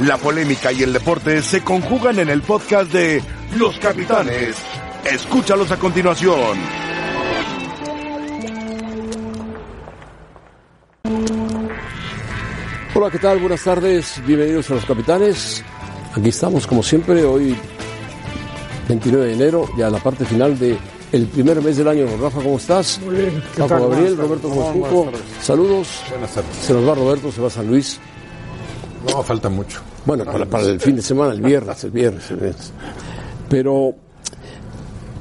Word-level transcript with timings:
La 0.00 0.18
polémica 0.18 0.72
y 0.72 0.82
el 0.82 0.92
deporte 0.92 1.40
se 1.40 1.62
conjugan 1.62 2.18
en 2.18 2.28
el 2.28 2.42
podcast 2.42 2.92
de 2.92 3.22
Los 3.56 3.78
Capitanes. 3.78 4.56
Escúchalos 5.04 5.70
a 5.70 5.78
continuación. 5.78 6.58
Hola, 12.94 13.10
¿qué 13.10 13.18
tal? 13.18 13.38
Buenas 13.38 13.62
tardes, 13.62 14.20
bienvenidos 14.26 14.68
a 14.70 14.74
Los 14.74 14.84
Capitanes. 14.84 15.64
Aquí 16.12 16.28
estamos 16.28 16.66
como 16.66 16.82
siempre, 16.82 17.22
hoy 17.24 17.56
29 18.88 19.26
de 19.26 19.32
enero, 19.32 19.68
ya 19.78 19.90
la 19.90 19.98
parte 19.98 20.24
final 20.24 20.58
de 20.58 20.76
el 21.12 21.26
primer 21.28 21.62
mes 21.62 21.76
del 21.76 21.86
año. 21.86 22.06
Rafa, 22.20 22.40
¿cómo 22.42 22.56
estás? 22.56 23.00
Muy 23.04 23.14
bien. 23.14 23.42
¿Qué 23.54 23.62
Paco 23.62 23.68
tal? 23.68 23.82
Gabriel, 23.90 24.16
Roberto. 24.16 24.48
Moscuco, 24.48 25.12
saludos. 25.40 26.02
Buenas 26.10 26.34
tardes. 26.34 26.56
Se 26.56 26.72
nos 26.72 26.88
va 26.88 26.94
Roberto, 26.96 27.30
se 27.30 27.40
va 27.40 27.48
San 27.48 27.68
Luis. 27.68 28.00
No, 29.10 29.22
falta 29.22 29.48
mucho. 29.48 29.80
Bueno, 30.06 30.24
para, 30.24 30.46
para 30.46 30.64
el 30.64 30.80
fin 30.80 30.96
de 30.96 31.02
semana, 31.02 31.32
el 31.32 31.42
viernes, 31.42 31.84
el 31.84 31.90
viernes, 31.90 32.30
el 32.30 32.36
viernes. 32.38 32.72
Pero, 33.48 33.94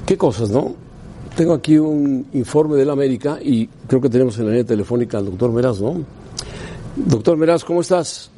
¿qué 0.05 0.17
cosas, 0.17 0.49
no? 0.49 0.75
Tengo 1.35 1.53
aquí 1.53 1.77
un 1.77 2.27
informe 2.33 2.75
de 2.75 2.85
la 2.85 2.93
América 2.93 3.39
y 3.41 3.67
creo 3.87 3.99
que 3.99 4.09
tenemos 4.09 4.37
en 4.37 4.45
la 4.45 4.51
línea 4.51 4.65
telefónica 4.65 5.17
al 5.17 5.25
doctor 5.25 5.51
Meraz, 5.51 5.81
¿no? 5.81 6.03
Doctor 6.95 7.37
Meraz, 7.37 7.63
¿cómo 7.63 7.81
estás? 7.81 8.31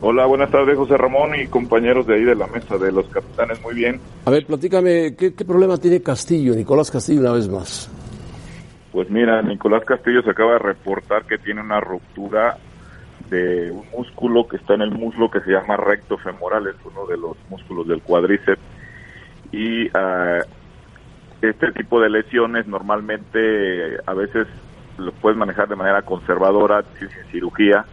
Hola, 0.00 0.26
buenas 0.26 0.50
tardes 0.50 0.76
José 0.76 0.96
Ramón 0.96 1.34
y 1.34 1.46
compañeros 1.46 2.06
de 2.06 2.16
ahí 2.16 2.24
de 2.24 2.34
la 2.34 2.46
mesa 2.46 2.76
de 2.76 2.92
los 2.92 3.06
capitanes, 3.08 3.60
muy 3.62 3.74
bien. 3.74 3.98
A 4.26 4.30
ver, 4.30 4.46
platícame, 4.46 5.16
¿qué, 5.16 5.34
qué 5.34 5.44
problema 5.44 5.78
tiene 5.78 6.02
Castillo, 6.02 6.54
Nicolás 6.54 6.90
Castillo, 6.90 7.20
una 7.20 7.32
vez 7.32 7.48
más? 7.48 7.90
Pues 8.92 9.10
mira, 9.10 9.42
Nicolás 9.42 9.84
Castillo 9.84 10.22
se 10.22 10.30
acaba 10.30 10.52
de 10.52 10.58
reportar 10.58 11.24
que 11.24 11.38
tiene 11.38 11.62
una 11.62 11.80
ruptura 11.80 12.58
de 13.30 13.70
un 13.70 13.84
músculo 13.90 14.46
que 14.48 14.56
está 14.56 14.74
en 14.74 14.82
el 14.82 14.90
muslo 14.90 15.30
que 15.30 15.40
se 15.40 15.50
llama 15.50 15.76
recto 15.76 16.18
femoral, 16.18 16.66
es 16.66 16.76
uno 16.84 17.06
de 17.06 17.16
los 17.16 17.36
músculos 17.48 17.86
del 17.88 18.02
cuádriceps. 18.02 18.60
Y 19.52 19.88
ah, 19.94 20.40
este 21.42 21.72
tipo 21.72 22.00
de 22.00 22.10
lesiones 22.10 22.66
normalmente 22.66 23.98
a 24.06 24.14
veces 24.14 24.46
lo 24.98 25.12
puedes 25.12 25.38
manejar 25.38 25.68
de 25.68 25.76
manera 25.76 26.02
conservadora, 26.02 26.84
sin 26.98 27.08
cirugía, 27.30 27.84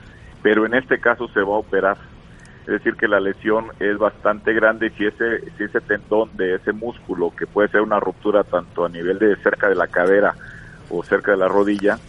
pero 0.41 0.65
en 0.65 0.73
este 0.73 0.99
caso 0.99 1.27
se 1.29 1.41
va 1.41 1.55
a 1.55 1.59
operar. 1.59 1.97
Es 2.61 2.67
decir, 2.67 2.95
que 2.95 3.09
la 3.09 3.19
lesión 3.19 3.67
es 3.79 3.97
bastante 3.97 4.53
grande 4.53 4.87
y 4.87 4.89
si 4.91 5.05
ese, 5.05 5.41
si 5.57 5.63
ese 5.63 5.81
tendón 5.81 6.29
de 6.37 6.55
ese 6.55 6.71
músculo, 6.71 7.33
que 7.35 7.45
puede 7.45 7.67
ser 7.67 7.81
una 7.81 7.99
ruptura 7.99 8.45
tanto 8.45 8.85
a 8.85 8.89
nivel 8.89 9.19
de 9.19 9.35
cerca 9.37 9.67
de 9.67 9.75
la 9.75 9.87
cadera 9.87 10.33
o 10.89 11.03
cerca 11.03 11.31
de 11.31 11.37
la 11.37 11.49
rodilla, 11.49 11.99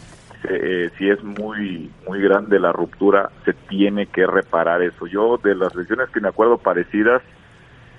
eh, 0.48 0.90
si 0.98 1.08
es 1.08 1.22
muy 1.22 1.90
muy 2.06 2.20
grande 2.20 2.58
la 2.58 2.72
ruptura, 2.72 3.30
se 3.44 3.52
tiene 3.52 4.06
que 4.06 4.26
reparar 4.26 4.82
eso. 4.82 5.06
Yo 5.06 5.38
de 5.42 5.54
las 5.54 5.74
lesiones 5.74 6.10
que 6.10 6.20
me 6.20 6.28
acuerdo 6.28 6.58
parecidas, 6.58 7.22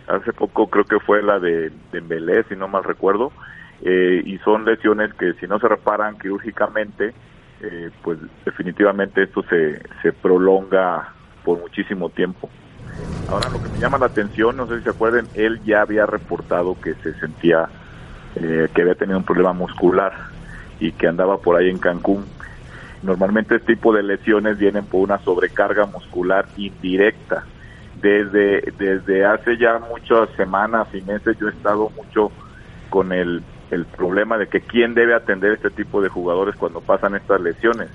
hace 0.07 0.33
poco 0.33 0.67
creo 0.67 0.85
que 0.85 0.99
fue 0.99 1.23
la 1.23 1.39
de, 1.39 1.71
de 1.91 2.45
si 2.47 2.55
no 2.55 2.67
mal 2.67 2.83
recuerdo, 2.83 3.31
eh, 3.81 4.21
y 4.25 4.37
son 4.39 4.65
lesiones 4.65 5.13
que 5.15 5.33
si 5.33 5.47
no 5.47 5.59
se 5.59 5.67
reparan 5.67 6.17
quirúrgicamente, 6.17 7.13
eh, 7.61 7.89
pues 8.03 8.19
definitivamente 8.45 9.23
esto 9.23 9.43
se, 9.43 9.81
se 10.01 10.13
prolonga 10.13 11.13
por 11.43 11.59
muchísimo 11.59 12.09
tiempo. 12.09 12.49
Ahora 13.29 13.49
lo 13.49 13.61
que 13.61 13.69
me 13.69 13.79
llama 13.79 13.97
la 13.97 14.05
atención, 14.05 14.55
no 14.55 14.67
sé 14.67 14.77
si 14.77 14.83
se 14.83 14.89
acuerdan, 14.91 15.27
él 15.33 15.61
ya 15.63 15.81
había 15.81 16.05
reportado 16.05 16.79
que 16.79 16.93
se 16.95 17.13
sentía 17.19 17.67
eh, 18.35 18.67
que 18.73 18.81
había 18.81 18.95
tenido 18.95 19.17
un 19.17 19.23
problema 19.23 19.53
muscular 19.53 20.34
y 20.79 20.91
que 20.91 21.07
andaba 21.07 21.37
por 21.37 21.55
ahí 21.55 21.69
en 21.69 21.77
Cancún. 21.77 22.25
Normalmente 23.03 23.55
este 23.55 23.75
tipo 23.75 23.93
de 23.93 24.03
lesiones 24.03 24.57
vienen 24.57 24.85
por 24.85 25.01
una 25.01 25.19
sobrecarga 25.19 25.85
muscular 25.85 26.47
indirecta. 26.57 27.43
Desde, 28.01 28.61
desde 28.77 29.25
hace 29.25 29.57
ya 29.57 29.79
muchas 29.79 30.29
semanas 30.35 30.87
y 30.93 31.01
meses 31.01 31.37
yo 31.39 31.47
he 31.47 31.51
estado 31.51 31.89
mucho 31.95 32.31
con 32.89 33.11
el, 33.13 33.41
el 33.71 33.85
problema 33.85 34.37
de 34.37 34.47
que 34.47 34.61
quién 34.61 34.93
debe 34.93 35.13
atender 35.13 35.53
este 35.53 35.69
tipo 35.69 36.01
de 36.01 36.09
jugadores 36.09 36.55
cuando 36.55 36.81
pasan 36.81 37.15
estas 37.15 37.41
lesiones. 37.41 37.89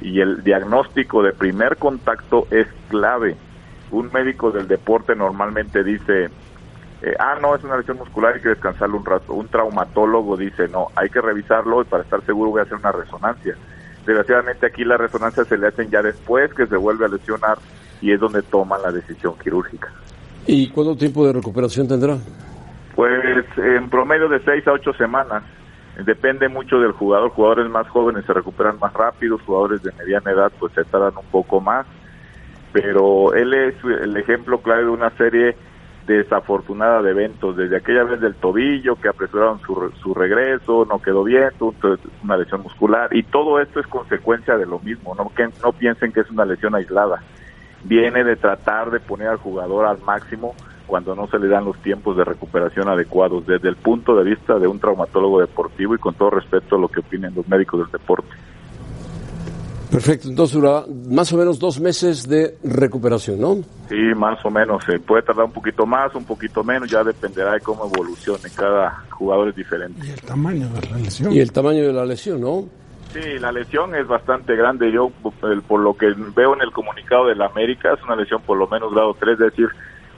Y 0.00 0.20
el 0.20 0.42
diagnóstico 0.42 1.22
de 1.22 1.32
primer 1.32 1.76
contacto 1.76 2.46
es 2.50 2.66
clave. 2.88 3.36
Un 3.90 4.10
médico 4.12 4.50
del 4.50 4.66
deporte 4.66 5.14
normalmente 5.14 5.84
dice, 5.84 6.30
eh, 7.02 7.16
ah, 7.18 7.36
no, 7.40 7.54
es 7.54 7.64
una 7.64 7.76
lesión 7.76 7.96
muscular, 7.98 8.34
hay 8.34 8.40
que 8.40 8.50
descansarlo 8.50 8.96
un 8.96 9.04
rato. 9.04 9.34
Un 9.34 9.48
traumatólogo 9.48 10.36
dice, 10.36 10.68
no, 10.68 10.88
hay 10.94 11.08
que 11.08 11.20
revisarlo 11.20 11.82
y 11.82 11.84
para 11.84 12.04
estar 12.04 12.24
seguro 12.24 12.50
voy 12.50 12.60
a 12.60 12.62
hacer 12.62 12.78
una 12.78 12.92
resonancia. 12.92 13.56
Desgraciadamente 14.06 14.66
aquí 14.66 14.84
las 14.84 14.98
resonancias 14.98 15.48
se 15.48 15.58
le 15.58 15.66
hacen 15.66 15.90
ya 15.90 16.00
después 16.00 16.54
que 16.54 16.66
se 16.66 16.76
vuelve 16.76 17.06
a 17.06 17.08
lesionar 17.08 17.58
y 18.00 18.12
es 18.12 18.20
donde 18.20 18.42
toman 18.42 18.82
la 18.82 18.92
decisión 18.92 19.34
quirúrgica. 19.36 19.92
¿Y 20.46 20.68
cuánto 20.70 20.96
tiempo 20.96 21.26
de 21.26 21.32
recuperación 21.32 21.88
tendrá? 21.88 22.18
Pues 22.94 23.44
en 23.56 23.90
promedio 23.90 24.28
de 24.28 24.40
seis 24.44 24.66
a 24.68 24.72
ocho 24.72 24.92
semanas. 24.92 25.42
Depende 26.04 26.48
mucho 26.48 26.78
del 26.78 26.92
jugador. 26.92 27.30
Jugadores 27.30 27.68
más 27.68 27.88
jóvenes 27.88 28.24
se 28.24 28.32
recuperan 28.32 28.78
más 28.78 28.92
rápido, 28.94 29.38
jugadores 29.44 29.82
de 29.82 29.92
mediana 29.92 30.30
edad 30.30 30.52
pues 30.58 30.72
se 30.72 30.84
tardan 30.84 31.16
un 31.16 31.26
poco 31.30 31.60
más. 31.60 31.86
Pero 32.72 33.34
él 33.34 33.52
es 33.54 33.74
el 33.84 34.16
ejemplo 34.16 34.58
clave 34.62 34.84
de 34.84 34.88
una 34.88 35.10
serie 35.16 35.56
desafortunada 36.06 37.02
de 37.02 37.10
eventos. 37.10 37.56
Desde 37.56 37.76
aquella 37.76 38.04
vez 38.04 38.20
del 38.20 38.34
tobillo 38.34 38.96
que 38.96 39.08
apresuraron 39.08 39.60
su, 39.60 39.92
su 40.02 40.14
regreso, 40.14 40.86
no 40.88 41.00
quedó 41.00 41.24
bien, 41.24 41.50
una 42.22 42.36
lesión 42.36 42.62
muscular. 42.62 43.14
Y 43.14 43.22
todo 43.22 43.60
esto 43.60 43.80
es 43.80 43.86
consecuencia 43.86 44.56
de 44.56 44.66
lo 44.66 44.78
mismo. 44.78 45.14
No, 45.14 45.30
que, 45.34 45.48
no 45.62 45.72
piensen 45.72 46.12
que 46.12 46.20
es 46.20 46.30
una 46.30 46.44
lesión 46.44 46.74
aislada. 46.74 47.22
Viene 47.84 48.24
de 48.24 48.36
tratar 48.36 48.90
de 48.90 49.00
poner 49.00 49.28
al 49.28 49.38
jugador 49.38 49.86
al 49.86 49.98
máximo 50.00 50.54
cuando 50.86 51.14
no 51.14 51.26
se 51.26 51.38
le 51.38 51.48
dan 51.48 51.64
los 51.64 51.78
tiempos 51.78 52.16
de 52.16 52.24
recuperación 52.24 52.88
adecuados 52.88 53.46
desde 53.46 53.68
el 53.68 53.76
punto 53.76 54.14
de 54.14 54.24
vista 54.24 54.58
de 54.58 54.66
un 54.66 54.78
traumatólogo 54.78 55.40
deportivo 55.40 55.94
y 55.94 55.98
con 55.98 56.14
todo 56.14 56.30
respeto 56.30 56.76
a 56.76 56.78
lo 56.78 56.88
que 56.88 57.00
opinen 57.00 57.34
los 57.34 57.48
médicos 57.48 57.80
del 57.80 57.90
deporte. 57.90 58.28
Perfecto, 59.92 60.28
entonces 60.30 60.56
durará 60.56 60.86
más 61.10 61.30
o 61.34 61.36
menos 61.36 61.58
dos 61.58 61.78
meses 61.78 62.26
de 62.26 62.56
recuperación, 62.64 63.38
¿no? 63.38 63.56
Sí, 63.90 63.96
más 64.16 64.42
o 64.44 64.50
menos. 64.50 64.82
Se 64.84 64.98
puede 64.98 65.22
tardar 65.22 65.44
un 65.44 65.52
poquito 65.52 65.84
más, 65.84 66.14
un 66.14 66.24
poquito 66.24 66.64
menos, 66.64 66.90
ya 66.90 67.04
dependerá 67.04 67.52
de 67.52 67.60
cómo 67.60 67.84
evolucione. 67.94 68.48
Cada 68.56 69.04
jugador 69.10 69.50
es 69.50 69.56
diferente. 69.56 70.00
Y 70.06 70.10
el 70.10 70.20
tamaño 70.22 70.66
de 70.70 70.88
la 70.90 70.96
lesión. 70.96 71.32
Y 71.32 71.40
el 71.40 71.52
tamaño 71.52 71.82
de 71.86 71.92
la 71.92 72.06
lesión, 72.06 72.40
¿no? 72.40 72.64
Sí, 73.12 73.20
la 73.38 73.52
lesión 73.52 73.94
es 73.94 74.06
bastante 74.08 74.56
grande. 74.56 74.90
Yo, 74.90 75.12
el- 75.42 75.60
por 75.60 75.80
lo 75.80 75.94
que 75.94 76.06
veo 76.34 76.54
en 76.54 76.62
el 76.62 76.72
comunicado 76.72 77.26
de 77.26 77.34
la 77.34 77.46
América, 77.46 77.92
es 77.92 78.02
una 78.02 78.16
lesión 78.16 78.40
por 78.40 78.56
lo 78.56 78.66
menos 78.68 78.94
grado 78.94 79.14
3, 79.20 79.34
es 79.34 79.38
decir, 79.50 79.68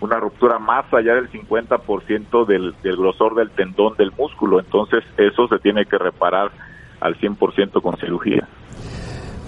una 0.01 0.21
ruptura 0.21 0.61
más 0.61 0.85
allá 0.95 1.17
del 1.17 1.29
50% 1.33 2.45
del, 2.47 2.75
del 2.85 2.97
grosor 2.97 3.35
del 3.35 3.51
tendón 3.51 3.97
del 3.97 4.13
músculo. 4.17 4.61
Entonces, 4.61 5.03
eso 5.17 5.49
se 5.49 5.59
tiene 5.59 5.85
que 5.87 5.99
reparar 5.99 6.53
al 7.01 7.17
100% 7.19 7.83
con 7.83 7.97
cirugía. 7.97 8.47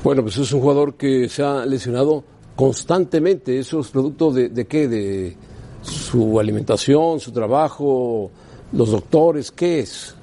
Bueno, 0.07 0.23
pues 0.23 0.39
es 0.39 0.53
un 0.53 0.61
jugador 0.61 0.97
que 0.97 1.29
se 1.29 1.43
ha 1.43 1.67
lesionado 1.67 2.23
constantemente. 2.55 3.59
¿Eso 3.59 3.81
es 3.81 3.91
producto 3.91 4.31
de, 4.31 4.51
de 4.51 4.65
qué? 4.69 4.87
¿De 4.87 5.37
su 5.83 6.39
alimentación, 6.39 7.19
su 7.19 7.33
trabajo, 7.33 8.31
los 8.73 8.93
doctores? 8.93 9.51
¿Qué 9.51 9.81
es? 9.81 10.17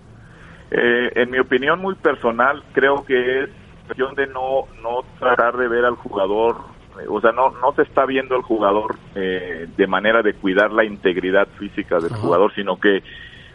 Eh, 0.71 1.11
en 1.16 1.29
mi 1.29 1.38
opinión 1.38 1.81
muy 1.81 1.95
personal, 1.95 2.63
creo 2.71 3.03
que 3.03 3.44
es 3.44 3.49
cuestión 3.85 4.16
de 4.16 4.25
no, 4.27 4.67
no 4.81 5.03
tratar 5.19 5.57
de 5.57 5.67
ver 5.67 5.83
al 5.83 5.95
jugador, 5.95 6.55
eh, 7.01 7.05
o 7.09 7.19
sea, 7.19 7.33
no, 7.33 7.50
no 7.50 7.73
se 7.75 7.81
está 7.81 8.05
viendo 8.05 8.35
al 8.35 8.41
jugador 8.44 8.95
eh, 9.15 9.67
de 9.75 9.88
manera 9.88 10.21
de 10.21 10.33
cuidar 10.33 10.71
la 10.71 10.85
integridad 10.85 11.50
física 11.59 12.00
del 12.00 12.13
jugador, 12.13 12.55
sino 12.55 12.79
que 12.79 13.03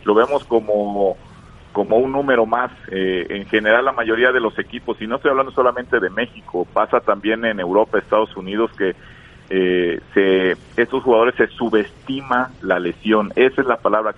lo 0.05 0.15
vemos 0.15 0.45
como, 0.45 1.17
como 1.79 1.99
un 1.99 2.11
número 2.11 2.45
más. 2.45 2.73
Eh, 2.91 3.25
en 3.31 3.47
general, 3.47 3.85
la 3.85 3.93
mayoría 3.93 4.33
de 4.33 4.41
los 4.41 4.59
equipos, 4.59 5.01
y 5.01 5.07
no 5.07 5.15
estoy 5.15 5.31
hablando 5.31 5.53
solamente 5.53 6.01
de 6.01 6.11
México, 6.11 6.67
pasa 6.73 6.99
también 6.99 7.45
en 7.45 7.61
Europa, 7.61 7.99
Estados 7.99 8.37
Unidos, 8.37 8.73
que 8.77 8.97
eh, 9.49 10.01
se, 10.13 10.57
estos 10.77 11.05
jugadores 11.05 11.37
se 11.37 11.47
subestima 11.47 12.51
la 12.63 12.81
lesión. 12.81 13.33
Esa 13.37 13.61
es 13.61 13.69
la 13.69 13.77
palabra 13.77 14.13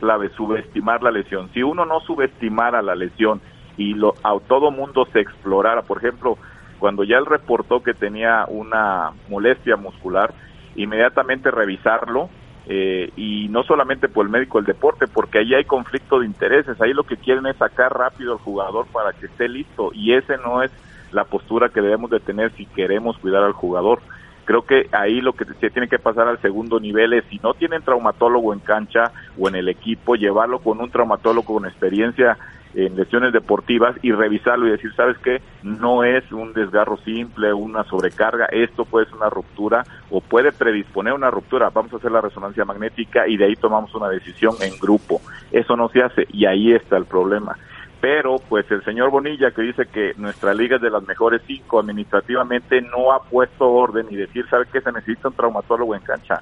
clave, 0.00 0.28
subestimar 0.30 1.00
la 1.04 1.12
lesión. 1.12 1.48
Si 1.54 1.62
uno 1.62 1.86
no 1.86 2.00
subestimara 2.00 2.82
la 2.82 2.96
lesión 2.96 3.40
y 3.76 3.94
lo, 3.94 4.14
a 4.24 4.36
todo 4.48 4.72
mundo 4.72 5.06
se 5.12 5.20
explorara, 5.20 5.82
por 5.82 5.98
ejemplo, 5.98 6.36
cuando 6.80 7.04
ya 7.04 7.18
él 7.18 7.26
reportó 7.26 7.80
que 7.80 7.94
tenía 7.94 8.44
una 8.48 9.12
molestia 9.28 9.76
muscular, 9.76 10.34
inmediatamente 10.74 11.52
revisarlo 11.52 12.28
eh, 12.70 13.10
y 13.16 13.48
no 13.48 13.62
solamente 13.62 14.08
por 14.08 14.26
el 14.26 14.30
médico 14.30 14.58
del 14.58 14.66
deporte, 14.66 15.06
porque 15.06 15.38
ahí 15.38 15.54
hay 15.54 15.64
conflicto 15.64 16.20
de 16.20 16.26
intereses, 16.26 16.78
ahí 16.80 16.92
lo 16.92 17.04
que 17.04 17.16
quieren 17.16 17.46
es 17.46 17.56
sacar 17.56 17.96
rápido 17.96 18.32
al 18.32 18.38
jugador 18.38 18.86
para 18.92 19.14
que 19.14 19.26
esté 19.26 19.48
listo 19.48 19.90
y 19.94 20.12
ese 20.12 20.36
no 20.36 20.62
es 20.62 20.70
la 21.10 21.24
postura 21.24 21.70
que 21.70 21.80
debemos 21.80 22.10
de 22.10 22.20
tener 22.20 22.52
si 22.52 22.66
queremos 22.66 23.16
cuidar 23.18 23.42
al 23.42 23.52
jugador. 23.52 24.00
Creo 24.48 24.62
que 24.62 24.88
ahí 24.92 25.20
lo 25.20 25.34
que 25.34 25.44
se 25.44 25.68
tiene 25.68 25.88
que 25.88 25.98
pasar 25.98 26.26
al 26.26 26.40
segundo 26.40 26.80
nivel 26.80 27.12
es, 27.12 27.22
si 27.28 27.38
no 27.40 27.52
tienen 27.52 27.82
traumatólogo 27.82 28.54
en 28.54 28.60
cancha 28.60 29.12
o 29.38 29.46
en 29.46 29.56
el 29.56 29.68
equipo, 29.68 30.14
llevarlo 30.14 30.60
con 30.60 30.80
un 30.80 30.90
traumatólogo 30.90 31.56
con 31.56 31.66
experiencia 31.66 32.38
en 32.74 32.96
lesiones 32.96 33.34
deportivas 33.34 33.94
y 34.00 34.10
revisarlo 34.10 34.66
y 34.66 34.70
decir, 34.70 34.90
¿sabes 34.94 35.18
qué? 35.18 35.42
No 35.62 36.02
es 36.02 36.32
un 36.32 36.54
desgarro 36.54 36.96
simple, 36.96 37.52
una 37.52 37.84
sobrecarga, 37.84 38.46
esto 38.46 38.86
puede 38.86 39.04
ser 39.04 39.16
una 39.16 39.28
ruptura 39.28 39.84
o 40.08 40.22
puede 40.22 40.50
predisponer 40.50 41.12
una 41.12 41.30
ruptura. 41.30 41.68
Vamos 41.68 41.92
a 41.92 41.96
hacer 41.96 42.10
la 42.10 42.22
resonancia 42.22 42.64
magnética 42.64 43.28
y 43.28 43.36
de 43.36 43.44
ahí 43.44 43.54
tomamos 43.54 43.94
una 43.94 44.08
decisión 44.08 44.54
en 44.62 44.78
grupo. 44.78 45.20
Eso 45.52 45.76
no 45.76 45.90
se 45.90 46.02
hace 46.02 46.26
y 46.32 46.46
ahí 46.46 46.72
está 46.72 46.96
el 46.96 47.04
problema. 47.04 47.58
Pero 48.00 48.36
pues 48.48 48.70
el 48.70 48.84
señor 48.84 49.10
Bonilla 49.10 49.50
que 49.50 49.62
dice 49.62 49.86
que 49.86 50.12
nuestra 50.16 50.54
liga 50.54 50.76
es 50.76 50.82
de 50.82 50.90
las 50.90 51.06
mejores 51.06 51.42
cinco 51.46 51.80
administrativamente 51.80 52.80
no 52.80 53.12
ha 53.12 53.22
puesto 53.22 53.68
orden 53.68 54.06
y 54.10 54.16
decir, 54.16 54.48
¿sabe 54.48 54.66
qué? 54.72 54.80
Se 54.80 54.92
necesita 54.92 55.28
un 55.28 55.34
traumatólogo 55.34 55.94
en 55.94 56.02
cancha. 56.02 56.40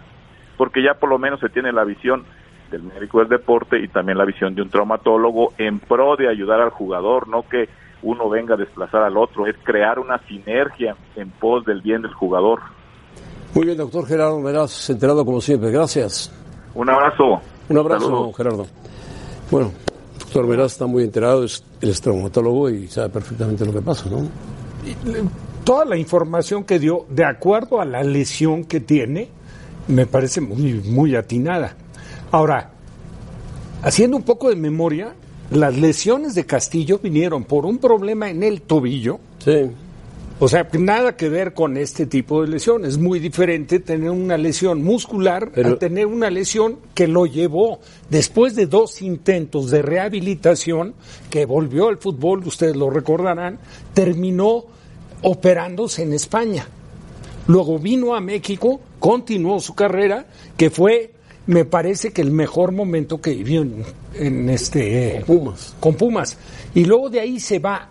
Porque 0.58 0.82
ya 0.82 0.94
por 0.94 1.08
lo 1.08 1.18
menos 1.18 1.40
se 1.40 1.48
tiene 1.48 1.72
la 1.72 1.84
visión 1.84 2.24
del 2.70 2.82
médico 2.82 3.20
del 3.20 3.28
deporte 3.28 3.78
y 3.78 3.88
también 3.88 4.18
la 4.18 4.24
visión 4.24 4.54
de 4.54 4.62
un 4.62 4.68
traumatólogo 4.68 5.52
en 5.56 5.78
pro 5.78 6.16
de 6.16 6.28
ayudar 6.28 6.60
al 6.60 6.70
jugador, 6.70 7.28
no 7.28 7.48
que 7.48 7.68
uno 8.02 8.28
venga 8.28 8.54
a 8.54 8.58
desplazar 8.58 9.02
al 9.02 9.16
otro, 9.16 9.46
es 9.46 9.56
crear 9.62 9.98
una 9.98 10.18
sinergia 10.26 10.94
en 11.14 11.30
pos 11.30 11.64
del 11.64 11.80
bien 11.80 12.02
del 12.02 12.12
jugador. 12.12 12.60
Muy 13.54 13.64
bien, 13.64 13.78
doctor 13.78 14.06
Gerardo 14.06 14.38
Meraz, 14.40 14.90
enterado 14.90 15.24
como 15.24 15.40
siempre. 15.40 15.70
Gracias. 15.70 16.32
Un 16.74 16.90
abrazo. 16.90 17.40
Un 17.68 17.78
abrazo, 17.78 18.32
Gerardo. 18.32 18.66
Bueno, 19.50 19.72
doctor 20.26 20.46
Meraz 20.46 20.72
está 20.72 20.86
muy 20.86 21.04
enterado, 21.04 21.44
es, 21.44 21.62
es 21.80 22.00
traumatólogo 22.00 22.68
y 22.68 22.88
sabe 22.88 23.08
perfectamente 23.10 23.64
lo 23.64 23.72
que 23.72 23.80
pasa, 23.80 24.08
¿no? 24.10 24.28
Toda 25.64 25.84
la 25.84 25.96
información 25.96 26.64
que 26.64 26.78
dio, 26.78 27.06
de 27.08 27.24
acuerdo 27.24 27.80
a 27.80 27.84
la 27.84 28.02
lesión 28.02 28.64
que 28.64 28.80
tiene, 28.80 29.28
me 29.88 30.06
parece 30.06 30.40
muy, 30.40 30.74
muy 30.74 31.16
atinada. 31.16 31.74
Ahora, 32.30 32.70
haciendo 33.82 34.16
un 34.16 34.22
poco 34.24 34.48
de 34.48 34.56
memoria, 34.56 35.14
las 35.50 35.76
lesiones 35.76 36.34
de 36.34 36.44
Castillo 36.44 37.00
vinieron 37.02 37.44
por 37.44 37.64
un 37.66 37.78
problema 37.78 38.28
en 38.28 38.42
el 38.42 38.62
tobillo. 38.62 39.18
Sí. 39.38 39.70
O 40.38 40.48
sea, 40.48 40.68
nada 40.78 41.16
que 41.16 41.30
ver 41.30 41.54
con 41.54 41.78
este 41.78 42.04
tipo 42.04 42.42
de 42.42 42.48
lesión. 42.48 42.84
Es 42.84 42.98
muy 42.98 43.20
diferente 43.20 43.80
tener 43.80 44.10
una 44.10 44.36
lesión 44.36 44.82
muscular 44.84 45.50
a 45.56 45.76
tener 45.76 46.06
una 46.06 46.28
lesión 46.28 46.78
que 46.94 47.08
lo 47.08 47.24
llevó 47.24 47.80
después 48.10 48.54
de 48.54 48.66
dos 48.66 49.00
intentos 49.00 49.70
de 49.70 49.80
rehabilitación, 49.80 50.94
que 51.30 51.46
volvió 51.46 51.88
al 51.88 51.96
fútbol, 51.96 52.46
ustedes 52.46 52.76
lo 52.76 52.90
recordarán, 52.90 53.58
terminó 53.94 54.66
operándose 55.22 56.02
en 56.02 56.12
España. 56.12 56.68
Luego 57.46 57.78
vino 57.78 58.14
a 58.14 58.20
México, 58.20 58.80
continuó 58.98 59.58
su 59.60 59.74
carrera, 59.74 60.26
que 60.56 60.68
fue 60.68 61.12
me 61.46 61.64
parece 61.64 62.12
que 62.12 62.22
el 62.22 62.32
mejor 62.32 62.72
momento 62.72 63.20
que 63.20 63.30
vivió 63.30 63.64
en, 64.14 64.50
este 64.50 65.22
con 65.24 65.38
Pumas. 65.38 65.74
con 65.78 65.94
Pumas 65.94 66.36
y 66.74 66.84
luego 66.84 67.08
de 67.08 67.20
ahí 67.20 67.38
se 67.38 67.60
va 67.60 67.88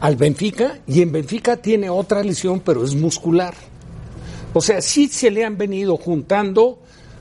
al 0.00 0.16
Benfica 0.16 0.78
y 0.86 1.02
en 1.02 1.12
Benfica 1.12 1.56
tiene 1.56 1.90
otra 1.90 2.22
lesión 2.22 2.60
pero 2.60 2.84
es 2.84 2.94
muscular. 2.94 3.54
O 4.52 4.60
sea 4.60 4.80
sí 4.80 5.08
se 5.08 5.30
le 5.30 5.44
han 5.44 5.56
venido 5.56 5.96
juntando 5.96 6.78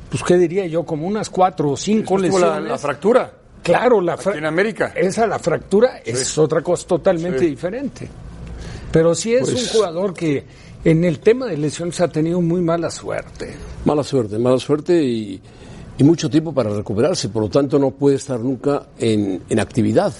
pues 0.10 0.24
qué 0.24 0.38
diría 0.38 0.66
yo 0.68 0.84
como 0.84 1.08
unas 1.08 1.30
cuatro 1.30 1.72
o 1.72 1.78
cinco 1.78 2.18
lesiones 2.18 2.70
la, 2.70 2.78
fractura. 2.78 3.34
Claro 3.64 4.02
la 4.02 4.16
fractura 4.16 4.38
en 4.38 4.46
América. 4.46 4.94
esa 4.96 5.26
la 5.26 5.40
fractura 5.40 6.02
es 6.06 6.38
otra 6.38 6.62
cosa 6.62 6.88
totalmente 6.88 7.46
diferente. 7.46 8.08
Pero 8.92 9.16
sí 9.16 9.34
es 9.34 9.48
un 9.48 9.56
pues 9.56 9.72
jugador 9.72 10.14
que 10.14 10.46
en 10.84 11.04
el 11.04 11.20
tema 11.20 11.48
de 11.48 11.58
lesiones 11.58 12.00
ha 12.02 12.08
tenido 12.08 12.42
muy 12.42 12.62
mala 12.62 12.92
suerte. 12.92 13.56
Mala 13.86 14.04
suerte 14.04 14.38
mala 14.38 14.60
suerte 14.60 15.04
y 15.04 15.42
y 15.98 16.04
mucho 16.04 16.30
tiempo 16.30 16.54
para 16.54 16.72
recuperarse, 16.72 17.30
por 17.30 17.44
lo 17.44 17.50
tanto 17.50 17.78
no 17.78 17.92
puede 17.92 18.16
estar 18.16 18.40
nunca 18.40 18.88
en, 18.98 19.44
en 19.50 19.60
actividad. 19.60 20.14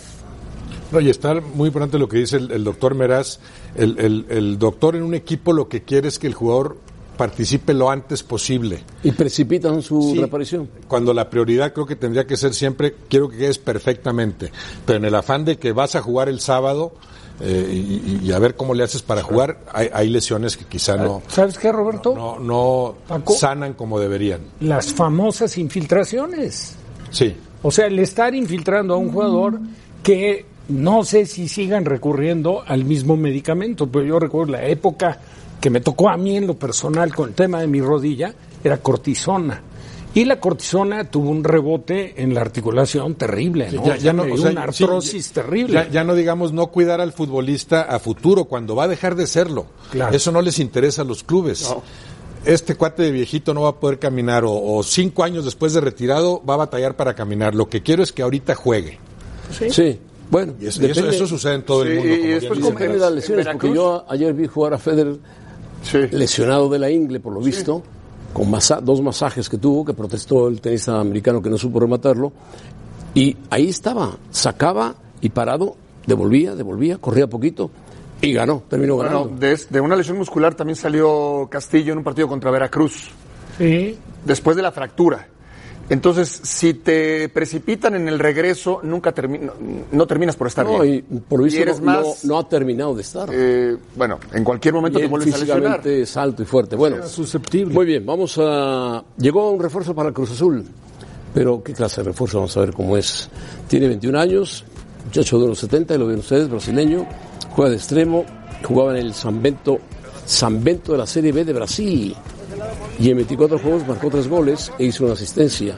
No, 0.94 1.02
y 1.02 1.10
está 1.10 1.34
muy 1.34 1.68
importante 1.68 1.98
lo 1.98 2.08
que 2.08 2.18
dice 2.18 2.38
el, 2.38 2.64
doctor 2.64 2.96
Meraz. 2.96 3.40
El, 3.76 4.26
el, 4.30 4.60
doctor 4.60 4.96
en 4.96 5.04
un 5.04 5.16
equipo 5.16 5.52
lo 5.52 5.68
que 5.68 5.82
quiere 5.82 6.08
es 6.08 6.20
que 6.20 6.28
el 6.28 6.36
jugador 6.36 6.78
participe 7.18 7.74
lo 7.74 7.90
antes 7.90 8.24
posible. 8.24 8.84
Y 9.04 9.12
precipitan 9.12 9.82
su 9.82 10.14
reaparición. 10.16 10.70
Cuando 10.88 11.14
la 11.14 11.30
prioridad 11.30 11.74
creo 11.74 11.86
que 11.86 11.96
tendría 11.96 12.26
que 12.26 12.38
ser 12.38 12.54
siempre, 12.54 12.96
quiero 13.10 13.30
que 13.30 13.38
quedes 13.38 13.58
perfectamente, 13.58 14.52
pero 14.86 14.98
en 14.98 15.06
el 15.06 15.16
afán 15.16 15.46
de 15.46 15.58
que 15.58 15.72
vas 15.72 15.96
a 15.96 16.02
jugar 16.02 16.30
el 16.30 16.40
sábado, 16.40 16.94
eh, 17.40 18.20
y, 18.22 18.32
a 18.32 18.40
ver 18.40 18.56
cómo 18.56 18.74
le 18.74 18.84
haces 18.84 19.02
para 19.02 19.24
jugar. 19.24 19.60
Hay, 19.74 20.10
lesiones 20.10 20.56
que 20.56 20.66
quizá 20.66 20.98
no. 20.98 21.24
¿Sabes 21.28 21.58
qué, 21.58 21.72
Roberto? 21.72 22.14
No, 22.16 22.40
no, 22.40 22.96
sanan 23.36 23.74
como 23.74 24.00
deberían. 24.00 24.42
Las 24.60 24.94
famosas 24.94 25.58
infiltraciones. 25.58 26.76
Sí. 27.10 27.36
O 27.64 27.72
sea, 27.72 27.88
el 27.88 27.98
estar 28.00 28.36
infiltrando 28.36 28.94
a 28.94 28.98
un 28.98 29.12
jugador 29.12 29.60
que 30.04 30.46
no 30.70 31.04
sé 31.04 31.26
si 31.26 31.48
sigan 31.48 31.86
recurriendo 31.86 32.64
al 32.66 32.86
mismo 32.86 33.18
medicamento, 33.18 33.88
pero 33.88 34.06
yo 34.06 34.20
recuerdo 34.20 34.54
la 34.54 34.66
época 34.66 35.20
que 35.60 35.70
me 35.70 35.82
tocó 35.82 36.10
a 36.10 36.18
mí 36.18 36.36
en 36.36 36.48
lo 36.48 36.56
personal 36.56 37.14
con 37.14 37.30
el 37.30 37.36
tema 37.36 37.62
de 37.62 37.68
mi 37.68 37.82
rodilla, 37.82 38.34
era 38.64 38.78
cortisona. 38.78 39.62
Y 40.16 40.26
la 40.26 40.40
cortisona 40.40 41.10
tuvo 41.10 41.30
un 41.30 41.44
rebote 41.44 42.22
en 42.22 42.36
la 42.36 42.42
articulación 42.42 43.16
terrible, 43.16 43.72
¿no? 43.72 43.96
ya, 43.96 44.14
no 44.14 44.24
una 44.24 44.64
artrosis 44.64 45.32
terrible. 45.32 45.88
Ya, 45.92 46.04
no 46.04 46.14
digamos 46.14 46.54
no 46.54 46.68
cuidar 46.68 47.02
al 47.02 47.14
futbolista 47.14 47.82
a 47.82 47.98
futuro, 47.98 48.46
cuando 48.46 48.76
va 48.76 48.84
a 48.84 48.88
dejar 48.88 49.16
de 49.16 49.26
serlo. 49.26 49.66
Eso 50.12 50.32
no 50.32 50.42
les 50.42 50.60
interesa 50.60 51.02
a 51.02 51.06
los 51.06 51.24
clubes. 51.24 51.74
Este 52.46 52.76
cuate 52.76 53.04
de 53.04 53.12
viejito 53.12 53.54
no 53.54 53.62
va 53.62 53.70
a 53.70 53.76
poder 53.80 53.98
caminar 53.98 54.44
o, 54.46 54.84
cinco 54.84 55.24
años 55.24 55.46
después 55.46 55.74
de 55.74 55.82
retirado 55.82 56.44
va 56.48 56.56
a 56.56 56.58
batallar 56.58 56.96
para 56.96 57.16
caminar. 57.16 57.56
Lo 57.56 57.70
que 57.70 57.82
quiero 57.82 58.04
es 58.04 58.12
que 58.12 58.22
ahorita 58.22 58.54
juegue. 58.54 59.00
Sí. 59.72 60.00
Bueno, 60.34 60.54
eso, 60.60 61.28
sucede 61.28 61.54
en 61.54 61.62
todo 61.62 61.84
el 61.84 61.96
mundo. 61.96 62.12
Y 62.12 62.28
después 62.30 62.60
las 63.00 63.12
lesiones, 63.12 63.48
porque 63.48 63.72
yo 63.72 64.04
ayer 64.10 64.34
vi 64.34 64.48
jugar 64.48 64.74
a 64.74 64.80
Federer 64.80 65.20
lesionado 66.10 66.70
de 66.70 66.80
la 66.80 66.90
ingle, 66.90 67.20
por 67.20 67.34
lo 67.34 67.40
visto 67.40 67.84
con 68.34 68.52
dos 68.82 69.02
masajes 69.04 69.48
que 69.48 69.60
tuvo, 69.60 69.86
que 69.86 69.94
protestó 69.94 70.48
el 70.48 70.60
tenista 70.60 71.00
americano 71.00 71.40
que 71.40 71.52
no 71.52 71.58
supo 71.60 71.80
rematarlo, 71.80 72.34
y 73.14 73.38
ahí 73.52 73.70
estaba, 73.70 74.18
sacaba 74.32 74.96
y 75.22 75.30
parado, 75.30 75.76
devolvía, 76.08 76.56
devolvía, 76.56 76.98
corría 76.98 77.28
poquito 77.28 77.70
y 78.20 78.34
ganó, 78.34 78.64
terminó 78.68 78.98
ganando. 78.98 79.36
de, 79.38 79.82
una 79.82 79.96
lesión 79.96 80.18
muscular 80.18 80.56
también 80.56 80.78
salió 80.78 81.48
Castillo 81.52 81.92
en 81.92 82.00
un 82.00 82.04
partido 82.04 82.28
contra 82.28 82.50
Veracruz. 82.50 83.12
Sí. 83.60 84.00
Después 84.26 84.58
de 84.58 84.64
la 84.64 84.72
fractura. 84.72 85.28
Entonces, 85.90 86.42
si 86.44 86.76
te 86.76 87.28
precipitan 87.30 87.96
en 87.96 88.08
el 88.08 88.18
regreso, 88.18 88.80
nunca 88.84 89.14
no 89.92 90.08
terminas 90.08 90.36
por 90.36 90.48
estar 90.48 90.66
bien. 90.66 91.06
Y 91.10 91.20
por 91.20 91.40
lo 91.40 91.46
visto 91.46 91.62
no, 92.24 92.40
ha 92.40 92.48
terminado 92.48 92.96
de 92.96 93.02
estar. 93.02 93.30
Eh, 93.32 93.78
bueno, 93.96 94.20
en 94.32 94.44
cualquier 94.44 94.74
momento 94.74 95.00
te 95.00 95.08
vuelves 95.08 95.34
a 95.34 95.38
lesionar. 95.40 95.86
es 95.86 96.16
alto 96.16 96.42
y 96.42 96.46
fuerte. 96.46 96.76
Bueno, 96.76 97.06
susceptible. 97.08 97.74
Muy 97.74 97.86
bien, 97.86 98.06
vamos 98.06 98.40
a... 98.42 99.04
Llegó 99.18 99.52
un 99.52 99.62
refuerzo 99.62 99.94
para 99.94 100.12
Cruz 100.12 100.32
Azul, 100.32 100.64
pero 101.34 101.62
¿qué 101.62 101.74
clase 101.74 102.02
de 102.02 102.10
refuerzo? 102.10 102.38
Vamos 102.38 102.56
a 102.56 102.62
ver 102.62 102.74
cómo 102.74 102.96
es. 102.96 103.30
Tiene 103.68 103.88
21 103.88 104.18
años, 104.18 104.64
muchacho 105.06 105.38
de 105.40 105.48
los 105.48 105.60
70, 105.60 105.98
lo 105.98 106.08
ven 106.08 106.20
ustedes, 106.20 106.50
brasileño, 106.50 107.06
juega 107.52 107.72
de 107.72 107.76
extremo, 107.76 108.26
jugaba 108.64 108.98
en 108.98 109.06
el 109.06 109.14
San 109.14 109.42
Bento, 109.42 109.80
San 110.26 110.64
Bento 110.64 110.94
de 110.94 110.98
la 110.98 111.08
Serie 111.08 111.34
B 111.34 111.44
de 111.44 111.54
Brasil 111.54 112.16
y 113.00 113.10
en 113.10 113.18
24 113.18 113.60
juegos 113.60 113.88
marcó 113.88 114.10
tres 114.10 114.28
goles 114.28 114.72
e 114.78 114.86
hizo 114.86 115.06
una 115.06 115.14
asistencia. 115.14 115.76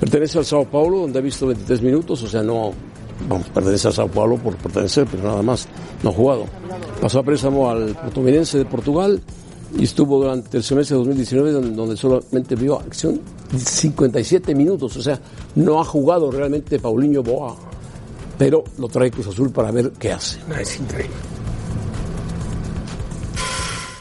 Pertenece 0.00 0.38
al 0.38 0.44
Sao 0.44 0.64
Paulo, 0.64 1.00
donde 1.00 1.18
ha 1.18 1.22
visto 1.22 1.46
23 1.46 1.82
minutos, 1.82 2.22
o 2.22 2.28
sea, 2.28 2.42
no, 2.42 2.72
vamos, 3.28 3.48
pertenece 3.48 3.88
al 3.88 3.94
Sao 3.94 4.08
Paulo 4.08 4.36
por 4.36 4.56
pertenecer, 4.56 5.06
pero 5.10 5.22
nada 5.22 5.42
más, 5.42 5.66
no 6.02 6.10
ha 6.10 6.12
jugado. 6.12 6.44
Pasó 7.00 7.20
a 7.20 7.22
préstamo 7.22 7.70
al 7.70 7.94
Portominense 7.94 8.58
de 8.58 8.64
Portugal 8.66 9.20
y 9.78 9.84
estuvo 9.84 10.22
durante 10.22 10.56
el 10.58 10.62
semestre 10.62 10.94
de 10.94 10.98
2019 10.98 11.52
donde, 11.52 11.96
solamente 11.96 12.54
vio 12.54 12.78
acción 12.78 13.20
57 13.56 14.54
minutos, 14.54 14.96
o 14.96 15.02
sea, 15.02 15.18
no 15.54 15.80
ha 15.80 15.84
jugado 15.84 16.30
realmente 16.30 16.78
Paulinho 16.78 17.22
Boa, 17.22 17.56
pero 18.38 18.64
lo 18.78 18.88
trae 18.88 19.10
Cruz 19.10 19.28
Azul 19.28 19.50
para 19.50 19.70
ver 19.70 19.92
qué 19.92 20.12
hace. 20.12 20.38
es 20.60 20.78
increíble. 20.78 21.16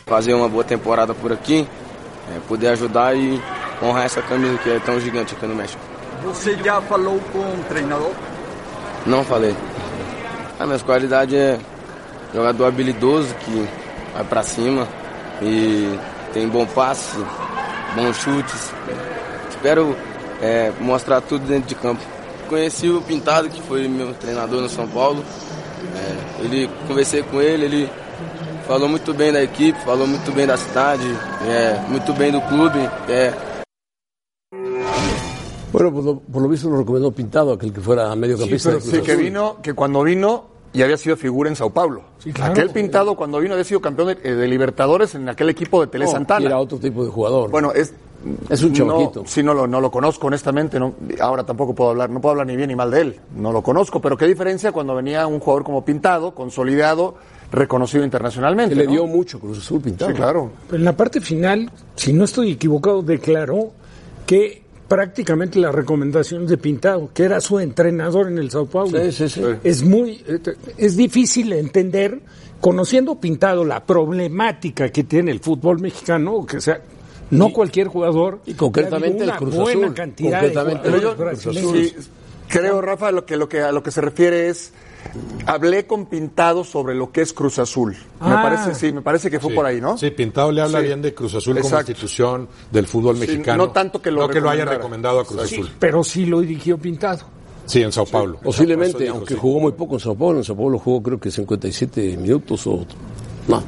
Fazer 0.05 0.35
uma 0.35 0.47
boa 0.47 0.63
temporada 0.63 1.15
por 1.15 1.33
aqui, 1.33 1.65
é, 2.33 2.39
poder 2.47 2.69
ajudar 2.69 3.15
e 3.15 3.41
honrar 3.81 4.05
essa 4.05 4.21
camisa 4.21 4.57
que 4.57 4.69
é 4.69 4.79
tão 4.79 4.99
gigante 4.99 5.35
aqui 5.35 5.45
no 5.45 5.55
México. 5.55 5.81
Você 6.23 6.55
já 6.57 6.81
falou 6.81 7.19
com 7.31 7.39
o 7.39 7.65
treinador? 7.67 8.11
Não 9.05 9.23
falei. 9.23 9.55
A 10.59 10.65
minha 10.65 10.79
qualidade 10.79 11.35
é 11.35 11.59
jogador 12.33 12.65
habilidoso 12.65 13.33
que 13.35 13.67
vai 14.13 14.23
para 14.23 14.43
cima 14.43 14.87
e 15.41 15.97
tem 16.33 16.47
bom 16.47 16.65
passe, 16.65 17.17
bons 17.95 18.17
chutes. 18.17 18.73
Espero 19.49 19.95
é, 20.41 20.71
mostrar 20.79 21.21
tudo 21.21 21.45
dentro 21.45 21.67
de 21.67 21.75
campo. 21.75 22.01
Conheci 22.47 22.89
o 22.89 23.01
Pintado, 23.01 23.49
que 23.49 23.61
foi 23.61 23.87
meu 23.87 24.13
treinador 24.13 24.61
no 24.61 24.69
São 24.69 24.87
Paulo. 24.87 25.23
É, 25.95 26.43
ele 26.43 26.69
conversei 26.87 27.23
com 27.23 27.41
ele, 27.41 27.65
ele 27.65 27.89
falou 28.67 28.89
muito 28.89 29.13
bem 29.13 29.31
da 29.31 29.41
equipe, 29.43 29.77
falou 29.81 30.07
muito 30.07 30.31
bem 30.31 30.45
da 30.47 30.57
cidade, 30.57 31.03
é, 31.47 31.79
muito 31.89 32.13
bem 32.13 32.31
do 32.31 32.41
clube. 32.41 32.79
É. 33.09 33.33
Bueno, 35.71 35.91
por 35.91 36.03
lo, 36.03 36.19
por 36.19 36.41
lo, 36.41 36.47
visto 36.47 36.69
lo 36.69 36.77
recomendó 36.77 37.11
Pintado, 37.11 37.53
aquel 37.53 37.73
que 37.73 37.81
fuera 37.81 38.15
mediocampista. 38.15 38.79
Sí, 38.79 38.91
sí 38.91 39.01
que 39.01 39.15
vino, 39.15 39.57
que 39.61 39.73
cuando 39.73 40.03
vino 40.03 40.45
y 40.71 40.81
había 40.81 40.97
sido 40.97 41.15
figura 41.17 41.49
en 41.49 41.55
Sao 41.55 41.69
Paulo. 41.69 42.01
Sí, 42.19 42.31
claro. 42.31 42.51
Aquel 42.53 42.69
Pintado 42.69 43.15
cuando 43.15 43.39
vino 43.39 43.53
había 43.53 43.63
sido 43.65 43.81
campeón 43.81 44.09
de, 44.09 44.35
de 44.35 44.47
Libertadores 44.47 45.15
en 45.15 45.27
aquel 45.29 45.49
equipo 45.49 45.81
de 45.81 45.87
Tele 45.87 46.05
No, 46.05 46.11
Santana. 46.11 46.41
y 46.43 46.45
era 46.45 46.59
otro 46.59 46.77
tipo 46.77 47.03
de 47.03 47.11
jugador. 47.11 47.49
Bueno, 47.49 47.71
es 47.73 47.93
Es 48.49 48.63
un 48.63 48.73
chamaquito. 48.73 49.21
No, 49.21 49.27
sí, 49.27 49.43
no 49.43 49.53
lo, 49.53 49.67
no 49.67 49.79
lo 49.81 49.91
conozco, 49.91 50.27
honestamente. 50.27 50.79
No, 50.79 50.93
ahora 51.19 51.45
tampoco 51.45 51.75
puedo 51.75 51.91
hablar, 51.91 52.09
no 52.09 52.19
puedo 52.21 52.31
hablar 52.31 52.47
ni 52.47 52.55
bien 52.55 52.69
ni 52.69 52.75
mal 52.75 52.89
de 52.91 53.01
él. 53.01 53.19
No 53.35 53.51
lo 53.51 53.61
conozco, 53.61 53.99
pero 54.01 54.17
qué 54.17 54.25
diferencia 54.27 54.71
cuando 54.71 54.95
venía 54.95 55.27
un 55.27 55.39
jugador 55.39 55.63
como 55.65 55.83
Pintado, 55.85 56.33
consolidado, 56.33 57.15
reconocido 57.55 58.03
internacionalmente. 58.03 58.75
le 58.75 58.85
¿no? 58.85 58.91
dio 58.91 59.07
mucho 59.07 59.39
Cruz 59.39 59.59
Azul 59.59 59.81
Pintado. 59.81 60.11
Sí, 60.11 60.17
claro. 60.17 60.51
Pero 60.67 60.77
en 60.77 60.85
la 60.85 60.95
parte 60.95 61.21
final, 61.21 61.71
si 61.95 62.13
no 62.13 62.25
estoy 62.25 62.51
equivocado, 62.51 63.01
declaró 63.01 63.71
que 64.25 64.63
prácticamente 64.87 65.59
las 65.59 65.73
recomendaciones 65.73 66.49
de 66.49 66.57
Pintado, 66.57 67.09
que 67.13 67.23
era 67.23 67.41
su 67.41 67.59
entrenador 67.59 68.27
en 68.27 68.37
el 68.37 68.51
Sao 68.51 68.65
Paulo, 68.65 68.99
Sí, 69.05 69.11
sí, 69.11 69.29
sí. 69.29 69.41
es 69.63 69.83
muy, 69.83 70.23
es 70.77 70.95
difícil 70.95 71.53
entender, 71.53 72.21
conociendo 72.61 73.19
Pintado 73.19 73.65
la 73.65 73.83
problemática 73.83 74.89
que 74.89 75.03
tiene 75.03 75.31
el 75.31 75.39
fútbol 75.39 75.79
mexicano, 75.79 76.45
que 76.45 76.61
sea, 76.61 76.81
no 77.31 77.51
cualquier 77.51 77.87
jugador, 77.87 78.41
y 78.45 78.53
concretamente 78.53 79.23
el 79.23 79.31
Cruz 79.31 79.55
una 79.55 79.63
buena 79.63 79.81
Azul, 79.85 79.95
cantidad 79.95 80.39
concretamente 80.41 80.89
de 80.89 80.95
el 80.97 81.01
jugadores 81.03 81.39
Cruz 81.39 81.53
brasileños. 81.53 82.03
Sí, 82.03 82.09
creo, 82.47 82.81
Rafa, 82.81 83.11
lo 83.11 83.25
que, 83.25 83.37
lo 83.37 83.49
que, 83.49 83.61
a 83.61 83.71
lo 83.71 83.81
que 83.81 83.91
se 83.91 84.01
refiere 84.01 84.49
es. 84.49 84.71
Hablé 85.45 85.85
con 85.85 86.07
Pintado 86.07 86.63
sobre 86.63 86.95
lo 86.95 87.11
que 87.11 87.21
es 87.21 87.31
Cruz 87.33 87.59
Azul. 87.59 87.91
Me 87.93 88.33
Ah. 88.33 88.41
parece, 88.43 88.73
sí, 88.75 88.91
me 88.91 89.01
parece 89.01 89.29
que 89.29 89.39
fue 89.39 89.51
Sí. 89.51 89.55
por 89.55 89.65
ahí, 89.65 89.79
¿no? 89.79 89.97
Sí, 89.97 90.09
Pintado 90.11 90.51
le 90.51 90.61
habla 90.61 90.79
Sí. 90.79 90.85
bien 90.87 91.01
de 91.01 91.13
Cruz 91.13 91.35
Azul 91.35 91.53
como 91.55 91.65
Exacto. 91.67 91.91
institución 91.91 92.47
del 92.71 92.87
fútbol 92.87 93.15
Sí, 93.15 93.21
mexicano. 93.21 93.65
no 93.67 93.71
tanto 93.71 94.01
que 94.01 94.11
lo 94.11 94.21
No 94.21 94.27
que 94.29 94.41
lo 94.41 94.49
haya 94.49 94.65
recomendado 94.65 95.19
a 95.19 95.25
Cruz 95.25 95.47
Sí, 95.47 95.55
Azul. 95.55 95.71
pero 95.79 96.03
sí 96.03 96.25
lo 96.25 96.41
dirigió 96.41 96.77
Pintado. 96.77 97.25
Sí, 97.65 97.81
en 97.81 97.91
Sao 97.91 98.05
Paulo. 98.05 98.37
Posiblemente, 98.43 99.03
dijo, 99.03 99.15
aunque 99.15 99.33
sí. 99.33 99.39
jugó 99.39 99.59
muy 99.59 99.71
poco 99.71 99.95
en 99.95 99.99
Sao 99.99 100.15
Paulo, 100.15 100.37
en 100.39 100.43
Sao 100.43 100.55
Paulo 100.55 100.77
jugó 100.79 101.01
creo 101.01 101.19
que 101.19 101.31
57 101.31 102.15
minutos 102.17 102.65
o... 102.67 102.85
No, 103.47 103.63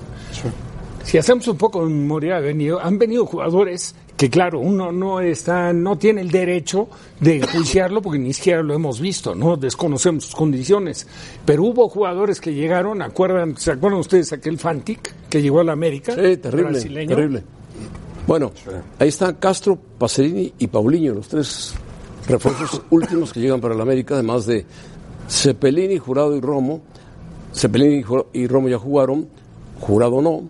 Si 1.04 1.18
hacemos 1.18 1.48
un 1.48 1.58
poco 1.58 1.84
de 1.86 1.90
memoria, 1.94 2.36
ha 2.36 2.40
venido- 2.42 2.82
han 2.82 2.98
venido 3.00 3.26
jugadores 3.26 3.96
que, 4.18 4.32
claro, 4.32 4.60
uno 4.60 4.92
no 4.92 5.22
está, 5.22 5.72
no 5.74 5.98
tiene 5.98 6.22
el 6.22 6.32
derecho 6.32 6.90
de 7.20 7.38
enjuiciarlo 7.38 8.02
porque 8.02 8.18
ni 8.18 8.34
siquiera 8.34 8.64
lo 8.64 8.74
hemos 8.74 9.00
visto, 9.00 9.36
no 9.36 9.56
desconocemos 9.56 10.26
sus 10.26 10.36
condiciones. 10.36 11.08
Pero 11.46 11.64
hubo 11.64 11.88
jugadores 11.88 12.42
que 12.42 12.52
llegaron, 12.52 13.04
acuerdan, 13.04 13.56
¿se 13.58 13.72
acuerdan 13.72 14.00
ustedes 14.00 14.34
aquel 14.34 14.58
Fantic 14.58 15.14
que 15.30 15.40
llegó 15.40 15.60
a 15.60 15.64
la 15.64 15.74
América? 15.74 16.14
sí, 16.14 16.38
terrible, 16.38 16.72
brasileño? 16.72 17.16
terrible. 17.16 17.44
Bueno, 18.26 18.52
ahí 18.98 19.08
están 19.08 19.36
Castro, 19.36 19.78
Pacerini 20.00 20.52
y 20.58 20.68
Paulinho, 20.68 21.14
los 21.14 21.28
tres 21.28 21.76
refuerzos 22.28 22.82
últimos 22.90 23.32
que 23.32 23.40
llegan 23.40 23.62
para 23.62 23.76
la 23.76 23.84
América, 23.84 24.16
además 24.16 24.48
de 24.48 24.66
Cepelini, 25.30 26.00
Jurado 26.00 26.36
y 26.36 26.42
Romo. 26.42 26.82
Cepelini 27.54 28.04
y 28.34 28.48
Romo 28.48 28.68
ya 28.68 28.80
jugaron, 28.80 29.30
Jurado 29.80 30.22
no, 30.22 30.50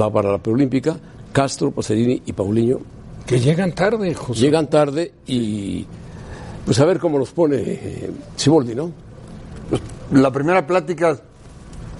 va 0.00 0.12
para 0.12 0.30
la 0.30 0.38
preolímpica. 0.38 0.98
Castro, 1.34 1.70
Pacerini 1.72 2.22
y 2.24 2.32
Paulinho 2.32 2.78
Que 3.26 3.38
llegan 3.40 3.74
tarde, 3.74 4.14
José. 4.14 4.40
llegan 4.40 4.70
tarde 4.70 5.12
y 5.26 5.84
pues 6.64 6.80
a 6.80 6.86
ver 6.86 6.98
cómo 6.98 7.18
los 7.18 7.30
pone 7.32 7.56
eh, 7.58 8.10
Siboldi, 8.36 8.74
¿no? 8.74 8.90
La 10.12 10.30
primera 10.30 10.66
plática 10.66 11.18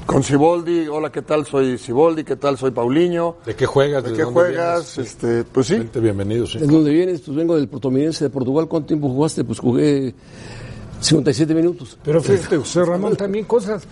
con 0.07 0.23
Siboldi, 0.23 0.87
hola, 0.87 1.11
¿qué 1.11 1.23
tal? 1.23 1.45
Soy 1.47 1.77
Siboldi, 1.79 2.25
¿qué 2.25 2.37
tal? 2.37 2.57
Soy 2.59 2.71
Paulinho. 2.71 3.39
¿De 3.45 3.57
qué 3.57 3.67
juegas? 3.67 4.05
¿De 4.05 4.11
¿De 4.11 4.17
qué 4.17 4.23
dónde 4.23 4.41
juegas? 4.41 4.97
vienes? 4.97 5.13
Este, 5.13 5.45
pues 5.45 5.67
sí. 5.67 5.79
Vente, 5.79 5.99
bienvenido, 5.99 6.47
sí. 6.47 6.59
¿De 6.59 6.67
dónde 6.67 6.91
vienes? 6.93 7.23
Pues 7.23 7.37
vengo 7.37 7.57
del 7.57 7.69
Protomirense 7.69 8.25
de 8.25 8.31
Portugal. 8.31 8.69
¿Cuánto 8.69 8.89
tiempo 8.89 9.09
jugaste? 9.09 9.45
Pues 9.45 9.59
jugué 9.59 10.15
57 11.01 11.55
minutos. 11.55 11.99
Pero 12.05 12.23
fíjate, 12.23 12.59
José 12.59 12.85
Ramón, 12.85 13.17
también 13.17 13.45
cosas. 13.47 13.83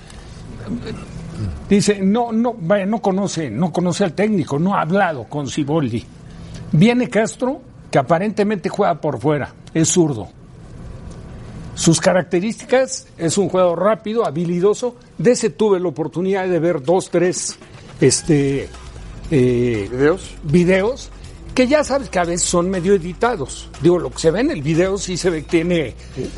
Dice, 1.69 2.01
no, 2.01 2.33
no, 2.33 2.55
vaya, 2.59 2.87
no 2.87 3.01
conoce, 3.01 3.51
no 3.51 3.73
conoce 3.73 4.05
al 4.05 4.13
técnico, 4.13 4.59
no 4.59 4.75
ha 4.75 4.83
hablado 4.83 5.25
con 5.25 5.49
Siboldi. 5.49 6.05
Viene 6.73 7.09
Castro, 7.09 7.61
que 7.91 7.99
aparentemente 7.99 8.69
juega 8.69 9.01
por 9.01 9.19
fuera, 9.19 9.55
es 9.75 9.89
zurdo. 9.89 10.29
Sus 11.75 12.01
características 12.01 13.09
es 13.17 13.39
un 13.39 13.49
jugador 13.49 13.81
rápido, 13.81 14.27
habilidoso. 14.27 14.97
De 15.17 15.33
ese 15.33 15.51
tuve 15.51 15.81
la 15.81 15.89
oportunidad 15.89 16.47
de 16.47 16.59
ver 16.59 16.83
dos, 16.83 17.11
tres 17.11 17.59
este, 18.01 18.69
eh, 19.31 19.89
¿Videos? 19.91 20.35
videos 20.43 21.11
que 21.55 21.67
ya 21.67 21.85
sabes 21.85 22.09
que 22.09 22.19
a 22.19 22.25
veces 22.25 22.49
son 22.49 22.71
medio 22.71 22.95
editados. 22.95 23.69
Digo, 23.81 23.99
lo 23.99 24.11
que 24.11 24.19
se 24.19 24.31
ve 24.31 24.41
en 24.41 24.51
el 24.51 24.63
video 24.63 24.97
sí 24.99 25.17
se 25.17 25.31
ve 25.31 25.43
que 25.43 25.49
tiene 25.49 25.95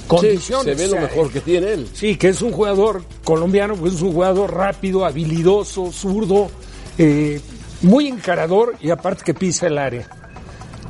condiciones. 0.06 0.76
Sí, 0.76 0.84
se 0.84 0.88
ve 0.88 0.92
o 0.92 1.00
lo 1.00 1.08
mejor 1.08 1.30
que 1.30 1.40
tiene 1.40 1.72
él. 1.72 1.88
Sí, 1.92 2.16
que 2.16 2.28
es 2.28 2.42
un 2.42 2.52
jugador 2.52 3.04
colombiano, 3.22 3.76
pues 3.76 3.94
es 3.94 4.02
un 4.02 4.12
jugador 4.12 4.54
rápido, 4.54 5.04
habilidoso, 5.04 5.92
zurdo, 5.92 6.50
eh, 6.98 7.40
muy 7.82 8.08
encarador 8.08 8.76
y 8.80 8.90
aparte 8.90 9.24
que 9.24 9.34
pisa 9.34 9.66
el 9.66 9.78
área. 9.78 10.08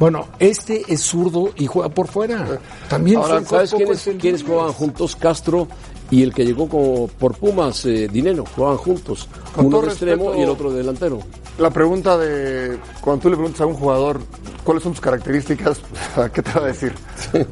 Bueno, 0.05 0.29
este 0.39 0.83
es 0.87 1.01
zurdo 1.01 1.53
y 1.57 1.67
juega 1.67 1.89
por 1.89 2.09
fuera. 2.09 2.59
También 2.91 3.17
Ahora, 3.17 3.43
¿sabes 3.43 3.73
quiénes, 3.73 4.11
quiénes 4.21 4.43
jugaban 4.43 4.75
juntos? 4.75 5.17
Castro 5.17 5.67
y 6.11 6.23
el 6.23 6.35
que 6.35 6.45
llegó 6.45 6.69
como 6.69 7.09
por 7.09 7.35
Pumas, 7.39 7.87
eh, 7.87 8.07
Dinero, 8.13 8.45
jugaban 8.55 8.77
juntos. 8.77 9.27
Con 9.55 9.65
Uno 9.65 9.81
de 9.81 9.89
extremo 9.89 10.25
respeto- 10.25 10.39
y 10.39 10.43
el 10.43 10.51
otro 10.51 10.71
de 10.73 10.77
delantero. 10.77 11.21
La 11.57 11.71
pregunta 11.71 12.19
de 12.19 12.79
cuando 13.01 13.23
tú 13.23 13.31
le 13.31 13.37
preguntas 13.37 13.63
a 13.63 13.67
un 13.67 13.73
jugador 13.77 14.21
cuáles 14.63 14.83
son 14.83 14.93
sus 14.93 15.01
características, 15.01 15.81
¿qué 16.35 16.43
te 16.43 16.53
va 16.53 16.65
a 16.65 16.69
decir? 16.69 16.93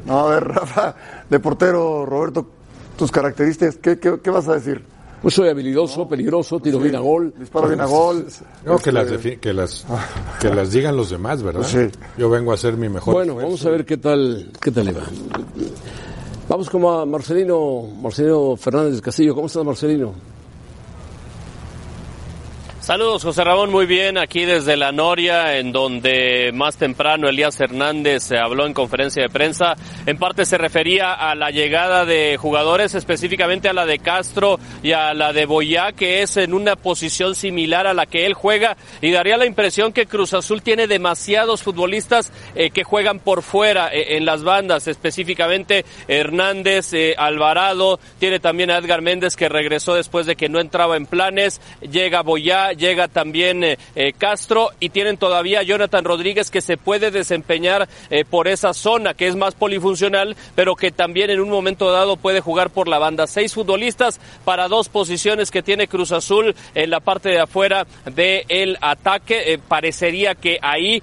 No, 0.05 0.27
a 0.27 0.29
ver, 0.35 0.43
Rafa, 0.47 0.95
de 1.27 1.39
portero, 1.39 2.05
Roberto, 2.05 2.45
tus 2.95 3.09
características, 3.11 3.77
¿qué, 3.77 3.97
qué, 3.97 4.19
qué 4.23 4.29
vas 4.29 4.47
a 4.47 4.53
decir? 4.53 4.85
Pues 5.23 5.33
soy 5.35 5.47
habilidoso, 5.47 6.05
peligroso, 6.07 6.59
tiro 6.59 6.77
bien 6.79 6.95
a 6.97 6.99
gol. 6.99 7.33
Disparo 7.39 7.67
bien 7.69 7.79
a 7.81 7.85
gol. 7.85 8.27
No, 8.65 8.77
que 8.77 8.91
las, 8.91 9.09
Este, 9.09 9.39
que, 9.39 9.53
las, 9.53 9.85
que 10.39 10.49
las 10.53 10.71
digan 10.71 10.95
los 10.97 11.09
demás, 11.09 11.41
¿verdad? 11.41 11.63
Sí. 11.63 11.79
Yo 12.17 12.29
vengo 12.29 12.51
a 12.51 12.55
hacer 12.55 12.75
mi 12.77 12.89
mejor 12.89 13.13
Bueno, 13.13 13.31
esfuerzo. 13.31 13.47
vamos 13.47 13.65
a 13.65 13.69
ver 13.69 13.85
qué 13.85 13.97
tal, 13.97 14.51
qué 14.61 14.69
tal 14.71 14.85
le 14.85 14.91
va. 14.91 15.03
Vamos 16.49 16.69
como 16.69 16.91
a 16.91 17.05
Marcelino, 17.05 17.83
Marcelino 18.01 18.55
Fernández 18.57 18.99
Castillo. 19.01 19.33
¿Cómo 19.33 19.47
estás, 19.47 19.63
Marcelino? 19.63 20.13
Saludos, 22.83 23.23
José 23.23 23.45
Ramón, 23.45 23.71
muy 23.71 23.85
bien, 23.85 24.17
aquí 24.17 24.43
desde 24.43 24.75
la 24.75 24.91
Noria, 24.91 25.57
en 25.57 25.71
donde 25.71 26.51
más 26.53 26.75
temprano 26.75 27.29
Elías 27.29 27.57
Hernández 27.61 28.29
habló 28.33 28.65
en 28.65 28.73
conferencia 28.73 29.23
de 29.23 29.29
prensa. 29.29 29.75
En 30.05 30.17
parte 30.17 30.45
se 30.45 30.57
refería 30.57 31.13
a 31.13 31.33
la 31.33 31.49
llegada 31.49 32.03
de 32.03 32.35
jugadores, 32.35 32.93
específicamente 32.93 33.69
a 33.69 33.73
la 33.73 33.85
de 33.85 33.99
Castro 33.99 34.59
y 34.83 34.91
a 34.91 35.13
la 35.13 35.31
de 35.31 35.45
Boyá, 35.45 35.93
que 35.93 36.23
es 36.23 36.35
en 36.35 36.53
una 36.53 36.75
posición 36.75 37.35
similar 37.35 37.87
a 37.87 37.93
la 37.93 38.05
que 38.05 38.25
él 38.25 38.33
juega, 38.33 38.75
y 38.99 39.11
daría 39.11 39.37
la 39.37 39.45
impresión 39.45 39.93
que 39.93 40.05
Cruz 40.05 40.33
Azul 40.33 40.61
tiene 40.61 40.85
demasiados 40.85 41.63
futbolistas 41.63 42.33
eh, 42.53 42.69
que 42.69 42.83
juegan 42.83 43.19
por 43.19 43.43
fuera 43.43 43.93
eh, 43.93 44.17
en 44.17 44.25
las 44.25 44.43
bandas, 44.43 44.89
específicamente 44.89 45.85
Hernández, 46.09 46.91
eh, 46.91 47.15
Alvarado, 47.17 48.01
tiene 48.19 48.41
también 48.41 48.71
a 48.71 48.77
Edgar 48.77 49.01
Méndez 49.01 49.37
que 49.37 49.47
regresó 49.47 49.93
después 49.93 50.25
de 50.25 50.35
que 50.35 50.49
no 50.49 50.59
entraba 50.59 50.97
en 50.97 51.05
planes, 51.05 51.61
llega 51.79 52.23
Boyá, 52.23 52.72
llega 52.75 53.07
también 53.07 53.63
eh, 53.63 53.77
eh, 53.95 54.13
Castro 54.13 54.69
y 54.79 54.89
tienen 54.89 55.17
todavía 55.17 55.63
Jonathan 55.63 56.03
Rodríguez 56.03 56.51
que 56.51 56.61
se 56.61 56.77
puede 56.77 57.11
desempeñar 57.11 57.87
eh, 58.09 58.25
por 58.25 58.47
esa 58.47 58.73
zona 58.73 59.13
que 59.13 59.27
es 59.27 59.35
más 59.35 59.55
polifuncional, 59.55 60.35
pero 60.55 60.75
que 60.75 60.91
también 60.91 61.29
en 61.29 61.39
un 61.39 61.49
momento 61.49 61.91
dado 61.91 62.17
puede 62.17 62.41
jugar 62.41 62.69
por 62.69 62.87
la 62.87 62.99
banda. 62.99 63.27
Seis 63.27 63.53
futbolistas 63.53 64.19
para 64.45 64.67
dos 64.67 64.89
posiciones 64.89 65.51
que 65.51 65.63
tiene 65.63 65.87
Cruz 65.87 66.11
Azul 66.11 66.55
en 66.75 66.89
la 66.89 66.99
parte 66.99 67.29
de 67.29 67.39
afuera 67.39 67.85
del 68.05 68.77
ataque. 68.81 69.59
Parecería 69.67 70.35
que 70.35 70.59
ahí 70.61 71.01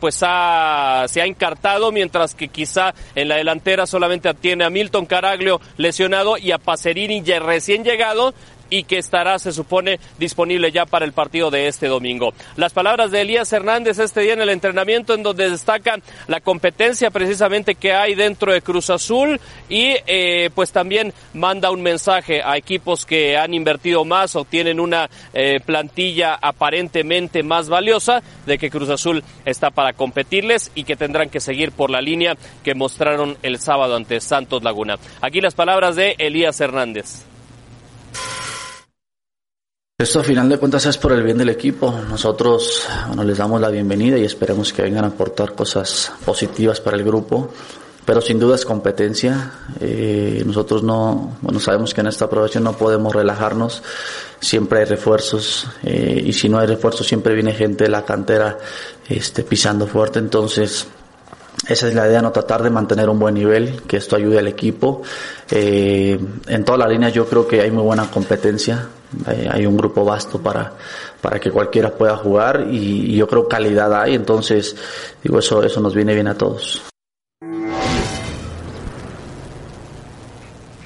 pues 0.00 0.16
se 0.16 0.26
ha 0.26 1.26
encartado, 1.26 1.92
mientras 1.92 2.34
que 2.34 2.48
quizá 2.48 2.94
en 3.14 3.28
la 3.28 3.36
delantera 3.36 3.86
solamente 3.86 4.32
tiene 4.34 4.64
a 4.64 4.70
Milton 4.70 5.06
Caraglio 5.06 5.60
lesionado 5.76 6.36
y 6.38 6.52
a 6.52 6.58
Pacerini 6.58 7.22
ya 7.22 7.38
recién 7.40 7.84
llegado 7.84 8.34
y 8.70 8.84
que 8.84 8.98
estará, 8.98 9.38
se 9.38 9.52
supone, 9.52 9.98
disponible 10.18 10.72
ya 10.72 10.86
para 10.86 11.04
el 11.04 11.12
partido 11.12 11.50
de 11.50 11.68
este 11.68 11.86
domingo. 11.86 12.32
Las 12.56 12.72
palabras 12.72 13.10
de 13.10 13.22
Elías 13.22 13.52
Hernández 13.52 13.98
este 13.98 14.20
día 14.20 14.34
en 14.34 14.42
el 14.42 14.50
entrenamiento, 14.50 15.14
en 15.14 15.22
donde 15.22 15.50
destaca 15.50 15.98
la 16.26 16.40
competencia 16.40 17.10
precisamente 17.10 17.74
que 17.74 17.92
hay 17.92 18.14
dentro 18.14 18.52
de 18.52 18.62
Cruz 18.62 18.90
Azul 18.90 19.40
y 19.68 19.94
eh, 20.06 20.50
pues 20.54 20.72
también 20.72 21.12
manda 21.34 21.70
un 21.70 21.82
mensaje 21.82 22.42
a 22.42 22.56
equipos 22.56 23.06
que 23.06 23.36
han 23.36 23.54
invertido 23.54 24.04
más 24.04 24.36
o 24.36 24.44
tienen 24.44 24.80
una 24.80 25.08
eh, 25.32 25.60
plantilla 25.64 26.38
aparentemente 26.40 27.42
más 27.42 27.68
valiosa 27.68 28.22
de 28.46 28.58
que 28.58 28.70
Cruz 28.70 28.90
Azul 28.90 29.22
está 29.44 29.70
para 29.70 29.92
competirles 29.92 30.70
y 30.74 30.84
que 30.84 30.96
tendrán 30.96 31.30
que 31.30 31.40
seguir 31.40 31.72
por 31.72 31.90
la 31.90 32.00
línea 32.00 32.36
que 32.62 32.74
mostraron 32.74 33.36
el 33.42 33.58
sábado 33.58 33.96
ante 33.96 34.20
Santos 34.20 34.62
Laguna. 34.62 34.98
Aquí 35.20 35.40
las 35.40 35.54
palabras 35.54 35.96
de 35.96 36.14
Elías 36.18 36.60
Hernández. 36.60 37.24
Esto 40.00 40.20
a 40.20 40.22
final 40.22 40.48
de 40.48 40.58
cuentas 40.58 40.86
es 40.86 40.96
por 40.96 41.10
el 41.10 41.24
bien 41.24 41.38
del 41.38 41.48
equipo. 41.48 41.92
Nosotros 42.08 42.84
bueno, 43.08 43.24
les 43.24 43.36
damos 43.36 43.60
la 43.60 43.68
bienvenida 43.68 44.16
y 44.16 44.22
esperemos 44.22 44.72
que 44.72 44.82
vengan 44.82 45.04
a 45.04 45.08
aportar 45.08 45.56
cosas 45.56 46.12
positivas 46.24 46.80
para 46.80 46.96
el 46.96 47.02
grupo. 47.02 47.50
Pero 48.04 48.20
sin 48.20 48.38
duda 48.38 48.54
es 48.54 48.64
competencia. 48.64 49.54
Eh, 49.80 50.44
nosotros 50.46 50.84
no, 50.84 51.36
bueno, 51.42 51.58
sabemos 51.58 51.94
que 51.94 52.02
en 52.02 52.06
esta 52.06 52.26
aprobación 52.26 52.62
no 52.62 52.74
podemos 52.74 53.12
relajarnos. 53.12 53.82
Siempre 54.38 54.78
hay 54.78 54.84
refuerzos 54.84 55.66
eh, 55.82 56.22
y 56.24 56.32
si 56.32 56.48
no 56.48 56.60
hay 56.60 56.68
refuerzos 56.68 57.04
siempre 57.04 57.34
viene 57.34 57.52
gente 57.52 57.82
de 57.82 57.90
la 57.90 58.04
cantera 58.04 58.56
este, 59.08 59.42
pisando 59.42 59.88
fuerte. 59.88 60.20
Entonces 60.20 60.86
esa 61.66 61.88
es 61.88 61.94
la 61.94 62.06
idea, 62.06 62.22
no 62.22 62.30
tratar 62.30 62.62
de 62.62 62.70
mantener 62.70 63.10
un 63.10 63.18
buen 63.18 63.34
nivel, 63.34 63.82
que 63.82 63.96
esto 63.96 64.14
ayude 64.14 64.38
al 64.38 64.46
equipo. 64.46 65.02
Eh, 65.50 66.18
en 66.46 66.64
toda 66.64 66.78
la 66.78 66.88
línea 66.88 67.08
yo 67.08 67.26
creo 67.26 67.48
que 67.48 67.60
hay 67.60 67.70
muy 67.70 67.82
buena 67.82 68.08
competencia, 68.10 68.88
hay, 69.26 69.66
un 69.66 69.76
grupo 69.76 70.04
vasto 70.04 70.40
para, 70.40 70.72
para 71.20 71.40
que 71.40 71.50
cualquiera 71.50 71.90
pueda 71.90 72.16
jugar 72.16 72.66
y, 72.70 73.12
y, 73.12 73.16
yo 73.16 73.26
creo 73.26 73.48
calidad 73.48 73.94
hay, 74.00 74.14
entonces 74.14 74.76
digo 75.22 75.38
eso, 75.38 75.62
eso 75.62 75.80
nos 75.80 75.94
viene 75.94 76.14
bien 76.14 76.28
a 76.28 76.34
todos. 76.34 76.82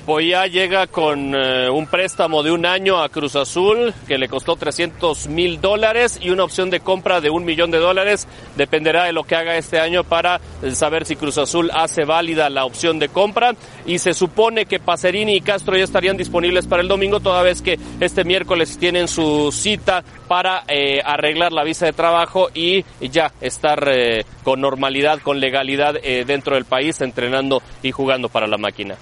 Poya 0.05 0.49
llega 0.49 0.89
con 0.89 1.33
eh, 1.33 1.71
un 1.71 1.87
préstamo 1.87 2.43
de 2.43 2.51
un 2.51 2.67
año 2.67 3.01
a 3.01 3.09
Cruz 3.09 3.37
Azul 3.37 3.95
que 4.09 4.19
le 4.19 4.29
costó 4.29 4.57
300 4.57 5.29
mil 5.29 5.61
dólares 5.61 6.19
y 6.21 6.31
una 6.31 6.43
opción 6.43 6.71
de 6.71 6.81
compra 6.81 7.21
de 7.21 7.31
un 7.31 7.45
millón 7.45 7.71
de 7.71 7.79
dólares. 7.79 8.27
Dependerá 8.57 9.05
de 9.05 9.13
lo 9.13 9.23
que 9.23 9.37
haga 9.37 9.57
este 9.57 9.79
año 9.79 10.03
para 10.03 10.41
saber 10.73 11.07
si 11.07 11.15
Cruz 11.15 11.39
Azul 11.39 11.71
hace 11.73 12.05
válida 12.05 12.51
la 12.51 12.65
opción 12.65 12.99
de 12.99 13.11
compra. 13.11 13.55
Y 13.87 13.99
se 13.99 14.13
supone 14.13 14.67
que 14.67 14.81
Pacerini 14.81 15.37
y 15.37 15.41
Castro 15.41 15.77
ya 15.77 15.85
estarían 15.85 16.17
disponibles 16.17 16.67
para 16.67 16.83
el 16.83 16.89
domingo, 16.89 17.21
toda 17.21 17.43
vez 17.43 17.63
que 17.63 17.79
este 18.01 18.25
miércoles 18.25 18.79
tienen 18.79 19.07
su 19.07 19.53
cita 19.53 20.03
para 20.27 20.65
eh, 20.67 21.01
arreglar 21.05 21.53
la 21.53 21.63
visa 21.63 21.87
de 21.87 21.93
trabajo 21.93 22.49
y 22.53 22.85
ya 23.01 23.33
estar 23.41 23.89
eh, 23.93 24.25
con 24.43 24.61
normalidad, 24.61 25.21
con 25.21 25.39
legalidad 25.39 25.95
eh, 26.03 26.25
dentro 26.27 26.57
del 26.57 26.65
país, 26.65 27.01
entrenando 27.01 27.63
y 27.83 27.93
jugando 27.93 28.29
para 28.29 28.49
la 28.49 28.59
máquina. 28.59 28.97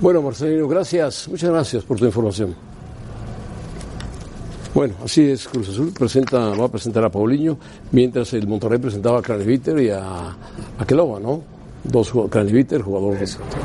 Bueno, 0.00 0.22
Marcelino, 0.22 0.66
gracias. 0.66 1.28
Muchas 1.28 1.50
gracias 1.50 1.84
por 1.84 1.98
tu 1.98 2.06
información. 2.06 2.54
Bueno, 4.72 4.94
así 5.04 5.30
es, 5.30 5.46
Cruz 5.48 5.68
Azul 5.68 5.92
presenta, 5.92 6.38
va 6.54 6.66
a 6.66 6.68
presentar 6.68 7.04
a 7.04 7.10
Paulinho, 7.10 7.58
mientras 7.90 8.32
el 8.34 8.46
Monterrey 8.46 8.78
presentaba 8.78 9.18
a 9.18 9.22
Craneviter 9.22 9.78
y 9.80 9.90
a, 9.90 10.28
a 10.78 10.86
Keloba, 10.86 11.18
¿no? 11.18 11.42
Dos 11.82 12.12
Craneviter, 12.30 12.80
jugador 12.80 13.16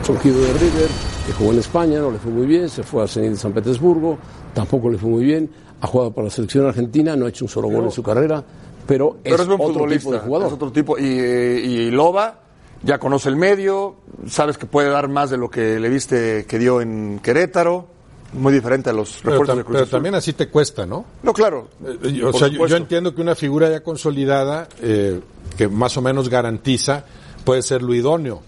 surgido 0.03 0.41
de 0.41 0.53
River, 0.53 0.89
que 1.27 1.33
jugó 1.33 1.51
en 1.51 1.59
España, 1.59 1.99
no 1.99 2.09
le 2.09 2.17
fue 2.17 2.31
muy 2.31 2.47
bien, 2.47 2.67
se 2.69 2.81
fue 2.81 3.03
al 3.03 3.09
Zenit 3.09 3.31
de 3.31 3.37
San 3.37 3.53
Petersburgo, 3.53 4.17
tampoco 4.53 4.89
le 4.89 4.97
fue 4.97 5.09
muy 5.09 5.23
bien, 5.23 5.49
ha 5.79 5.87
jugado 5.87 6.11
para 6.11 6.25
la 6.25 6.31
selección 6.31 6.65
argentina, 6.65 7.15
no 7.15 7.27
ha 7.27 7.29
hecho 7.29 7.45
un 7.45 7.49
solo 7.49 7.69
gol 7.69 7.85
en 7.85 7.91
su 7.91 8.01
carrera, 8.01 8.43
pero, 8.87 9.17
pero 9.21 9.35
es, 9.35 9.41
otro 9.41 9.87
tipo 9.87 10.11
de 10.11 10.19
jugador. 10.19 10.47
Es 10.47 10.53
otro 10.53 10.71
tipo. 10.71 10.97
Y, 10.97 11.03
y 11.03 11.91
Loba 11.91 12.44
ya 12.85 12.99
conoce 12.99 13.29
el 13.29 13.35
medio, 13.35 13.95
sabes 14.27 14.57
que 14.57 14.65
puede 14.65 14.89
dar 14.89 15.09
más 15.09 15.29
de 15.29 15.37
lo 15.37 15.49
que 15.49 15.79
le 15.79 15.89
viste 15.89 16.45
que 16.47 16.59
dio 16.59 16.81
en 16.81 17.19
Querétaro. 17.19 17.87
Muy 18.33 18.51
diferente 18.51 18.89
a 18.89 18.93
los 18.93 19.23
refuerzos 19.23 19.57
de 19.57 19.63
Cruz 19.63 19.77
pero 19.77 19.87
también 19.87 20.13
así 20.13 20.33
te 20.33 20.49
cuesta, 20.49 20.85
¿no? 20.85 21.05
No, 21.23 21.31
claro. 21.31 21.69
Eh, 22.03 22.21
o 22.23 22.33
sea, 22.33 22.49
yo, 22.49 22.67
yo, 22.67 22.75
entiendo 22.75 23.15
que 23.15 23.21
una 23.21 23.33
figura 23.33 23.69
ya 23.69 23.81
consolidada, 23.81 24.67
eh, 24.81 25.21
que 25.57 25.69
más 25.69 25.95
o 25.95 26.01
menos 26.01 26.27
garantiza, 26.27 27.05
puede 27.45 27.61
ser 27.61 27.81
lo 27.81 27.93
idóneo. 27.93 28.41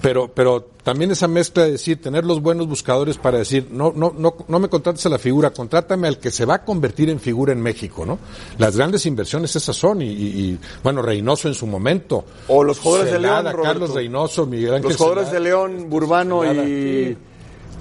Pero, 0.00 0.28
pero 0.32 0.62
también 0.84 1.10
esa 1.10 1.26
mezcla 1.26 1.64
de 1.64 1.72
decir, 1.72 2.00
tener 2.00 2.24
los 2.24 2.40
buenos 2.40 2.68
buscadores 2.68 3.18
para 3.18 3.38
decir, 3.38 3.66
no, 3.72 3.92
no, 3.96 4.14
no, 4.16 4.36
no 4.46 4.58
me 4.60 4.68
contrates 4.68 5.04
a 5.06 5.08
la 5.08 5.18
figura, 5.18 5.50
contrátame 5.50 6.06
al 6.06 6.18
que 6.18 6.30
se 6.30 6.44
va 6.44 6.54
a 6.54 6.64
convertir 6.64 7.10
en 7.10 7.18
figura 7.18 7.52
en 7.52 7.60
México, 7.60 8.06
¿no? 8.06 8.18
Las 8.58 8.76
grandes 8.76 9.04
inversiones 9.06 9.56
esas 9.56 9.74
son, 9.74 10.00
y, 10.00 10.06
y, 10.06 10.26
y 10.52 10.58
bueno, 10.84 11.02
Reynoso 11.02 11.48
en 11.48 11.54
su 11.54 11.66
momento. 11.66 12.24
O 12.46 12.62
los 12.62 12.78
jugadores 12.78 13.10
Celada, 13.12 13.36
de 13.38 13.42
León, 13.42 13.52
Roberto. 13.56 13.72
Carlos 13.72 13.94
Reynoso, 13.94 14.46
Miguel 14.46 14.74
Ángel 14.74 14.88
Los 14.90 14.96
jugadores 14.96 15.28
Celada. 15.30 15.42
de 15.44 15.50
León, 15.50 15.90
Burbano 15.90 16.42
Celada. 16.42 16.68
y... 16.68 17.18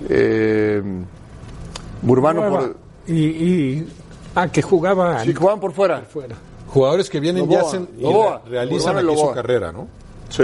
Eh, 0.09 0.81
Burbano 2.01 2.49
por... 2.49 2.75
Y, 3.07 3.13
y 3.25 3.87
ah, 4.35 4.47
que 4.51 4.61
jugaba 4.61 5.23
Sí, 5.23 5.33
jugaban 5.33 5.59
por 5.59 5.71
fuera. 5.71 6.01
fuera. 6.01 6.35
Jugadores 6.67 7.09
que 7.09 7.19
vienen 7.19 7.43
Loboa, 7.43 7.57
y 7.57 7.65
hacen 7.65 7.89
y 7.97 8.01
Loboa, 8.01 8.41
re- 8.45 8.51
realizan 8.51 8.95
y 8.95 8.97
aquí 8.99 9.07
su 9.07 9.13
Loboa. 9.15 9.33
carrera, 9.33 9.71
¿no? 9.71 9.87
Sí. 10.29 10.43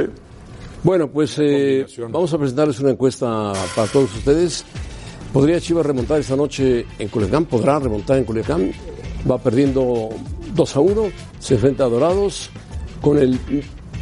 Bueno, 0.83 1.07
pues 1.07 1.35
eh, 1.39 1.85
vamos 2.09 2.33
a 2.33 2.37
presentarles 2.37 2.77
una 2.81 2.91
encuesta 2.91 3.53
para 3.73 3.87
todos 3.87 4.13
ustedes. 4.15 4.65
¿Podría 5.31 5.61
Chivas 5.61 5.85
remontar 5.85 6.19
esta 6.19 6.35
noche 6.35 6.85
en 6.99 7.07
Culiacán? 7.07 7.45
¿Podrá 7.45 7.79
remontar 7.79 8.17
en 8.17 8.25
Culiacán? 8.25 8.71
Va 9.29 9.37
perdiendo 9.37 10.09
2 10.53 10.75
a 10.75 10.79
1, 10.81 11.03
se 11.39 11.53
enfrenta 11.53 11.85
a 11.85 11.87
Dorados 11.87 12.49
con 13.01 13.17
el 13.17 13.39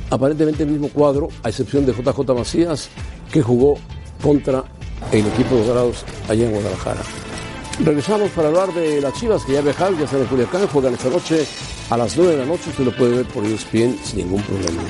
aparentemente 0.09 0.65
mismo 0.65 0.89
cuadro, 0.89 1.29
a 1.43 1.49
excepción 1.49 1.85
de 1.85 1.93
JJ 1.93 2.33
Macías, 2.33 2.89
que 3.31 3.43
jugó 3.43 3.75
contra 4.21 4.63
el 5.11 5.27
equipo 5.27 5.57
de 5.57 5.67
Dorados 5.67 6.03
allá 6.27 6.47
en 6.47 6.51
Guadalajara. 6.51 7.01
Regresamos 7.85 8.31
para 8.31 8.47
hablar 8.47 8.73
de 8.73 9.01
las 9.01 9.13
Chivas 9.13 9.45
que 9.45 9.53
ya 9.53 9.61
viajaron, 9.61 9.99
ya 9.99 10.05
están 10.05 10.21
en 10.21 10.27
Culiacán, 10.27 10.67
juegan 10.67 10.95
esta 10.95 11.09
noche 11.09 11.45
a 11.91 11.97
las 11.97 12.17
9 12.17 12.31
de 12.31 12.37
la 12.39 12.45
noche, 12.45 12.71
usted 12.71 12.85
lo 12.85 12.95
puede 12.95 13.17
ver 13.17 13.25
por 13.27 13.45
ESPN 13.45 13.97
sin 14.03 14.17
ningún 14.17 14.41
problema. 14.41 14.81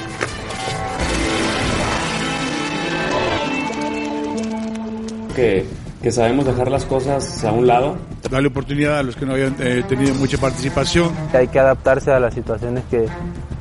Que, 5.31 5.65
que 6.01 6.11
sabemos 6.11 6.45
dejar 6.45 6.69
las 6.69 6.85
cosas 6.85 7.43
a 7.43 7.51
un 7.51 7.67
lado. 7.67 7.97
darle 8.29 8.47
oportunidad 8.47 8.99
a 8.99 9.03
los 9.03 9.15
que 9.15 9.25
no 9.25 9.33
habían 9.33 9.55
eh, 9.59 9.83
tenido 9.87 10.13
mucha 10.15 10.37
participación. 10.37 11.11
Hay 11.33 11.47
que 11.47 11.59
adaptarse 11.59 12.11
a 12.11 12.19
las 12.19 12.33
situaciones 12.33 12.83
que, 12.89 13.05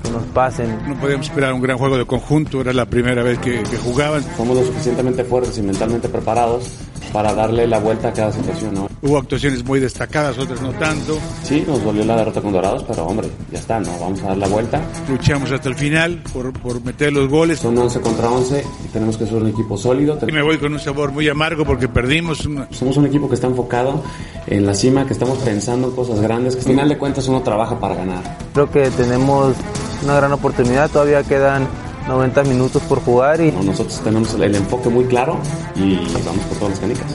que 0.03 0.11
nos 0.11 0.25
pasen. 0.35 0.79
No 0.87 0.95
podíamos 0.97 1.27
esperar 1.27 1.53
un 1.53 1.61
gran 1.63 1.79
juego 1.79 1.99
de 1.99 2.07
conjunto, 2.07 2.61
era 2.61 2.73
la 2.73 2.87
primera 2.87 3.23
vez 3.23 3.39
que, 3.39 3.63
que 3.63 3.77
jugaban. 3.77 4.23
Somos 4.37 4.57
lo 4.57 4.65
suficientemente 4.65 5.25
fuertes 5.25 5.59
y 5.59 5.63
mentalmente 5.63 6.09
preparados 6.09 6.90
para 7.13 7.35
darle 7.35 7.67
la 7.67 7.79
vuelta 7.79 8.09
a 8.09 8.13
cada 8.13 8.33
situación. 8.33 8.75
¿no? 8.75 8.89
Hubo 9.03 9.19
actuaciones 9.19 9.65
muy 9.65 9.81
destacadas, 9.81 10.39
otras 10.39 10.61
no 10.61 10.73
tanto. 10.73 11.19
Sí, 11.43 11.65
nos 11.67 11.83
dolió 11.83 12.05
la 12.05 12.17
derrota 12.17 12.41
con 12.41 12.53
Dorados, 12.53 12.85
pero 12.87 13.07
hombre, 13.07 13.29
ya 13.51 13.59
está, 13.59 13.81
¿no? 13.81 13.91
Vamos 13.99 14.23
a 14.23 14.29
dar 14.29 14.39
la 14.39 14.49
vuelta. 14.49 14.81
Luchamos 15.09 15.51
hasta 15.51 15.69
el 15.69 15.75
final 15.75 16.23
por, 16.33 16.53
por 16.53 16.83
meter 16.85 17.13
los 17.13 17.29
goles. 17.29 17.61
Son 17.61 17.77
11 17.77 18.01
contra 18.01 18.31
11 18.31 18.65
y 18.85 18.89
tenemos 18.89 19.17
que 19.17 19.27
ser 19.27 19.37
un 19.37 19.49
equipo 19.49 19.77
sólido. 19.77 20.19
Y 20.27 20.33
me 20.33 20.43
voy 20.43 20.59
con 20.59 20.73
un 20.73 20.81
sabor 20.81 21.13
muy 21.13 21.29
amargo 21.29 21.65
porque 21.65 21.89
perdimos. 21.89 22.47
Una... 22.47 22.69
Somos 22.71 22.97
un 22.97 23.07
equipo 23.07 23.29
que 23.29 23.35
está 23.35 23.47
enfocado 23.47 24.03
en 24.47 24.67
la 24.67 24.75
cima, 24.75 25.07
que 25.07 25.13
estamos 25.13 25.39
pensando 25.39 25.89
en 25.89 25.95
cosas 25.95 26.21
grandes, 26.21 26.55
que 26.55 26.63
al 26.63 26.67
final 26.67 26.89
de 26.89 26.99
cuentas 26.99 27.27
uno 27.29 27.43
trabaja 27.43 27.79
para 27.79 27.95
ganar. 27.95 28.39
Creo 28.53 28.71
que 28.71 28.91
tenemos 28.91 29.55
una 30.03 30.15
gran 30.15 30.33
oportunidad, 30.33 30.91
todavía 30.91 31.23
quedan 31.23 31.69
90 32.09 32.43
minutos 32.45 32.83
por 32.83 33.01
jugar 33.01 33.41
y 33.41 33.53
No, 33.53 33.63
nosotros 33.63 34.01
tenemos 34.01 34.35
el, 34.35 34.43
el 34.45 34.55
enfoque 34.57 34.89
muy 34.89 35.05
claro 35.05 35.39
y 35.77 35.97
vamos 36.25 36.45
por 36.47 36.59
todas 36.59 36.71
las 36.71 36.81
canicas. 36.81 37.07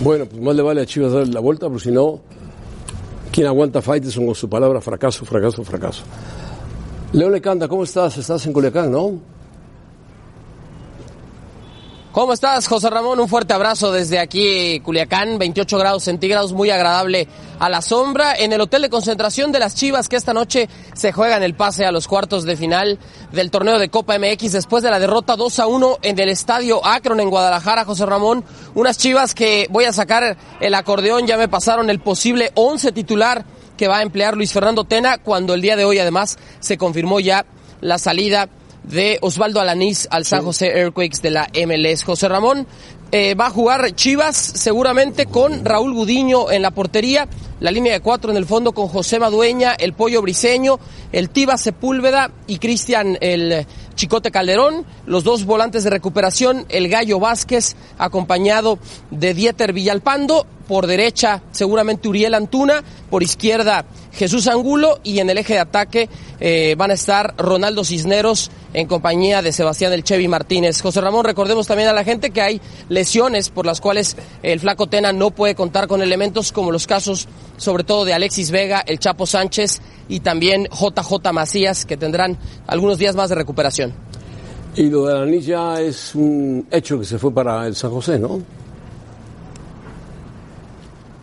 Bueno, 0.00 0.26
pues 0.26 0.40
más 0.40 0.54
le 0.54 0.62
vale 0.62 0.82
a 0.82 0.86
Chivas 0.86 1.12
darle 1.12 1.32
la 1.32 1.40
vuelta, 1.40 1.66
porque 1.68 1.84
si 1.84 1.90
no, 1.90 2.20
quien 3.32 3.46
aguanta 3.46 3.82
Faitelson 3.82 4.26
con 4.26 4.34
su 4.34 4.48
palabra 4.48 4.80
fracaso, 4.80 5.24
fracaso, 5.24 5.64
fracaso. 5.64 6.02
León 7.12 7.32
Lecanda, 7.32 7.66
¿cómo 7.68 7.84
estás? 7.84 8.16
Estás 8.18 8.46
en 8.46 8.52
Culiacán, 8.52 8.90
¿no? 8.90 9.35
¿Cómo 12.16 12.32
estás, 12.32 12.66
José 12.66 12.88
Ramón? 12.88 13.20
Un 13.20 13.28
fuerte 13.28 13.52
abrazo 13.52 13.92
desde 13.92 14.18
aquí, 14.18 14.80
Culiacán, 14.80 15.36
28 15.36 15.76
grados 15.76 16.04
centígrados, 16.04 16.54
muy 16.54 16.70
agradable 16.70 17.28
a 17.58 17.68
la 17.68 17.82
sombra, 17.82 18.34
en 18.34 18.54
el 18.54 18.62
hotel 18.62 18.80
de 18.80 18.88
concentración 18.88 19.52
de 19.52 19.58
las 19.58 19.74
Chivas 19.74 20.08
que 20.08 20.16
esta 20.16 20.32
noche 20.32 20.66
se 20.94 21.12
juegan 21.12 21.42
el 21.42 21.54
pase 21.54 21.84
a 21.84 21.92
los 21.92 22.08
cuartos 22.08 22.44
de 22.44 22.56
final 22.56 22.98
del 23.32 23.50
torneo 23.50 23.78
de 23.78 23.90
Copa 23.90 24.18
MX 24.18 24.52
después 24.52 24.82
de 24.82 24.90
la 24.90 24.98
derrota 24.98 25.36
2 25.36 25.58
a 25.58 25.66
1 25.66 25.98
en 26.00 26.18
el 26.18 26.30
estadio 26.30 26.80
Akron 26.86 27.20
en 27.20 27.28
Guadalajara, 27.28 27.84
José 27.84 28.06
Ramón. 28.06 28.46
Unas 28.74 28.96
Chivas 28.96 29.34
que 29.34 29.66
voy 29.68 29.84
a 29.84 29.92
sacar 29.92 30.38
el 30.60 30.74
acordeón, 30.74 31.26
ya 31.26 31.36
me 31.36 31.48
pasaron 31.48 31.90
el 31.90 32.00
posible 32.00 32.50
11 32.54 32.92
titular 32.92 33.44
que 33.76 33.88
va 33.88 33.98
a 33.98 34.02
emplear 34.02 34.38
Luis 34.38 34.54
Fernando 34.54 34.84
Tena 34.84 35.18
cuando 35.18 35.52
el 35.52 35.60
día 35.60 35.76
de 35.76 35.84
hoy 35.84 35.98
además 35.98 36.38
se 36.60 36.78
confirmó 36.78 37.20
ya 37.20 37.44
la 37.82 37.98
salida 37.98 38.48
de 38.86 39.18
Osvaldo 39.20 39.60
Alanís 39.60 40.08
al 40.10 40.24
San 40.24 40.44
José 40.44 40.68
Earthquakes 40.78 41.20
de 41.22 41.30
la 41.30 41.48
MLS. 41.66 42.04
José 42.04 42.28
Ramón 42.28 42.66
eh, 43.12 43.34
va 43.34 43.46
a 43.46 43.50
jugar 43.50 43.94
Chivas 43.94 44.36
seguramente 44.36 45.26
con 45.26 45.64
Raúl 45.64 45.94
Gudiño 45.94 46.50
en 46.50 46.62
la 46.62 46.72
portería, 46.72 47.28
la 47.60 47.70
línea 47.70 47.92
de 47.92 48.00
cuatro 48.00 48.30
en 48.30 48.36
el 48.36 48.46
fondo 48.46 48.72
con 48.72 48.88
José 48.88 49.18
Madueña, 49.18 49.72
el 49.72 49.92
Pollo 49.92 50.22
Briseño, 50.22 50.78
el 51.12 51.30
Tiba 51.30 51.56
Sepúlveda 51.56 52.30
y 52.46 52.58
Cristian 52.58 53.16
el 53.20 53.66
Chicote 53.94 54.30
Calderón, 54.30 54.84
los 55.06 55.24
dos 55.24 55.44
volantes 55.44 55.84
de 55.84 55.90
recuperación, 55.90 56.66
el 56.68 56.88
Gallo 56.88 57.18
Vázquez 57.18 57.76
acompañado 57.96 58.78
de 59.10 59.34
Dieter 59.34 59.72
Villalpando, 59.72 60.46
por 60.66 60.86
derecha 60.86 61.42
seguramente 61.52 62.08
Uriel 62.08 62.34
Antuna, 62.34 62.82
por 63.08 63.22
izquierda 63.22 63.86
Jesús 64.16 64.46
Angulo 64.48 64.98
y 65.04 65.18
en 65.18 65.28
el 65.28 65.38
eje 65.38 65.54
de 65.54 65.58
ataque 65.60 66.08
eh, 66.40 66.74
van 66.76 66.90
a 66.90 66.94
estar 66.94 67.34
Ronaldo 67.36 67.84
Cisneros 67.84 68.50
en 68.72 68.86
compañía 68.86 69.42
de 69.42 69.52
Sebastián 69.52 69.90
del 69.90 70.04
Chevy 70.04 70.26
Martínez. 70.26 70.80
José 70.80 71.00
Ramón, 71.00 71.24
recordemos 71.24 71.66
también 71.66 71.88
a 71.88 71.92
la 71.92 72.02
gente 72.02 72.30
que 72.30 72.40
hay 72.40 72.60
lesiones 72.88 73.50
por 73.50 73.66
las 73.66 73.80
cuales 73.80 74.16
el 74.42 74.60
flaco 74.60 74.86
Tena 74.86 75.12
no 75.12 75.30
puede 75.30 75.54
contar 75.54 75.86
con 75.86 76.00
elementos 76.00 76.50
como 76.50 76.72
los 76.72 76.86
casos 76.86 77.28
sobre 77.58 77.84
todo 77.84 78.04
de 78.04 78.14
Alexis 78.14 78.50
Vega, 78.50 78.82
el 78.86 78.98
Chapo 78.98 79.26
Sánchez 79.26 79.80
y 80.08 80.20
también 80.20 80.64
JJ 80.64 81.32
Macías 81.32 81.84
que 81.84 81.96
tendrán 81.96 82.38
algunos 82.66 82.98
días 82.98 83.16
más 83.16 83.28
de 83.28 83.34
recuperación. 83.34 83.92
Y 84.76 84.90
lo 84.90 85.06
de 85.06 85.14
la 85.14 85.22
anilla 85.22 85.80
es 85.80 86.14
un 86.14 86.66
hecho 86.70 86.98
que 86.98 87.04
se 87.04 87.18
fue 87.18 87.32
para 87.32 87.66
el 87.66 87.74
San 87.74 87.90
José, 87.90 88.18
¿no? 88.18 88.40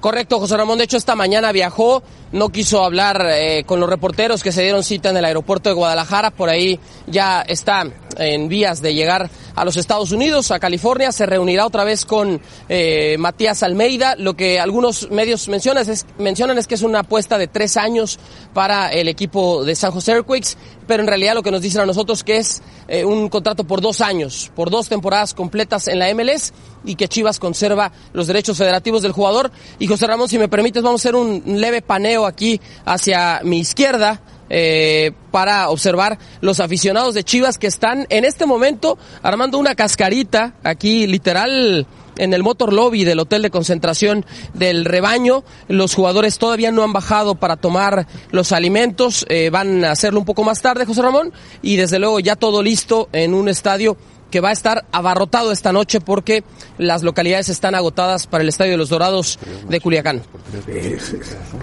Correcto, 0.03 0.37
José 0.37 0.57
Ramón. 0.57 0.79
De 0.79 0.83
hecho, 0.83 0.97
esta 0.97 1.15
mañana 1.15 1.53
viajó, 1.53 2.03
no 2.33 2.49
quiso 2.49 2.83
hablar 2.83 3.25
eh, 3.29 3.63
con 3.63 3.79
los 3.79 3.89
reporteros 3.89 4.43
que 4.43 4.51
se 4.51 4.63
dieron 4.63 4.83
cita 4.83 5.09
en 5.09 5.17
el 5.17 5.25
aeropuerto 5.25 5.69
de 5.69 5.75
Guadalajara. 5.75 6.31
Por 6.31 6.49
ahí 6.49 6.79
ya 7.07 7.41
está 7.41 7.85
en 8.17 8.49
vías 8.49 8.81
de 8.81 8.93
llegar 8.93 9.29
a 9.55 9.63
los 9.63 9.77
Estados 9.77 10.11
Unidos, 10.11 10.51
a 10.51 10.59
California. 10.59 11.11
Se 11.11 11.25
reunirá 11.25 11.65
otra 11.65 11.83
vez 11.83 12.05
con 12.05 12.41
eh, 12.69 13.15
Matías 13.19 13.61
Almeida. 13.63 14.15
Lo 14.17 14.35
que 14.35 14.59
algunos 14.59 15.11
medios 15.11 15.47
mencionan 15.47 15.87
es, 15.87 16.05
mencionan 16.17 16.57
es 16.57 16.67
que 16.67 16.75
es 16.75 16.81
una 16.81 16.99
apuesta 16.99 17.37
de 17.37 17.47
tres 17.47 17.77
años 17.77 18.19
para 18.53 18.91
el 18.91 19.07
equipo 19.07 19.63
de 19.63 19.75
San 19.75 19.91
José 19.91 20.13
Earthquakes, 20.13 20.57
pero 20.87 21.01
en 21.01 21.07
realidad 21.07 21.35
lo 21.35 21.43
que 21.43 21.51
nos 21.51 21.61
dicen 21.61 21.81
a 21.81 21.85
nosotros 21.85 22.23
que 22.23 22.37
es 22.37 22.61
eh, 22.87 23.05
un 23.05 23.29
contrato 23.29 23.63
por 23.63 23.79
dos 23.79 24.01
años, 24.01 24.51
por 24.55 24.69
dos 24.69 24.89
temporadas 24.89 25.33
completas 25.33 25.87
en 25.87 25.99
la 25.99 26.13
MLS 26.13 26.51
y 26.83 26.95
que 26.95 27.07
Chivas 27.07 27.39
conserva 27.39 27.91
los 28.11 28.27
derechos 28.27 28.57
federativos 28.57 29.01
del 29.01 29.11
jugador. 29.11 29.51
Y 29.79 29.87
José 29.87 30.07
Ramón, 30.07 30.27
si 30.27 30.37
me 30.37 30.47
permites, 30.47 30.83
vamos 30.83 31.01
a 31.01 31.03
hacer 31.03 31.15
un 31.15 31.43
leve 31.45 31.81
paneo 31.81 32.22
aquí 32.25 32.59
hacia 32.85 33.41
mi 33.43 33.59
izquierda. 33.59 34.21
Eh, 34.55 35.13
para 35.31 35.69
observar 35.69 36.19
los 36.41 36.59
aficionados 36.59 37.15
de 37.15 37.23
Chivas 37.23 37.57
que 37.57 37.65
están 37.65 38.05
en 38.09 38.23
este 38.23 38.45
momento 38.45 38.99
armando 39.23 39.57
una 39.57 39.73
cascarita 39.73 40.53
aquí 40.63 41.07
literal 41.07 41.87
en 42.17 42.33
el 42.33 42.43
motor 42.43 42.73
lobby 42.73 43.03
del 43.03 43.19
hotel 43.19 43.41
de 43.41 43.49
concentración 43.49 44.25
del 44.53 44.85
rebaño. 44.85 45.43
Los 45.67 45.95
jugadores 45.95 46.37
todavía 46.37 46.71
no 46.71 46.83
han 46.83 46.93
bajado 46.93 47.35
para 47.35 47.57
tomar 47.57 48.07
los 48.31 48.51
alimentos, 48.51 49.25
eh, 49.29 49.49
van 49.49 49.83
a 49.85 49.91
hacerlo 49.91 50.19
un 50.19 50.25
poco 50.25 50.43
más 50.43 50.61
tarde, 50.61 50.85
José 50.85 51.01
Ramón, 51.01 51.33
y 51.61 51.75
desde 51.75 51.99
luego 51.99 52.19
ya 52.19 52.35
todo 52.35 52.61
listo 52.61 53.09
en 53.11 53.33
un 53.33 53.49
estadio 53.49 53.97
que 54.33 54.39
va 54.39 54.49
a 54.49 54.51
estar 54.51 54.85
abarrotado 54.91 55.51
esta 55.51 55.71
noche 55.71 56.01
porque 56.01 56.43
las 56.79 57.03
localidades 57.03 57.49
están 57.49 57.75
agotadas 57.75 58.25
para 58.25 58.41
el 58.41 58.49
Estadio 58.49 58.71
de 58.71 58.77
los 58.77 58.89
Dorados 58.89 59.37
de 59.69 59.79
Culiacán. 59.79 60.23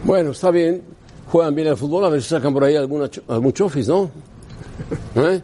Bueno, 0.05 0.31
está 0.31 0.53
bien. 0.53 0.81
Juegan 1.27 1.53
bien 1.57 1.67
el 1.67 1.77
fútbol, 1.77 2.05
a 2.05 2.11
ver 2.11 2.23
si 2.23 2.29
sacan 2.29 2.53
por 2.53 2.63
ahí 2.63 2.77
alguna, 2.77 3.11
algún 3.27 3.53
chofis, 3.53 3.89
¿no? 3.89 4.09
¿Eh? 5.17 5.43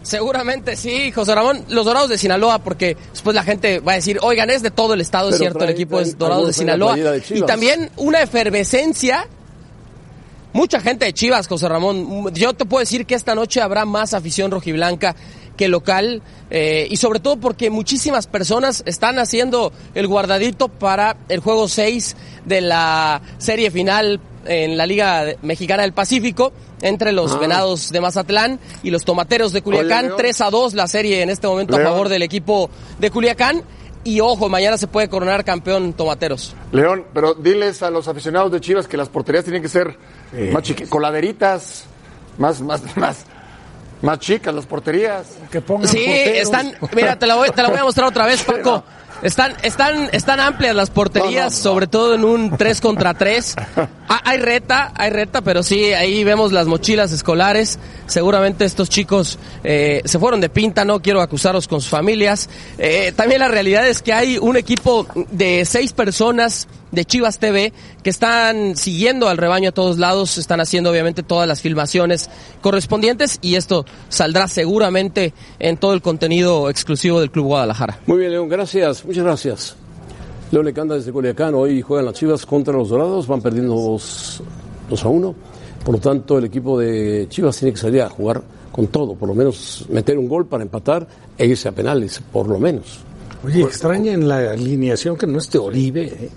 Seguramente 0.00 0.76
sí, 0.76 1.12
José 1.12 1.34
Ramón, 1.34 1.62
los 1.68 1.84
Dorados 1.84 2.08
de 2.08 2.16
Sinaloa, 2.16 2.60
porque 2.60 2.96
después 3.12 3.36
la 3.36 3.42
gente 3.42 3.80
va 3.80 3.92
a 3.92 3.96
decir, 3.96 4.20
oigan, 4.22 4.48
es 4.48 4.62
de 4.62 4.70
todo 4.70 4.94
el 4.94 5.02
estado, 5.02 5.28
es 5.28 5.36
cierto, 5.36 5.62
el 5.62 5.70
equipo 5.70 6.00
es 6.00 6.16
Dorados 6.16 6.46
de 6.46 6.52
Sinaloa. 6.54 6.96
y 7.28 7.42
también 7.42 7.90
una 7.98 8.22
efervescencia 8.22 9.28
mucha 10.54 10.80
gente 10.80 11.04
de 11.04 11.12
Chivas, 11.12 11.46
José 11.46 11.68
Ramón. 11.68 12.32
Yo 12.32 12.54
te 12.54 12.64
puedo 12.64 12.80
decir 12.80 13.04
que 13.04 13.14
esta 13.14 13.34
noche 13.34 13.60
habrá 13.60 13.84
más 13.84 14.14
afición 14.14 14.50
rojiblanca 14.50 15.14
que 15.58 15.68
local 15.68 16.22
eh, 16.50 16.88
y 16.90 16.96
sobre 16.96 17.20
todo 17.20 17.36
porque 17.36 17.70
muchísimas 17.70 18.26
personas 18.26 18.82
están 18.86 19.18
haciendo 19.18 19.72
el 19.94 20.06
guardadito 20.08 20.68
para 20.68 21.16
el 21.28 21.40
juego 21.40 21.68
6 21.68 22.16
de 22.46 22.60
la 22.60 23.20
serie 23.38 23.70
final 23.70 24.20
en 24.46 24.76
la 24.76 24.86
Liga 24.86 25.26
Mexicana 25.42 25.82
del 25.82 25.92
Pacífico 25.92 26.52
entre 26.82 27.12
los 27.12 27.32
Ah. 27.32 27.38
Venados 27.38 27.90
de 27.90 28.00
Mazatlán 28.00 28.58
y 28.82 28.90
los 28.90 29.04
Tomateros 29.04 29.52
de 29.52 29.62
Culiacán. 29.62 30.06
León. 30.06 30.16
3 30.18 30.40
a 30.40 30.50
2 30.50 30.74
la 30.74 30.86
serie 30.88 31.22
en 31.22 31.30
este 31.30 31.46
momento 31.46 31.76
a 31.76 31.80
favor 31.80 32.08
del 32.08 32.22
equipo 32.22 32.68
de 32.98 33.10
Culiacán. 33.10 33.62
Y 34.04 34.20
ojo, 34.20 34.48
mañana 34.48 34.76
se 34.76 34.86
puede 34.86 35.08
coronar 35.08 35.44
campeón 35.44 35.94
Tomateros. 35.94 36.54
León, 36.72 37.06
pero 37.14 37.34
diles 37.34 37.82
a 37.82 37.90
los 37.90 38.06
aficionados 38.06 38.52
de 38.52 38.60
Chivas 38.60 38.86
que 38.86 38.96
las 38.96 39.08
porterías 39.08 39.44
tienen 39.44 39.62
que 39.62 39.68
ser 39.68 39.96
más 40.52 40.62
chiquitas, 40.62 40.90
coladeritas, 40.90 41.84
más, 42.38 42.60
más, 42.60 42.96
más, 42.96 43.24
más 44.02 44.18
chicas 44.18 44.54
las 44.54 44.66
porterías. 44.66 45.38
Que 45.50 45.60
pongan 45.60 45.88
Sí, 45.88 46.04
están, 46.06 46.74
mira, 46.94 47.18
te 47.18 47.26
la, 47.26 47.36
voy, 47.36 47.50
te 47.50 47.62
la 47.62 47.70
voy 47.70 47.78
a 47.78 47.84
mostrar 47.84 48.08
otra 48.08 48.26
vez, 48.26 48.42
Paco. 48.44 48.84
Están, 49.24 49.54
están, 49.62 50.10
están 50.12 50.38
amplias 50.38 50.76
las 50.76 50.90
porterías, 50.90 51.54
sobre 51.54 51.86
todo 51.86 52.14
en 52.14 52.24
un 52.26 52.56
3 52.56 52.80
contra 52.80 53.14
3. 53.14 53.56
Ah, 54.06 54.20
hay 54.26 54.38
reta, 54.38 54.92
hay 54.94 55.08
reta, 55.08 55.40
pero 55.40 55.62
sí, 55.62 55.94
ahí 55.94 56.24
vemos 56.24 56.52
las 56.52 56.66
mochilas 56.66 57.10
escolares. 57.10 57.78
Seguramente 58.06 58.66
estos 58.66 58.90
chicos 58.90 59.38
eh, 59.64 60.02
se 60.04 60.18
fueron 60.18 60.42
de 60.42 60.50
pinta, 60.50 60.84
no 60.84 61.00
quiero 61.00 61.22
acusarlos 61.22 61.66
con 61.66 61.80
sus 61.80 61.88
familias. 61.88 62.50
Eh, 62.76 63.14
también 63.16 63.40
la 63.40 63.48
realidad 63.48 63.88
es 63.88 64.02
que 64.02 64.12
hay 64.12 64.36
un 64.36 64.58
equipo 64.58 65.06
de 65.30 65.64
seis 65.64 65.94
personas 65.94 66.68
de 66.94 67.04
Chivas 67.04 67.38
TV 67.38 67.72
que 68.02 68.10
están 68.10 68.76
siguiendo 68.76 69.28
al 69.28 69.36
rebaño 69.36 69.70
a 69.70 69.72
todos 69.72 69.98
lados, 69.98 70.38
están 70.38 70.60
haciendo 70.60 70.90
obviamente 70.90 71.22
todas 71.22 71.48
las 71.48 71.60
filmaciones 71.60 72.30
correspondientes 72.60 73.38
y 73.42 73.56
esto 73.56 73.84
saldrá 74.08 74.48
seguramente 74.48 75.34
en 75.58 75.76
todo 75.76 75.94
el 75.94 76.02
contenido 76.02 76.70
exclusivo 76.70 77.20
del 77.20 77.30
Club 77.30 77.46
Guadalajara. 77.46 77.98
Muy 78.06 78.18
bien, 78.18 78.32
León, 78.32 78.48
gracias, 78.48 79.04
muchas 79.04 79.24
gracias. 79.24 79.76
León 80.50 80.66
Lecanda 80.66 80.94
desde 80.94 81.10
Culiacán, 81.12 81.54
hoy 81.54 81.82
juegan 81.82 82.06
las 82.06 82.14
Chivas 82.14 82.46
contra 82.46 82.74
los 82.74 82.88
Dorados, 82.88 83.26
van 83.26 83.42
perdiendo 83.42 83.74
2, 83.74 84.42
a 85.02 85.08
1. 85.08 85.34
Por 85.84 85.94
lo 85.94 86.00
tanto, 86.00 86.38
el 86.38 86.44
equipo 86.44 86.78
de 86.78 87.26
Chivas 87.28 87.58
tiene 87.58 87.72
que 87.72 87.80
salir 87.80 88.02
a 88.02 88.08
jugar 88.08 88.42
con 88.70 88.86
todo, 88.86 89.14
por 89.14 89.28
lo 89.28 89.34
menos 89.34 89.84
meter 89.88 90.16
un 90.16 90.28
gol 90.28 90.46
para 90.46 90.62
empatar 90.62 91.06
e 91.36 91.46
irse 91.46 91.68
a 91.68 91.72
penales, 91.72 92.20
por 92.32 92.48
lo 92.48 92.58
menos. 92.58 93.00
Oye, 93.44 93.62
extraña 93.62 94.12
en 94.12 94.26
la 94.26 94.52
alineación 94.52 95.16
que 95.16 95.26
no 95.26 95.38
esté 95.38 95.58
Oribe. 95.58 96.06
¿eh? 96.06 96.30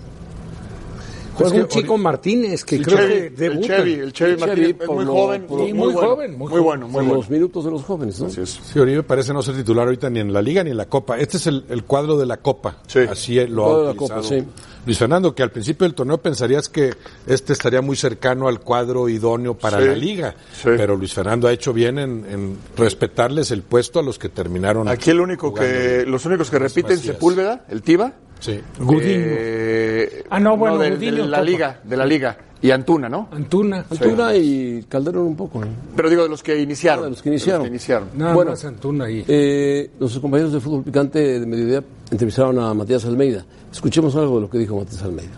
Juega 1.38 1.52
Pues 1.52 1.62
un 1.62 1.68
chico 1.68 1.94
Ori- 1.94 2.02
Martínez 2.02 2.64
que 2.64 2.76
El 2.76 2.84
creo 2.84 2.98
Chevy, 2.98 3.12
que 3.14 3.26
el 3.26 3.34
debuta. 3.36 3.66
Chevy, 3.76 3.92
el 3.94 4.12
Chevy 4.12 4.36
Martínez 4.40 4.76
es 4.80 4.88
muy 4.88 5.04
lo- 5.04 5.12
joven, 5.12 5.46
por- 5.46 5.58
muy, 5.60 5.72
muy 5.72 5.92
bueno, 5.92 6.08
joven, 6.10 6.38
muy 6.38 6.48
bueno, 6.60 6.88
muy 6.88 6.92
bueno. 7.04 7.14
los 7.14 7.30
minutos 7.30 7.64
de 7.64 7.70
los 7.70 7.82
jóvenes, 7.84 8.20
¿no? 8.20 8.26
Así 8.26 8.40
es. 8.40 8.60
Sí, 8.72 8.78
Oribe 8.78 9.02
parece 9.02 9.32
no 9.32 9.42
ser 9.42 9.56
titular 9.56 9.86
ahorita 9.86 10.10
ni 10.10 10.20
en 10.20 10.32
la 10.32 10.42
Liga 10.42 10.62
ni 10.64 10.70
en 10.72 10.76
la 10.76 10.86
Copa. 10.86 11.16
Este 11.18 11.36
es 11.38 11.46
el, 11.46 11.64
el 11.70 11.84
cuadro 11.84 12.16
de 12.18 12.26
la 12.26 12.36
Copa. 12.38 12.76
Sí. 12.86 13.00
Así 13.08 13.34
lo 13.36 13.42
El 13.42 13.52
cuadro 13.54 13.74
ha 13.76 13.78
de 13.78 13.84
la 13.84 13.90
utilizado 13.92 14.22
Copa, 14.22 14.28
sí. 14.36 14.44
Luis 14.86 14.98
Fernando, 14.98 15.34
que 15.34 15.42
al 15.42 15.50
principio 15.50 15.84
del 15.86 15.94
torneo 15.94 16.18
pensarías 16.18 16.68
que 16.70 16.94
este 17.26 17.52
estaría 17.52 17.82
muy 17.82 17.94
cercano 17.96 18.48
al 18.48 18.60
cuadro 18.60 19.08
idóneo 19.08 19.52
para 19.54 19.80
Sí. 19.80 19.86
la 19.86 19.94
Liga. 19.94 20.34
Sí. 20.52 20.70
Pero 20.76 20.96
Luis 20.96 21.12
Fernando 21.12 21.46
ha 21.46 21.52
hecho 21.52 21.72
bien 21.74 21.98
en, 21.98 22.24
en 22.30 22.56
respetarles 22.76 23.50
el 23.50 23.62
puesto 23.62 23.98
a 23.98 24.02
los 24.02 24.18
que 24.18 24.28
terminaron. 24.30 24.88
Aquí 24.88 25.10
el 25.10 25.20
único 25.20 25.52
que, 25.52 26.04
los 26.06 26.24
únicos 26.24 26.48
que 26.50 26.58
repiten 26.58 26.96
Macías. 26.96 27.14
Sepúlveda, 27.14 27.66
el 27.68 27.82
Tiba. 27.82 28.12
Sí. 28.40 28.60
Gudiño. 28.78 29.02
eh, 29.06 30.24
Ah, 30.30 30.38
no, 30.40 30.56
bueno, 30.56 30.78
de, 30.78 30.90
Gudiño 30.90 31.14
de 31.16 31.22
en 31.22 31.30
la 31.30 31.42
liga, 31.42 31.80
de 31.82 31.96
la 31.96 32.06
liga. 32.06 32.36
Y 32.60 32.72
Antuna, 32.72 33.08
¿no? 33.08 33.28
Antuna. 33.32 33.84
Antuna 33.88 34.34
y 34.34 34.82
Calderón 34.88 35.26
un 35.28 35.36
poco. 35.36 35.60
¿no? 35.64 35.68
Pero 35.94 36.10
digo 36.10 36.24
de 36.24 36.28
los 36.28 36.42
que 36.42 36.56
iniciaron. 36.58 37.00
Ah, 37.00 37.04
de 37.04 37.10
los 37.10 37.22
que 37.22 37.28
iniciaron. 37.28 37.66
iniciaron. 37.66 38.10
Nada 38.14 38.34
Bueno. 38.34 38.50
más 38.52 38.64
Antuna 38.64 39.04
ahí. 39.04 39.24
Eh, 39.28 39.90
nuestros 40.00 40.20
compañeros 40.20 40.52
de 40.52 40.60
Fútbol 40.60 40.82
Picante 40.82 41.18
de 41.40 41.46
Mediodía 41.46 41.82
entrevistaron 42.10 42.58
a 42.58 42.74
Matías 42.74 43.04
Almeida. 43.04 43.44
Escuchemos 43.72 44.14
algo 44.16 44.36
de 44.36 44.40
lo 44.42 44.50
que 44.50 44.58
dijo 44.58 44.76
Matías 44.76 45.02
Almeida. 45.02 45.30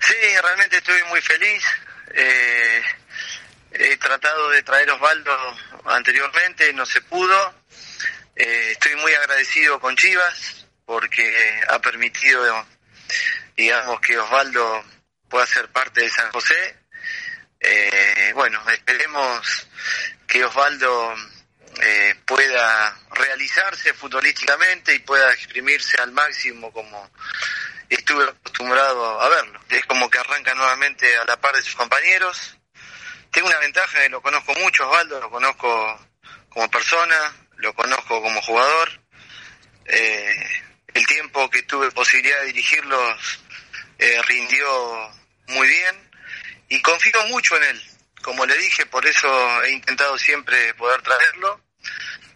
Sí, 0.00 0.14
realmente 0.42 0.76
estoy 0.78 0.96
muy 1.10 1.20
feliz. 1.20 1.62
Eh, 2.14 2.80
he 3.72 3.96
tratado 3.98 4.48
de 4.50 4.62
traer 4.62 4.90
Osvaldo 4.90 5.30
anteriormente, 5.84 6.72
no 6.72 6.86
se 6.86 7.00
pudo. 7.02 7.34
Eh, 8.36 8.68
estoy 8.72 8.92
muy 9.02 9.12
agradecido 9.12 9.78
con 9.80 9.94
Chivas 9.96 10.65
porque 10.86 11.60
ha 11.68 11.78
permitido, 11.80 12.66
digamos, 13.56 14.00
que 14.00 14.18
Osvaldo 14.18 14.84
pueda 15.28 15.46
ser 15.46 15.68
parte 15.68 16.00
de 16.00 16.10
San 16.10 16.30
José. 16.30 16.76
Eh, 17.60 18.32
bueno, 18.34 18.62
esperemos 18.70 19.68
que 20.26 20.44
Osvaldo 20.44 21.14
eh, 21.82 22.14
pueda 22.24 22.96
realizarse 23.10 23.92
futbolísticamente 23.92 24.94
y 24.94 25.00
pueda 25.00 25.32
exprimirse 25.32 26.00
al 26.00 26.12
máximo 26.12 26.72
como 26.72 27.10
estuve 27.88 28.24
acostumbrado 28.24 29.20
a 29.20 29.28
verlo. 29.28 29.60
Es 29.68 29.84
como 29.86 30.08
que 30.08 30.18
arranca 30.18 30.54
nuevamente 30.54 31.16
a 31.18 31.24
la 31.24 31.40
par 31.40 31.56
de 31.56 31.62
sus 31.62 31.74
compañeros. 31.74 32.56
Tengo 33.30 33.48
una 33.48 33.58
ventaja 33.58 34.00
que 34.00 34.08
lo 34.08 34.22
conozco 34.22 34.54
mucho, 34.54 34.88
Osvaldo, 34.88 35.20
lo 35.20 35.30
conozco 35.30 36.08
como 36.48 36.70
persona, 36.70 37.34
lo 37.56 37.74
conozco 37.74 38.22
como 38.22 38.40
jugador. 38.40 39.00
Eh, 39.84 40.64
el 40.96 41.06
tiempo 41.06 41.50
que 41.50 41.62
tuve 41.64 41.90
posibilidad 41.92 42.40
de 42.40 42.46
dirigirlos 42.46 43.40
eh, 43.98 44.20
rindió 44.26 45.10
muy 45.48 45.68
bien 45.68 46.10
y 46.68 46.80
confío 46.82 47.26
mucho 47.28 47.56
en 47.58 47.64
él. 47.64 47.82
Como 48.22 48.46
le 48.46 48.56
dije, 48.58 48.86
por 48.86 49.06
eso 49.06 49.62
he 49.64 49.70
intentado 49.72 50.18
siempre 50.18 50.74
poder 50.74 51.02
traerlo. 51.02 51.60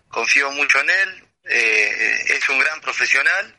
Confío 0.08 0.50
mucho 0.52 0.80
en 0.80 0.90
él. 0.90 1.24
eh, 1.44 2.24
es 2.28 2.48
un 2.50 2.58
gran 2.58 2.80
profesional 2.80 3.56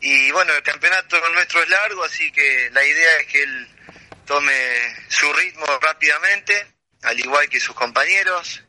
Y 0.00 0.30
bueno, 0.32 0.52
el 0.54 0.62
campeonato 0.62 1.18
nuestro 1.32 1.62
es 1.62 1.68
largo, 1.68 2.04
así 2.04 2.30
que 2.32 2.70
la 2.72 2.84
idea 2.84 3.16
es 3.20 3.26
que 3.28 3.42
él 3.42 3.68
tome 4.26 4.54
su 5.08 5.32
ritmo 5.32 5.66
rápidamente, 5.80 6.66
al 7.02 7.18
igual 7.18 7.48
que 7.48 7.60
sus 7.60 7.74
compañeros, 7.74 8.62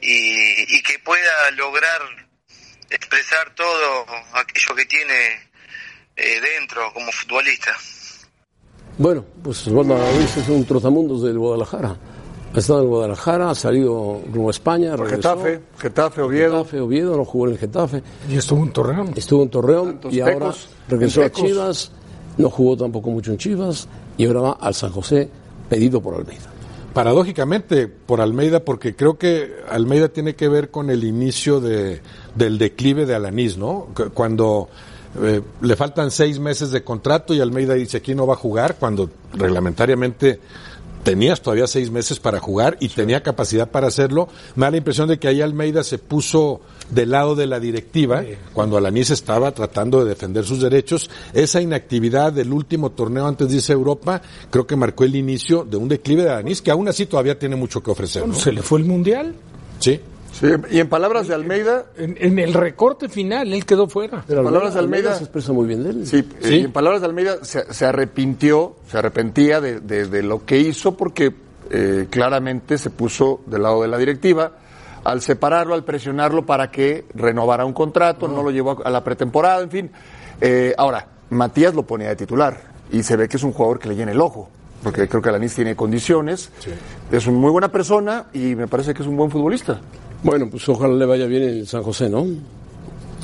y, 0.00 0.76
y 0.76 0.82
que 0.82 0.98
pueda 1.00 1.50
lograr 1.52 2.25
expresar 2.90 3.54
todo 3.54 4.06
aquello 4.34 4.74
que 4.76 4.84
tiene 4.86 5.14
eh, 6.16 6.40
dentro 6.40 6.92
como 6.92 7.10
futbolista. 7.12 7.72
Bueno, 8.98 9.24
pues 9.42 9.66
Osvaldo 9.66 9.96
Ruiz 10.12 10.36
es 10.36 10.48
un 10.48 10.64
trotamundos 10.64 11.22
del 11.22 11.38
Guadalajara. 11.38 11.96
Ha 12.54 12.58
estado 12.58 12.80
en 12.82 12.88
Guadalajara, 12.88 13.50
ha 13.50 13.54
salido 13.54 14.22
rumbo 14.32 14.48
a 14.48 14.50
España, 14.50 14.96
regresó. 14.96 15.36
Getafe, 15.36 15.60
Getafe, 15.78 16.22
Oviedo. 16.22 16.64
Getafe, 16.64 16.80
Oviedo, 16.80 17.16
no 17.16 17.24
jugó 17.26 17.46
en 17.48 17.52
el 17.52 17.58
Getafe. 17.58 18.02
Y 18.30 18.36
estuvo 18.36 18.62
en 18.64 18.72
Torreón. 18.72 19.12
Estuvo 19.14 19.42
en 19.42 19.50
Torreón 19.50 19.86
Tantos 19.92 20.14
y 20.14 20.20
ahora 20.20 20.54
regresó 20.88 21.22
a. 21.22 21.30
Chivas, 21.30 21.92
no 22.38 22.48
jugó 22.48 22.76
tampoco 22.76 23.10
mucho 23.10 23.32
en 23.32 23.38
Chivas 23.38 23.86
y 24.16 24.24
ahora 24.26 24.40
va 24.40 24.52
al 24.58 24.74
San 24.74 24.90
José 24.90 25.28
pedido 25.68 26.00
por 26.00 26.14
Almeida. 26.14 26.45
Paradójicamente 26.96 27.88
por 27.88 28.22
Almeida, 28.22 28.64
porque 28.64 28.96
creo 28.96 29.18
que 29.18 29.52
Almeida 29.68 30.08
tiene 30.08 30.34
que 30.34 30.48
ver 30.48 30.70
con 30.70 30.88
el 30.88 31.04
inicio 31.04 31.60
de, 31.60 32.00
del 32.34 32.56
declive 32.56 33.04
de 33.04 33.14
Alanís, 33.14 33.58
¿no? 33.58 33.88
Cu- 33.94 34.12
Cuando 34.14 34.70
eh, 35.22 35.42
le 35.60 35.76
faltan 35.76 36.10
seis 36.10 36.38
meses 36.38 36.70
de 36.70 36.82
contrato 36.82 37.34
y 37.34 37.40
Almeida 37.42 37.74
dice 37.74 37.98
aquí 37.98 38.14
no 38.14 38.26
va 38.26 38.32
a 38.32 38.38
jugar, 38.38 38.76
cuando 38.80 39.10
reglamentariamente 39.34 40.40
tenías 41.04 41.42
todavía 41.42 41.66
seis 41.66 41.90
meses 41.90 42.18
para 42.18 42.40
jugar 42.40 42.78
y 42.80 42.88
tenía 42.88 43.22
capacidad 43.22 43.70
para 43.70 43.88
hacerlo, 43.88 44.28
me 44.54 44.64
da 44.64 44.70
la 44.70 44.78
impresión 44.78 45.06
de 45.06 45.18
que 45.18 45.28
ahí 45.28 45.42
Almeida 45.42 45.84
se 45.84 45.98
puso 45.98 46.62
del 46.90 47.10
lado 47.10 47.34
de 47.34 47.46
la 47.46 47.58
directiva 47.60 48.22
cuando 48.52 48.76
Alanís 48.76 49.10
estaba 49.10 49.52
tratando 49.52 50.04
de 50.04 50.10
defender 50.10 50.44
sus 50.44 50.60
derechos. 50.60 51.10
Esa 51.32 51.60
inactividad 51.60 52.32
del 52.32 52.52
último 52.52 52.90
torneo 52.90 53.26
antes 53.26 53.48
de 53.48 53.56
irse 53.56 53.72
a 53.72 53.74
Europa 53.76 54.22
creo 54.50 54.66
que 54.66 54.76
marcó 54.76 55.04
el 55.04 55.16
inicio 55.16 55.64
de 55.64 55.76
un 55.76 55.88
declive 55.88 56.22
de 56.24 56.30
Alanís 56.30 56.62
que 56.62 56.70
aún 56.70 56.88
así 56.88 57.06
todavía 57.06 57.38
tiene 57.38 57.56
mucho 57.56 57.82
que 57.82 57.90
ofrecer. 57.90 58.26
¿no? 58.26 58.34
Se 58.34 58.52
le 58.52 58.62
fue 58.62 58.78
el 58.78 58.84
Mundial. 58.84 59.34
Sí. 59.80 60.00
Sí, 60.38 60.48
y 60.70 60.80
en 60.80 60.88
palabras 60.90 61.28
de 61.28 61.34
Almeida, 61.34 61.86
En, 61.96 62.14
en 62.20 62.38
el 62.38 62.52
recorte 62.52 63.08
final, 63.08 63.54
él 63.54 63.64
quedó 63.64 63.88
fuera. 63.88 64.22
Pero 64.28 64.44
Palabras 64.44 64.74
de 64.74 64.80
Almeida. 64.80 65.14
se 65.14 65.22
expresa 65.24 65.52
muy 65.54 65.66
bien 65.66 65.82
de 65.82 65.90
él. 65.90 66.06
Sí, 66.06 66.16
eh, 66.42 66.56
y 66.56 66.64
en 66.64 66.72
palabras 66.72 67.00
de 67.00 67.06
Almeida, 67.06 67.38
se, 67.42 67.72
se 67.72 67.86
arrepintió, 67.86 68.76
se 68.90 68.98
arrepentía 68.98 69.62
de, 69.62 69.80
de- 69.80 70.06
de 70.08 70.22
lo 70.22 70.44
que 70.44 70.58
hizo 70.58 70.94
porque 70.94 71.32
eh, 71.70 72.06
claramente 72.10 72.76
se 72.76 72.90
puso 72.90 73.40
del 73.46 73.62
lado 73.62 73.80
de 73.80 73.88
la 73.88 73.96
directiva. 73.96 74.52
Al 75.06 75.22
separarlo, 75.22 75.74
al 75.74 75.84
presionarlo 75.84 76.44
para 76.44 76.68
que 76.70 77.04
renovara 77.14 77.64
un 77.64 77.72
contrato, 77.72 78.26
no 78.26 78.42
lo 78.42 78.50
llevó 78.50 78.84
a, 78.84 78.90
la 78.90 79.04
pretemporada, 79.04 79.62
en 79.62 79.70
fin. 79.70 79.90
Eh, 80.40 80.74
ahora, 80.76 81.06
Matías 81.30 81.74
lo 81.74 81.84
ponía 81.84 82.08
de 82.08 82.16
titular 82.16 82.60
y 82.90 83.04
se 83.04 83.16
ve 83.16 83.28
que 83.28 83.36
es 83.36 83.42
un 83.44 83.52
jugador 83.52 83.78
que 83.78 83.88
le 83.88 83.94
llena 83.94 84.10
el 84.10 84.20
ojo, 84.20 84.48
porque 84.82 85.08
creo 85.08 85.22
que 85.22 85.28
Alanis 85.28 85.54
tiene 85.54 85.76
condiciones, 85.76 86.50
es 87.12 87.26
una 87.28 87.38
muy 87.38 87.50
buena 87.50 87.70
persona 87.70 88.26
y 88.32 88.56
me 88.56 88.66
parece 88.66 88.94
que 88.94 89.02
es 89.02 89.08
un 89.08 89.16
buen 89.16 89.30
futbolista. 89.30 89.80
Bueno, 90.24 90.48
pues 90.50 90.68
ojalá 90.68 90.94
le 90.94 91.06
vaya 91.06 91.26
bien 91.26 91.42
en 91.44 91.66
San 91.66 91.84
José, 91.84 92.08
¿no? 92.08 92.26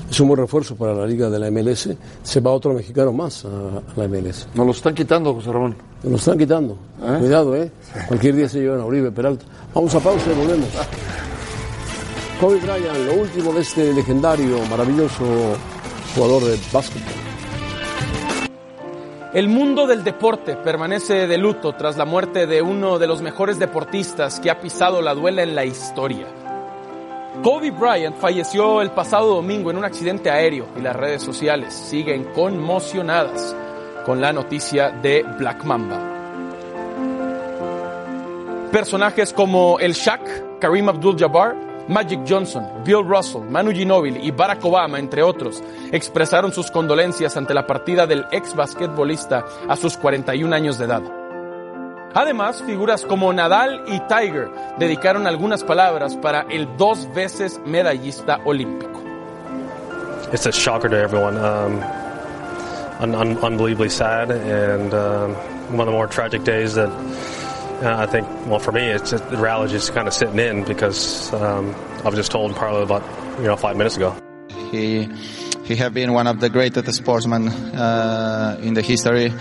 Es 0.08 0.20
un 0.20 0.28
buen 0.28 0.38
refuerzo 0.38 0.76
para 0.76 0.94
la 0.94 1.06
liga 1.06 1.30
de 1.30 1.38
la 1.38 1.50
MLS. 1.50 1.88
Se 2.22 2.40
va 2.40 2.52
otro 2.52 2.74
mexicano 2.74 3.12
más 3.12 3.44
a, 3.44 3.48
a 3.48 3.82
la 3.96 4.06
MLS. 4.06 4.46
Nos 4.54 4.66
lo 4.66 4.72
están 4.72 4.94
quitando, 4.94 5.34
José 5.34 5.50
Ramón. 5.50 5.74
Nos 6.02 6.12
lo 6.12 6.16
están 6.18 6.38
quitando. 6.38 6.76
Cuidado, 7.18 7.56
¿eh? 7.56 7.72
Cualquier 8.08 8.36
día 8.36 8.48
se 8.48 8.60
llevan 8.60 8.80
a 8.80 8.84
Uribe 8.84 9.10
Peralta. 9.10 9.46
Vamos 9.74 9.94
a 9.94 10.00
pausa 10.00 10.30
y 10.30 10.34
volvemos. 10.34 10.68
Kobe 12.42 12.58
Bryant, 12.58 12.98
lo 13.06 13.14
último 13.20 13.52
de 13.52 13.60
este 13.60 13.92
legendario, 13.92 14.58
maravilloso 14.68 15.24
jugador 16.12 16.42
de 16.42 16.58
básquetbol. 16.72 17.14
El 19.32 19.46
mundo 19.46 19.86
del 19.86 20.02
deporte 20.02 20.56
permanece 20.56 21.28
de 21.28 21.38
luto 21.38 21.76
tras 21.76 21.96
la 21.96 22.04
muerte 22.04 22.48
de 22.48 22.60
uno 22.60 22.98
de 22.98 23.06
los 23.06 23.22
mejores 23.22 23.60
deportistas 23.60 24.40
que 24.40 24.50
ha 24.50 24.58
pisado 24.58 25.00
la 25.02 25.14
duela 25.14 25.44
en 25.44 25.54
la 25.54 25.64
historia. 25.64 26.26
Kobe 27.44 27.70
Bryant 27.70 28.16
falleció 28.16 28.82
el 28.82 28.90
pasado 28.90 29.36
domingo 29.36 29.70
en 29.70 29.76
un 29.76 29.84
accidente 29.84 30.28
aéreo 30.28 30.66
y 30.76 30.80
las 30.80 30.96
redes 30.96 31.22
sociales 31.22 31.72
siguen 31.72 32.24
conmocionadas 32.34 33.54
con 34.04 34.20
la 34.20 34.32
noticia 34.32 34.90
de 34.90 35.24
Black 35.38 35.62
Mamba. 35.62 36.00
Personajes 38.72 39.32
como 39.32 39.78
el 39.78 39.92
Shaq, 39.92 40.58
Kareem 40.58 40.88
Abdul-Jabbar, 40.88 41.70
Magic 41.88 42.20
Johnson, 42.28 42.64
Bill 42.84 43.02
Russell, 43.04 43.42
Manu 43.42 43.72
Ginóbili 43.72 44.20
y 44.22 44.30
Barack 44.30 44.64
Obama, 44.64 44.98
entre 44.98 45.22
otros, 45.22 45.62
expresaron 45.92 46.52
sus 46.52 46.70
condolencias 46.70 47.36
ante 47.36 47.54
la 47.54 47.66
partida 47.66 48.06
del 48.06 48.24
ex 48.32 48.54
basquetbolista 48.54 49.44
a 49.68 49.76
sus 49.76 49.96
41 49.96 50.54
años 50.54 50.78
de 50.78 50.84
edad. 50.86 51.02
Además, 52.14 52.62
figuras 52.66 53.04
como 53.06 53.32
Nadal 53.32 53.84
y 53.86 53.98
Tiger 54.00 54.50
dedicaron 54.78 55.26
algunas 55.26 55.64
palabras 55.64 56.14
para 56.16 56.42
el 56.50 56.68
dos 56.76 57.08
veces 57.14 57.60
medallista 57.64 58.38
olímpico. 58.44 59.00
it's 60.32 60.46
a 60.46 60.52
shocker 60.52 60.88
to 60.88 60.96
everyone. 60.96 61.36
Um, 61.36 61.82
un- 63.00 63.14
un- 63.14 63.38
unbelievably 63.44 63.90
sad, 63.90 64.30
and 64.30 64.94
um, 64.94 65.34
one 65.76 65.80
of 65.80 65.86
the 65.86 65.92
more 65.92 66.06
tragic 66.06 66.42
days 66.44 66.74
that 66.74 66.88
uh, 67.82 67.96
I 67.98 68.06
think. 68.06 68.28
Well, 68.46 68.58
for 68.58 68.72
me, 68.72 68.88
it's 68.88 69.10
just, 69.10 69.28
the 69.28 69.36
reality 69.36 69.74
is 69.74 69.90
kind 69.90 70.06
of 70.08 70.14
sitting 70.14 70.38
in 70.38 70.64
because 70.64 71.32
um, 71.34 71.74
I 72.04 72.08
was 72.08 72.14
just 72.14 72.30
told 72.30 72.54
probably 72.54 72.82
about 72.82 73.02
you 73.38 73.44
know 73.44 73.56
five 73.56 73.76
minutes 73.76 73.96
ago. 73.96 74.14
He 74.70 75.08
he 75.64 75.76
have 75.76 75.92
been 75.94 76.12
one 76.12 76.26
of 76.26 76.40
the 76.40 76.48
greatest 76.48 76.92
sportsmen 76.94 77.48
uh, 77.48 78.58
in 78.62 78.74
the 78.74 78.82
history. 78.82 79.32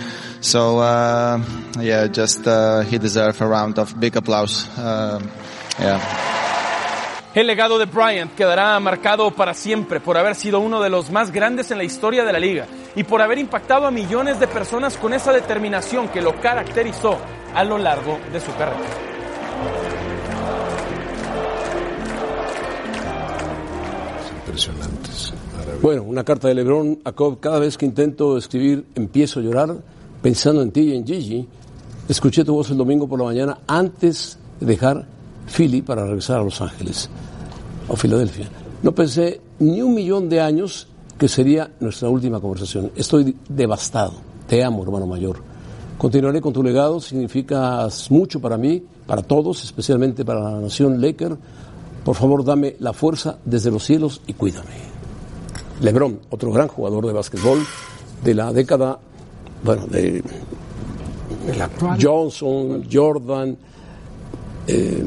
So 0.42 0.80
uh, 0.80 1.44
yeah, 1.80 2.08
just 2.08 2.48
uh, 2.48 2.82
he 2.82 2.98
deserves 2.98 3.42
a 3.42 3.48
round 3.48 3.80
of 3.80 4.00
big 4.00 4.16
applause. 4.16 4.68
Um 4.78 5.32
yeah. 5.80 6.41
El 7.34 7.48
legado 7.48 7.80
de 7.80 7.86
Bryant 7.86 8.36
quedará 8.36 8.78
marcado 8.82 9.32
para 9.32 9.54
siempre 9.54 10.02
por 10.02 10.18
haber 10.18 10.36
sido 10.36 10.60
uno 10.60 10.82
de 10.82 10.90
los 10.90 11.12
más 11.12 11.32
grandes 11.32 11.72
en 11.72 11.78
la 11.78 11.86
historia 11.86 12.26
de 12.26 12.34
la 12.34 12.40
liga 12.40 12.68
y 12.94 13.06
por 13.06 13.22
haber 13.22 13.38
impactado 13.38 13.88
a 13.88 13.92
millones 13.92 14.38
de 14.38 14.48
personas 14.48 14.98
con 14.98 15.14
esa 15.14 15.32
determinación 15.32 16.10
que 16.10 16.22
lo 16.22 16.36
caracterizó 16.42 17.18
a 17.56 17.64
lo 17.64 17.78
largo 17.78 18.20
de 18.34 18.40
su 18.42 18.54
carrera. 18.58 18.82
Impresionantes. 24.40 25.34
Bueno, 25.82 26.04
una 26.04 26.26
carta 26.26 26.50
de 26.50 26.56
Lebron 26.56 27.00
a 27.06 27.14
Cobb. 27.14 27.40
Cada 27.40 27.60
vez 27.60 27.78
que 27.78 27.86
intento 27.86 28.38
escribir, 28.38 28.88
empiezo 28.94 29.40
a 29.40 29.44
llorar 29.44 29.78
pensando 30.22 30.62
en 30.62 30.72
ti 30.72 30.82
y 30.82 30.98
en 30.98 31.08
Gigi. 31.08 31.48
Escuché 32.10 32.44
tu 32.44 32.56
voz 32.56 32.70
el 32.72 32.78
domingo 32.78 33.08
por 33.08 33.20
la 33.20 33.26
mañana 33.26 33.60
antes 33.68 34.38
de 34.60 34.66
dejar 34.66 35.21
Philly 35.48 35.82
para 35.82 36.06
regresar 36.06 36.40
a 36.40 36.44
Los 36.44 36.62
Ángeles 36.62 37.10
o 37.88 37.96
Filadelfia. 37.96 38.48
No 38.84 38.94
pensé 38.94 39.42
ni 39.60 39.82
un 39.82 39.94
millón 39.94 40.30
de 40.30 40.42
años 40.42 40.88
que 41.18 41.28
sería 41.28 41.72
nuestra 41.80 42.10
última 42.10 42.40
conversación. 42.40 42.92
Estoy 42.96 43.36
devastado. 43.48 44.14
Te 44.48 44.64
amo, 44.64 44.84
hermano 44.84 45.06
mayor. 45.06 45.38
Continuaré 45.98 46.42
con 46.42 46.52
tu 46.52 46.64
legado. 46.64 47.00
Significas 47.00 48.10
mucho 48.10 48.40
para 48.40 48.58
mí, 48.58 48.84
para 49.06 49.22
todos, 49.22 49.64
especialmente 49.64 50.26
para 50.26 50.42
la 50.42 50.60
nación 50.60 51.00
Laker. 51.00 51.38
Por 52.04 52.16
favor, 52.16 52.44
dame 52.44 52.76
la 52.80 52.94
fuerza 52.94 53.38
desde 53.46 53.70
los 53.70 53.84
cielos 53.84 54.22
y 54.26 54.34
cuídame. 54.34 54.92
LeBron, 55.82 56.20
otro 56.32 56.52
gran 56.52 56.68
jugador 56.68 57.06
de 57.06 57.14
básquetbol 57.14 57.60
de 58.24 58.34
la 58.34 58.52
década, 58.52 59.00
bueno, 59.64 59.86
de 59.88 60.24
Johnson, 62.00 62.84
Jordan, 62.92 63.58
eh, 64.72 65.04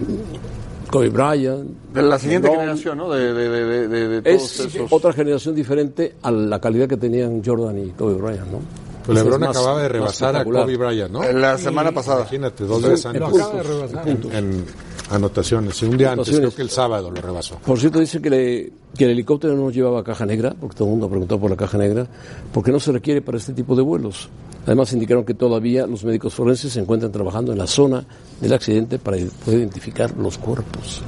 Kobe 0.90 1.08
Bryant. 1.08 1.68
De 1.92 2.02
la 2.02 2.18
siguiente 2.18 2.48
generación, 2.50 2.98
¿no? 2.98 3.10
De, 3.10 3.32
de, 3.32 3.48
de, 3.48 3.88
de, 3.88 4.08
de 4.08 4.22
todos 4.22 4.42
Es 4.60 4.60
esos. 4.74 4.92
otra 4.92 5.12
generación 5.12 5.54
diferente 5.54 6.14
a 6.22 6.30
la 6.30 6.60
calidad 6.60 6.88
que 6.88 6.96
tenían 6.96 7.42
Jordan 7.44 7.78
y 7.78 7.90
Kobe 7.90 8.14
Bryant, 8.14 8.46
¿no? 8.50 8.58
Pues 9.04 9.18
LeBron 9.18 9.40
más- 9.40 9.50
acababa 9.50 9.82
de 9.82 9.88
rebasar 9.88 10.36
a. 10.36 10.44
Kobe 10.44 10.76
Bryant, 10.76 11.10
¿no? 11.12 11.22
La 11.32 11.58
semana 11.58 11.92
pasada. 11.92 12.20
Imagínate, 12.22 12.64
dos 12.64 12.78
Sí, 12.80 13.08
en 13.08 13.12
puntos, 13.22 13.38
Lo 13.38 13.44
acaba 13.44 13.54
de 13.56 13.62
rebasar. 13.62 14.08
En, 14.08 14.32
en 14.32 14.64
anotaciones. 15.10 15.82
Un 15.82 15.96
día 15.98 16.12
antes, 16.12 16.36
creo 16.36 16.54
que 16.54 16.62
el 16.62 16.70
sábado 16.70 17.10
lo 17.10 17.20
rebasó. 17.20 17.56
Por 17.64 17.78
cierto, 17.78 17.98
dice 18.00 18.22
que, 18.22 18.30
le- 18.30 18.72
que 18.96 19.04
el 19.04 19.10
helicóptero 19.10 19.54
no 19.54 19.70
llevaba 19.70 20.02
caja 20.02 20.24
negra, 20.24 20.54
porque 20.58 20.76
todo 20.76 20.86
el 20.88 20.92
mundo 20.92 21.08
preguntó 21.10 21.38
por 21.38 21.50
la 21.50 21.56
caja 21.56 21.76
negra, 21.76 22.06
porque 22.52 22.72
no 22.72 22.80
se 22.80 22.92
requiere 22.92 23.20
para 23.20 23.36
este 23.38 23.52
tipo 23.52 23.76
de 23.76 23.82
vuelos. 23.82 24.28
Además, 24.66 24.92
indicaron 24.92 25.24
que 25.24 25.34
todavía 25.34 25.86
los 25.86 26.04
médicos 26.04 26.34
forenses 26.34 26.72
se 26.72 26.80
encuentran 26.80 27.12
trabajando 27.12 27.52
en 27.52 27.58
la 27.58 27.66
zona 27.66 28.04
del 28.40 28.52
accidente 28.52 28.98
para 28.98 29.18
poder 29.44 29.60
identificar 29.60 30.16
los 30.16 30.38
cuerpos. 30.38 31.02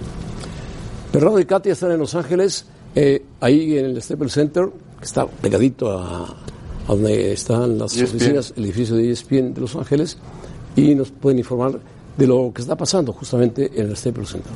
Bernardo 1.12 1.40
y 1.40 1.46
Katia 1.46 1.72
están 1.72 1.92
en 1.92 1.98
Los 1.98 2.14
Ángeles, 2.14 2.66
eh, 2.94 3.24
ahí 3.40 3.78
en 3.78 3.86
el 3.86 4.02
Staples 4.02 4.32
Center, 4.32 4.68
que 4.98 5.04
está 5.04 5.26
pegadito 5.26 5.90
a, 5.98 6.24
a 6.24 6.88
donde 6.88 7.32
están 7.32 7.78
las 7.78 7.96
ESPN. 7.96 8.16
oficinas, 8.16 8.52
el 8.56 8.64
edificio 8.64 8.96
de 8.96 9.10
ESPN 9.10 9.54
de 9.54 9.60
Los 9.60 9.74
Ángeles, 9.74 10.18
y 10.76 10.94
nos 10.94 11.10
pueden 11.10 11.38
informar 11.38 11.80
de 12.16 12.26
lo 12.26 12.52
que 12.54 12.62
está 12.62 12.76
pasando 12.76 13.12
justamente 13.12 13.70
en 13.74 13.88
el 13.88 13.96
Staples 13.96 14.30
Center. 14.30 14.52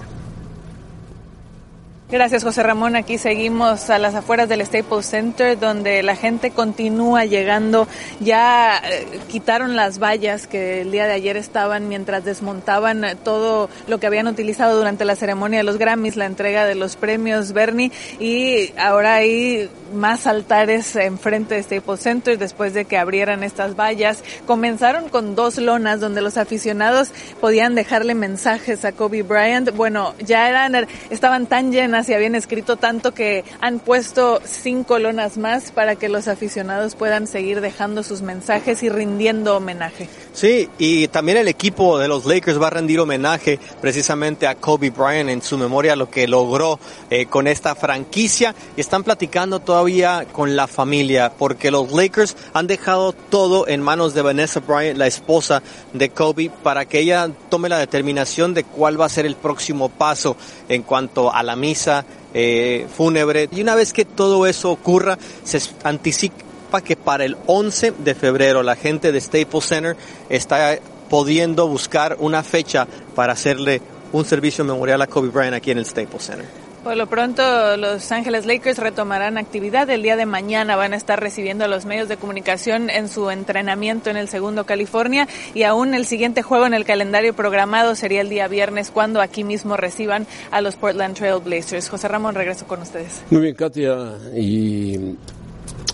Gracias, 2.13 2.43
José 2.43 2.65
Ramón. 2.65 2.97
Aquí 2.97 3.19
seguimos 3.19 3.89
a 3.89 3.97
las 4.01 4.17
afueras 4.17 4.49
del 4.49 4.67
Staples 4.67 5.07
Center, 5.07 5.57
donde 5.57 6.03
la 6.03 6.17
gente 6.17 6.51
continúa 6.51 7.25
llegando. 7.25 7.87
Ya 8.19 8.79
eh, 8.79 9.21
quitaron 9.29 9.77
las 9.77 10.01
vallas 10.01 10.49
que 10.49 10.81
el 10.81 10.91
día 10.91 11.07
de 11.07 11.13
ayer 11.13 11.37
estaban 11.37 11.89
mientras 11.89 12.25
desmontaban 12.25 13.07
todo 13.23 13.71
lo 13.87 14.01
que 14.01 14.09
habían 14.09 14.27
utilizado 14.27 14.77
durante 14.77 15.05
la 15.05 15.15
ceremonia 15.15 15.61
de 15.61 15.63
los 15.63 15.79
Grammys, 15.79 16.17
la 16.17 16.27
entrega 16.27 16.65
de 16.65 16.75
los 16.75 16.97
premios 16.97 17.53
Bernie, 17.53 17.93
y 18.19 18.73
ahora 18.77 19.15
hay 19.15 19.71
más 19.95 20.27
altares 20.27 20.97
enfrente 20.97 21.55
de 21.55 21.63
Staples 21.63 22.01
Center 22.01 22.39
después 22.39 22.75
de 22.75 22.87
que 22.87 22.99
abrieran 22.99 23.45
estas 23.45 23.77
vallas. 23.77 24.25
Comenzaron 24.47 25.11
con 25.11 25.37
dos 25.37 25.59
lonas 25.59 26.01
donde 26.01 26.23
los 26.23 26.37
aficionados 26.39 27.13
podían 27.41 27.77
dejarle 27.77 28.15
mensajes 28.15 28.85
a 28.85 28.91
Kobe 28.91 29.23
Bryant. 29.23 29.71
Bueno, 29.77 30.15
ya 30.19 30.49
eran, 30.49 30.89
estaban 31.11 31.47
tan 31.47 31.71
llenas 31.71 32.00
y 32.09 32.15
habían 32.15 32.35
escrito 32.35 32.77
tanto 32.77 33.13
que 33.13 33.45
han 33.61 33.79
puesto 33.79 34.41
cinco 34.45 34.99
lonas 34.99 35.39
más 35.39 35.71
para 35.71 35.97
que 35.97 36.09
los 36.09 36.29
aficionados 36.29 36.95
puedan 36.95 37.27
seguir 37.27 37.61
dejando 37.61 38.03
sus 38.03 38.23
mensajes 38.23 38.83
y 38.83 38.89
rindiendo 38.89 39.57
homenaje. 39.57 40.09
Sí, 40.41 40.71
y 40.79 41.07
también 41.09 41.37
el 41.37 41.49
equipo 41.49 41.99
de 41.99 42.09
los 42.09 42.25
Lakers 42.25 42.59
va 42.59 42.69
a 42.69 42.71
rendir 42.71 42.99
homenaje 42.99 43.59
precisamente 43.83 44.47
a 44.47 44.55
Kobe 44.55 44.89
Bryant 44.89 45.29
en 45.29 45.43
su 45.43 45.59
memoria, 45.59 45.95
lo 45.97 46.09
que 46.09 46.27
logró 46.27 46.81
eh, 47.11 47.27
con 47.27 47.47
esta 47.47 47.75
franquicia. 47.75 48.55
Y 48.75 48.81
están 48.81 49.05
platicando 49.05 49.61
todavía 49.61 50.25
con 50.33 50.57
la 50.57 50.67
familia, 50.67 51.31
porque 51.37 51.71
los 51.71 51.93
Lakers 51.93 52.39
han 52.55 52.67
dejado 52.67 53.13
todo 53.13 53.69
en 53.69 53.83
manos 53.83 54.15
de 54.15 54.23
Vanessa 54.23 54.61
Bryant, 54.61 54.97
la 54.97 55.09
esposa 55.09 55.63
de 55.93 56.09
Kobe, 56.09 56.51
para 56.63 56.87
que 56.87 57.01
ella 57.01 57.31
tome 57.51 57.69
la 57.69 57.77
determinación 57.77 58.55
de 58.55 58.65
cuál 58.65 58.99
va 58.99 59.05
a 59.05 59.11
ser 59.11 59.27
el 59.27 59.37
próximo 59.37 59.91
paso 59.91 60.39
en 60.71 60.85
cuanto 60.85 61.31
a 61.31 61.43
la 61.43 61.55
misa 61.55 62.07
eh, 62.33 62.87
fúnebre. 62.97 63.51
Y 63.53 63.61
una 63.61 63.75
vez 63.75 63.93
que 63.93 64.07
todo 64.07 64.47
eso 64.47 64.71
ocurra, 64.71 65.19
se 65.45 65.61
anticipa 65.85 66.50
que 66.81 66.95
para 66.95 67.25
el 67.25 67.37
11 67.47 67.95
de 67.99 68.15
febrero 68.15 68.63
la 68.63 68.77
gente 68.77 69.11
de 69.11 69.21
Staples 69.21 69.65
Center 69.65 69.97
está 70.29 70.79
pudiendo 71.09 71.67
buscar 71.67 72.17
una 72.21 72.45
fecha 72.45 72.87
para 73.17 73.33
hacerle 73.33 73.83
un 74.13 74.25
servicio 74.25 74.65
memorial 74.65 75.03
a 75.03 75.09
Kobe 75.09 75.29
Bryant 75.29 75.55
aquí 75.55 75.73
en 75.73 75.79
el 75.79 75.87
Staples 75.87 76.23
Center. 76.23 76.71
Por 76.83 76.97
lo 76.97 77.07
pronto, 77.09 77.77
Los 77.77 78.11
Ángeles 78.11 78.47
Lakers 78.47 78.79
retomarán 78.79 79.37
actividad. 79.37 79.91
El 79.91 80.03
día 80.03 80.17
de 80.17 80.25
mañana 80.25 80.77
van 80.77 80.95
a 80.95 80.97
estar 80.97 81.21
recibiendo 81.21 81.67
a 81.67 81.69
los 81.69 81.85
medios 81.85 82.09
de 82.09 82.17
comunicación 82.17 82.89
en 82.89 83.11
su 83.11 83.31
entrenamiento 83.31 84.09
en 84.09 84.17
el 84.17 84.29
segundo 84.29 84.65
California 84.65 85.29
y 85.53 85.65
aún 85.65 85.93
el 85.93 86.07
siguiente 86.07 86.41
juego 86.41 86.65
en 86.65 86.73
el 86.73 86.87
calendario 86.87 87.35
programado 87.35 87.95
sería 87.97 88.23
el 88.23 88.31
día 88.31 88.49
viernes 88.49 88.91
cuando 88.91 89.21
aquí 89.21 89.45
mismo 89.45 89.77
reciban 89.77 90.27
a 90.51 90.63
los 90.63 90.77
Portland 90.77 91.17
Trail 91.17 91.43
Blazers. 91.45 91.91
José 91.91 92.09
Ramón, 92.09 92.35
regreso 92.35 92.67
con 92.67 92.81
ustedes. 92.81 93.21
Muy 93.29 93.43
bien, 93.43 93.55
Katia 93.55 94.15
y 94.35 95.17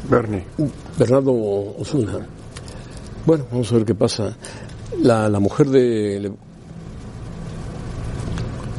Bernie. 0.09 0.45
Bernardo 0.99 1.33
Osuna. 1.79 2.27
Bueno, 3.25 3.45
vamos 3.51 3.71
a 3.73 3.75
ver 3.77 3.85
qué 3.85 3.95
pasa. 3.95 4.37
La, 5.03 5.29
la 5.29 5.41
mujer 5.41 5.69
de 5.69 6.33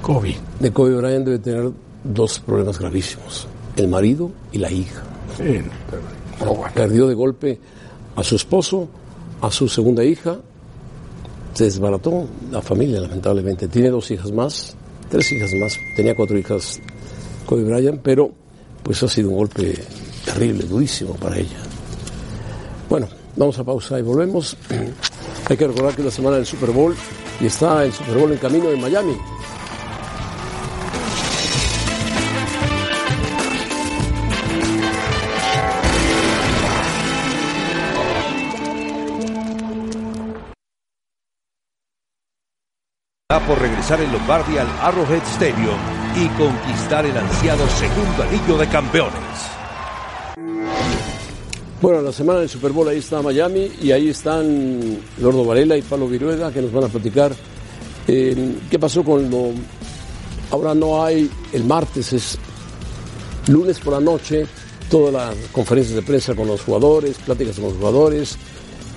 Kobe. 0.02 0.38
De 0.60 0.72
Kobe 0.72 0.96
Bryant 0.96 1.26
debe 1.26 1.40
tener 1.40 1.70
dos 2.04 2.40
problemas 2.40 2.80
gravísimos. 2.80 3.48
El 3.76 3.90
marido 3.90 4.32
y 4.52 4.58
la 4.58 4.72
hija. 4.72 5.04
Sí, 5.38 5.62
pero 6.40 6.54
bueno. 6.54 6.74
Perdió 6.74 7.08
de 7.08 7.14
golpe 7.14 7.60
a 8.16 8.24
su 8.24 8.36
esposo, 8.36 8.88
a 9.42 9.52
su 9.52 9.68
segunda 9.68 10.04
hija. 10.04 10.40
Se 11.54 11.66
desbarató 11.66 12.26
la 12.52 12.62
familia, 12.62 13.02
lamentablemente. 13.02 13.68
Tiene 13.68 13.90
dos 13.90 14.10
hijas 14.12 14.32
más, 14.32 14.76
tres 15.10 15.32
hijas 15.32 15.52
más. 15.60 15.78
Tenía 15.96 16.16
cuatro 16.16 16.38
hijas 16.38 16.80
Kobe 17.46 17.64
Bryant, 17.64 18.00
pero 18.02 18.32
pues 18.84 19.04
ha 19.04 19.08
sido 19.08 19.30
un 19.30 19.36
golpe 19.36 19.74
terrible, 20.38 20.68
durísimo 20.68 21.16
para 21.16 21.38
ella. 21.38 21.58
Bueno, 22.88 23.08
vamos 23.36 23.58
a 23.58 23.64
pausa 23.64 23.98
y 23.98 24.04
volvemos. 24.04 24.56
Hay 25.50 25.58
que 25.58 25.66
recordar 25.66 25.96
que 25.96 26.02
es 26.02 26.06
la 26.06 26.12
semana 26.12 26.36
del 26.36 26.46
Super 26.46 26.70
Bowl 26.70 26.96
y 27.40 27.48
está 27.48 27.84
el 27.84 27.92
Super 27.92 28.18
Bowl 28.18 28.32
en 28.32 28.38
camino 28.38 28.70
en 28.70 28.80
Miami. 28.80 29.18
por 43.48 43.62
regresar 43.62 44.02
en 44.02 44.12
Lombardi 44.12 44.58
al 44.58 44.68
Arrowhead 44.82 45.22
Stadium 45.24 45.78
y 46.16 46.28
conquistar 46.38 47.06
el 47.06 47.16
ansiado 47.16 47.66
segundo 47.70 48.24
anillo 48.24 48.58
de 48.58 48.68
campeones. 48.68 49.57
Bueno, 51.80 52.02
la 52.02 52.12
semana 52.12 52.40
del 52.40 52.50
Super 52.50 52.72
Bowl 52.72 52.88
ahí 52.88 52.98
está 52.98 53.22
Miami 53.22 53.72
y 53.80 53.92
ahí 53.92 54.10
están 54.10 54.98
Lordo 55.22 55.46
Varela 55.46 55.78
y 55.78 55.84
Pablo 55.84 56.08
Virueda 56.08 56.52
que 56.52 56.60
nos 56.60 56.72
van 56.72 56.86
a 56.86 56.88
platicar 56.88 57.32
eh, 58.08 58.56
qué 58.70 58.80
pasó 58.80 59.04
con 59.04 59.30
lo... 59.30 59.52
Ahora 60.50 60.74
no 60.74 61.04
hay, 61.04 61.30
el 61.54 61.66
martes 61.66 62.14
es 62.14 62.40
lunes 63.48 63.80
por 63.80 63.94
la 63.94 64.00
noche, 64.00 64.48
todas 64.90 65.14
las 65.14 65.36
conferencias 65.52 65.96
de 65.96 66.02
prensa 66.02 66.34
con 66.34 66.48
los 66.48 66.62
jugadores, 66.62 67.16
pláticas 67.20 67.58
con 67.58 67.66
los 67.66 67.78
jugadores. 67.78 68.38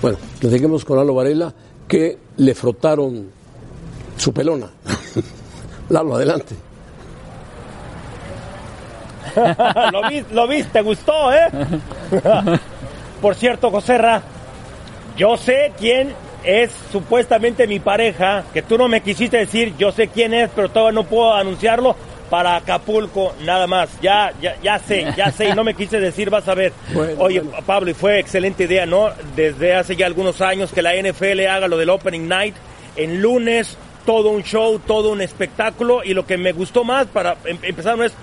Bueno, 0.01 0.17
platiquemos 0.39 0.83
con 0.83 0.97
Lalo 0.97 1.13
Varela 1.13 1.53
que 1.87 2.17
le 2.37 2.55
frotaron 2.55 3.29
su 4.17 4.33
pelona. 4.33 4.71
Lalo, 5.89 6.15
adelante. 6.15 6.55
lo, 9.91 10.09
vi, 10.09 10.25
lo 10.31 10.47
viste, 10.47 10.71
te 10.71 10.81
gustó, 10.81 11.31
¿eh? 11.31 11.47
Por 13.21 13.35
cierto, 13.35 13.69
Joserra, 13.69 14.23
yo 15.15 15.37
sé 15.37 15.71
quién 15.77 16.13
es 16.43 16.71
supuestamente 16.91 17.67
mi 17.67 17.79
pareja, 17.79 18.43
que 18.53 18.61
tú 18.61 18.77
no 18.77 18.87
me 18.87 19.01
quisiste 19.01 19.37
decir, 19.37 19.73
yo 19.77 19.91
sé 19.91 20.07
quién 20.07 20.33
es, 20.33 20.49
pero 20.55 20.69
todavía 20.69 21.01
no 21.01 21.07
puedo 21.07 21.33
anunciarlo 21.33 21.95
para 22.31 22.55
Acapulco, 22.55 23.35
nada 23.41 23.67
más. 23.67 23.89
Ya, 24.01 24.31
ya, 24.41 24.55
ya 24.63 24.79
sé, 24.79 25.05
ya 25.15 25.31
sé, 25.31 25.49
y 25.49 25.53
no 25.53 25.63
me 25.63 25.73
quise 25.73 25.99
decir, 25.99 26.29
vas 26.29 26.47
a 26.47 26.55
ver. 26.55 26.71
Oye, 27.19 27.43
Pablo, 27.65 27.91
y 27.91 27.93
fue 27.93 28.19
excelente 28.19 28.63
idea, 28.63 28.85
¿no? 28.85 29.09
Desde 29.35 29.75
hace 29.75 29.95
ya 29.95 30.05
algunos 30.05 30.41
años 30.41 30.71
que 30.71 30.81
la 30.81 30.93
NFL 30.95 31.45
haga 31.47 31.67
lo 31.67 31.77
del 31.77 31.89
Opening 31.89 32.27
Night 32.27 32.55
en 32.95 33.21
lunes, 33.21 33.77
todo 34.05 34.29
un 34.29 34.43
show, 34.43 34.79
todo 34.79 35.11
un 35.11 35.21
espectáculo, 35.21 36.03
y 36.03 36.13
lo 36.13 36.25
que 36.25 36.37
me 36.37 36.53
gustó 36.53 36.83
más 36.83 37.05
para 37.07 37.35
em, 37.45 37.57
empezar 37.61 37.97
no 37.97 38.05
es 38.05 38.13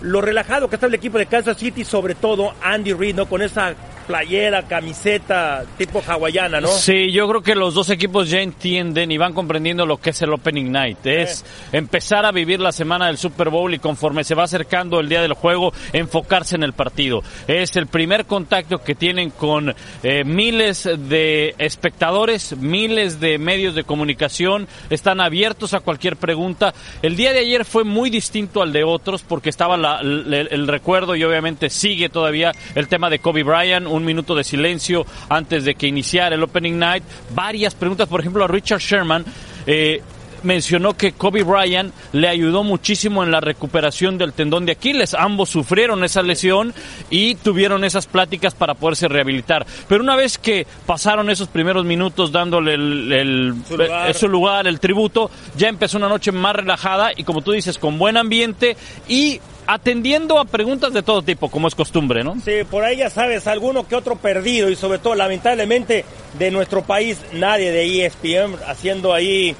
lo 0.00 0.20
relajado 0.20 0.68
que 0.68 0.76
está 0.76 0.86
el 0.86 0.94
equipo 0.94 1.18
de 1.18 1.26
Kansas 1.26 1.58
City, 1.58 1.84
sobre 1.84 2.14
todo 2.14 2.54
Andy 2.62 2.94
Reid, 2.94 3.16
¿no? 3.16 3.26
Con 3.26 3.42
esa 3.42 3.74
playera, 4.08 4.62
camiseta 4.62 5.64
tipo 5.76 6.02
hawaiana, 6.04 6.60
¿no? 6.62 6.68
Sí, 6.68 7.12
yo 7.12 7.28
creo 7.28 7.42
que 7.42 7.54
los 7.54 7.74
dos 7.74 7.90
equipos 7.90 8.30
ya 8.30 8.40
entienden 8.40 9.12
y 9.12 9.18
van 9.18 9.34
comprendiendo 9.34 9.84
lo 9.84 9.98
que 9.98 10.10
es 10.10 10.22
el 10.22 10.32
Opening 10.32 10.72
Night. 10.72 11.06
Es 11.06 11.44
empezar 11.72 12.24
a 12.24 12.32
vivir 12.32 12.58
la 12.58 12.72
semana 12.72 13.06
del 13.06 13.18
Super 13.18 13.50
Bowl 13.50 13.72
y 13.74 13.78
conforme 13.78 14.24
se 14.24 14.34
va 14.34 14.44
acercando 14.44 14.98
el 14.98 15.10
día 15.10 15.20
del 15.20 15.34
juego, 15.34 15.72
enfocarse 15.92 16.56
en 16.56 16.62
el 16.62 16.72
partido. 16.72 17.22
Es 17.46 17.76
el 17.76 17.86
primer 17.86 18.24
contacto 18.24 18.78
que 18.78 18.94
tienen 18.94 19.28
con 19.28 19.74
eh, 20.02 20.24
miles 20.24 20.88
de 21.08 21.54
espectadores, 21.58 22.56
miles 22.56 23.20
de 23.20 23.36
medios 23.36 23.74
de 23.74 23.84
comunicación, 23.84 24.68
están 24.88 25.20
abiertos 25.20 25.74
a 25.74 25.80
cualquier 25.80 26.16
pregunta. 26.16 26.72
El 27.02 27.14
día 27.14 27.34
de 27.34 27.40
ayer 27.40 27.66
fue 27.66 27.84
muy 27.84 28.08
distinto 28.08 28.62
al 28.62 28.72
de 28.72 28.84
otros 28.84 29.22
porque 29.22 29.50
estaba 29.50 29.76
la, 29.76 30.00
el, 30.00 30.48
el 30.50 30.66
recuerdo 30.66 31.14
y 31.14 31.24
obviamente 31.24 31.68
sigue 31.68 32.08
todavía 32.08 32.52
el 32.74 32.88
tema 32.88 33.10
de 33.10 33.18
Kobe 33.18 33.42
Bryant, 33.42 33.86
un 33.98 34.04
minuto 34.04 34.34
de 34.34 34.44
silencio 34.44 35.04
antes 35.28 35.64
de 35.64 35.74
que 35.74 35.86
iniciara 35.86 36.34
el 36.34 36.42
Opening 36.42 36.78
Night. 36.78 37.04
Varias 37.34 37.74
preguntas, 37.74 38.08
por 38.08 38.20
ejemplo, 38.20 38.44
a 38.44 38.48
Richard 38.48 38.80
Sherman. 38.80 39.24
Eh, 39.66 40.00
mencionó 40.42 40.96
que 40.96 41.12
Kobe 41.12 41.42
Bryant 41.42 41.92
le 42.12 42.28
ayudó 42.28 42.62
muchísimo 42.62 43.24
en 43.24 43.32
la 43.32 43.40
recuperación 43.40 44.18
del 44.18 44.32
tendón 44.32 44.66
de 44.66 44.72
Aquiles. 44.72 45.14
Ambos 45.14 45.50
sufrieron 45.50 46.04
esa 46.04 46.22
lesión 46.22 46.72
y 47.10 47.34
tuvieron 47.34 47.82
esas 47.82 48.06
pláticas 48.06 48.54
para 48.54 48.74
poderse 48.74 49.08
rehabilitar. 49.08 49.66
Pero 49.88 50.02
una 50.02 50.14
vez 50.14 50.38
que 50.38 50.64
pasaron 50.86 51.28
esos 51.28 51.48
primeros 51.48 51.84
minutos 51.84 52.30
dándole 52.30 52.74
el, 52.74 53.12
el, 53.12 53.54
Su 53.66 53.76
lugar. 53.76 54.10
eh, 54.10 54.14
su 54.14 54.28
lugar, 54.28 54.66
el 54.68 54.78
tributo, 54.78 55.28
ya 55.56 55.68
empezó 55.68 55.98
una 55.98 56.08
noche 56.08 56.30
más 56.30 56.54
relajada 56.54 57.10
y 57.16 57.24
como 57.24 57.42
tú 57.42 57.50
dices, 57.50 57.76
con 57.76 57.98
buen 57.98 58.16
ambiente 58.16 58.76
y 59.08 59.40
atendiendo 59.68 60.40
a 60.40 60.46
preguntas 60.46 60.94
de 60.94 61.02
todo 61.02 61.20
tipo, 61.20 61.50
como 61.50 61.68
es 61.68 61.74
costumbre, 61.74 62.24
¿no? 62.24 62.36
Sí, 62.42 62.64
por 62.68 62.84
ahí 62.84 62.96
ya 62.96 63.10
sabes, 63.10 63.46
alguno 63.46 63.86
que 63.86 63.96
otro 63.96 64.16
perdido 64.16 64.70
y 64.70 64.76
sobre 64.76 64.98
todo, 64.98 65.14
lamentablemente, 65.14 66.06
de 66.38 66.50
nuestro 66.50 66.82
país, 66.82 67.18
nadie 67.34 67.70
de 67.70 68.06
ESPN 68.06 68.56
haciendo 68.66 69.12
ahí 69.12 69.54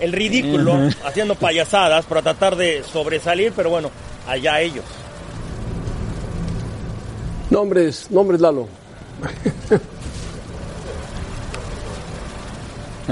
el 0.00 0.12
ridículo, 0.12 0.90
haciendo 1.04 1.36
payasadas 1.36 2.04
para 2.06 2.22
tratar 2.22 2.56
de 2.56 2.82
sobresalir, 2.82 3.52
pero 3.54 3.70
bueno, 3.70 3.92
allá 4.26 4.60
ellos. 4.60 4.84
Nombres, 7.48 8.10
nombres, 8.10 8.40
Lalo. 8.40 8.66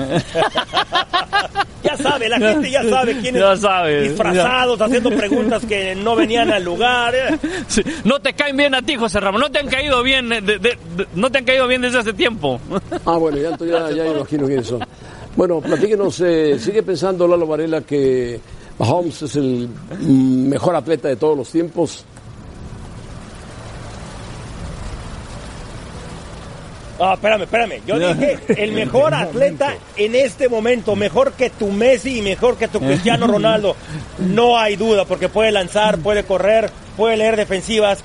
ya 1.82 1.96
sabe, 1.96 2.28
la 2.28 2.38
gente 2.38 2.70
ya 2.70 2.82
sabe 2.84 3.16
quiénes 3.18 3.40
Ya 3.40 3.56
sabe. 3.56 4.02
disfrazados, 4.08 4.80
haciendo 4.80 5.10
preguntas 5.10 5.64
que 5.66 5.94
no 5.94 6.14
venían 6.16 6.50
al 6.50 6.64
lugar. 6.64 7.14
eh. 7.14 7.38
Sí, 7.68 7.82
No 8.04 8.20
te 8.20 8.32
caen 8.34 8.56
bien 8.56 8.74
a 8.74 8.82
ti, 8.82 8.96
José 8.96 9.20
Ramón. 9.20 9.40
No 9.40 9.50
te 9.50 9.58
han 9.60 9.68
caído 9.68 10.02
bien, 10.02 10.28
de- 10.28 10.40
de- 10.42 10.58
de- 10.58 10.78
no 11.14 11.30
te 11.30 11.38
han 11.38 11.44
caído 11.44 11.66
bien 11.66 11.82
desde 11.82 11.98
hace 11.98 12.12
tiempo. 12.12 12.60
Ah, 13.06 13.16
bueno, 13.16 13.38
ya, 13.38 13.48
entonces 13.50 13.76
ya, 13.76 13.90
ya 14.04 14.06
imagino 14.10 14.46
quiénes 14.46 14.66
son. 14.66 14.80
Bueno, 15.36 15.60
platíquenos, 15.60 16.20
eh, 16.20 16.58
¿sigue 16.58 16.82
pensando 16.82 17.26
Lalo 17.26 17.46
Varela 17.46 17.80
que 17.80 18.38
Mahomes 18.78 19.22
es 19.22 19.36
el 19.36 19.68
mm, 20.00 20.48
mejor 20.48 20.74
atleta 20.76 21.08
de 21.08 21.16
todos 21.16 21.36
los 21.36 21.48
tiempos? 21.50 22.04
Ah, 27.00 27.14
espérame, 27.14 27.42
espérame. 27.44 27.80
Yo 27.86 27.98
dije 28.14 28.38
el 28.62 28.72
mejor 28.72 29.14
atleta 29.14 29.74
en 29.96 30.14
este 30.14 30.48
momento, 30.48 30.94
mejor 30.96 31.32
que 31.32 31.48
tu 31.50 31.68
Messi 31.68 32.18
y 32.18 32.22
mejor 32.22 32.56
que 32.58 32.68
tu 32.68 32.78
Cristiano 32.80 33.26
Ronaldo. 33.26 33.74
No 34.18 34.58
hay 34.58 34.76
duda, 34.76 35.04
porque 35.06 35.28
puede 35.30 35.50
lanzar, 35.50 35.98
puede 35.98 36.24
correr, 36.24 36.70
puede 36.96 37.16
leer 37.16 37.36
defensivas, 37.36 38.00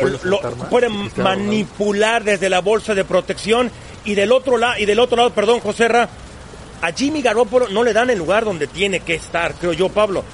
lo- 0.00 0.18
lo- 0.30 0.40
puede 0.70 0.88
manipular 0.88 2.24
desde 2.24 2.48
la 2.48 2.60
bolsa 2.60 2.94
de 2.94 3.04
protección 3.04 3.70
y 4.04 4.14
del 4.14 4.32
otro 4.32 4.56
lado, 4.56 4.78
y 4.78 4.86
del 4.86 4.98
otro 5.00 5.16
lado, 5.16 5.30
perdón, 5.34 5.60
Joserra, 5.60 6.08
a 6.80 6.92
Jimmy 6.92 7.20
Garoppolo 7.22 7.68
no 7.68 7.82
le 7.82 7.92
dan 7.92 8.08
el 8.10 8.18
lugar 8.18 8.44
donde 8.44 8.66
tiene 8.66 9.00
que 9.00 9.14
estar, 9.14 9.52
creo 9.54 9.72
yo, 9.72 9.88
Pablo. 9.88 10.24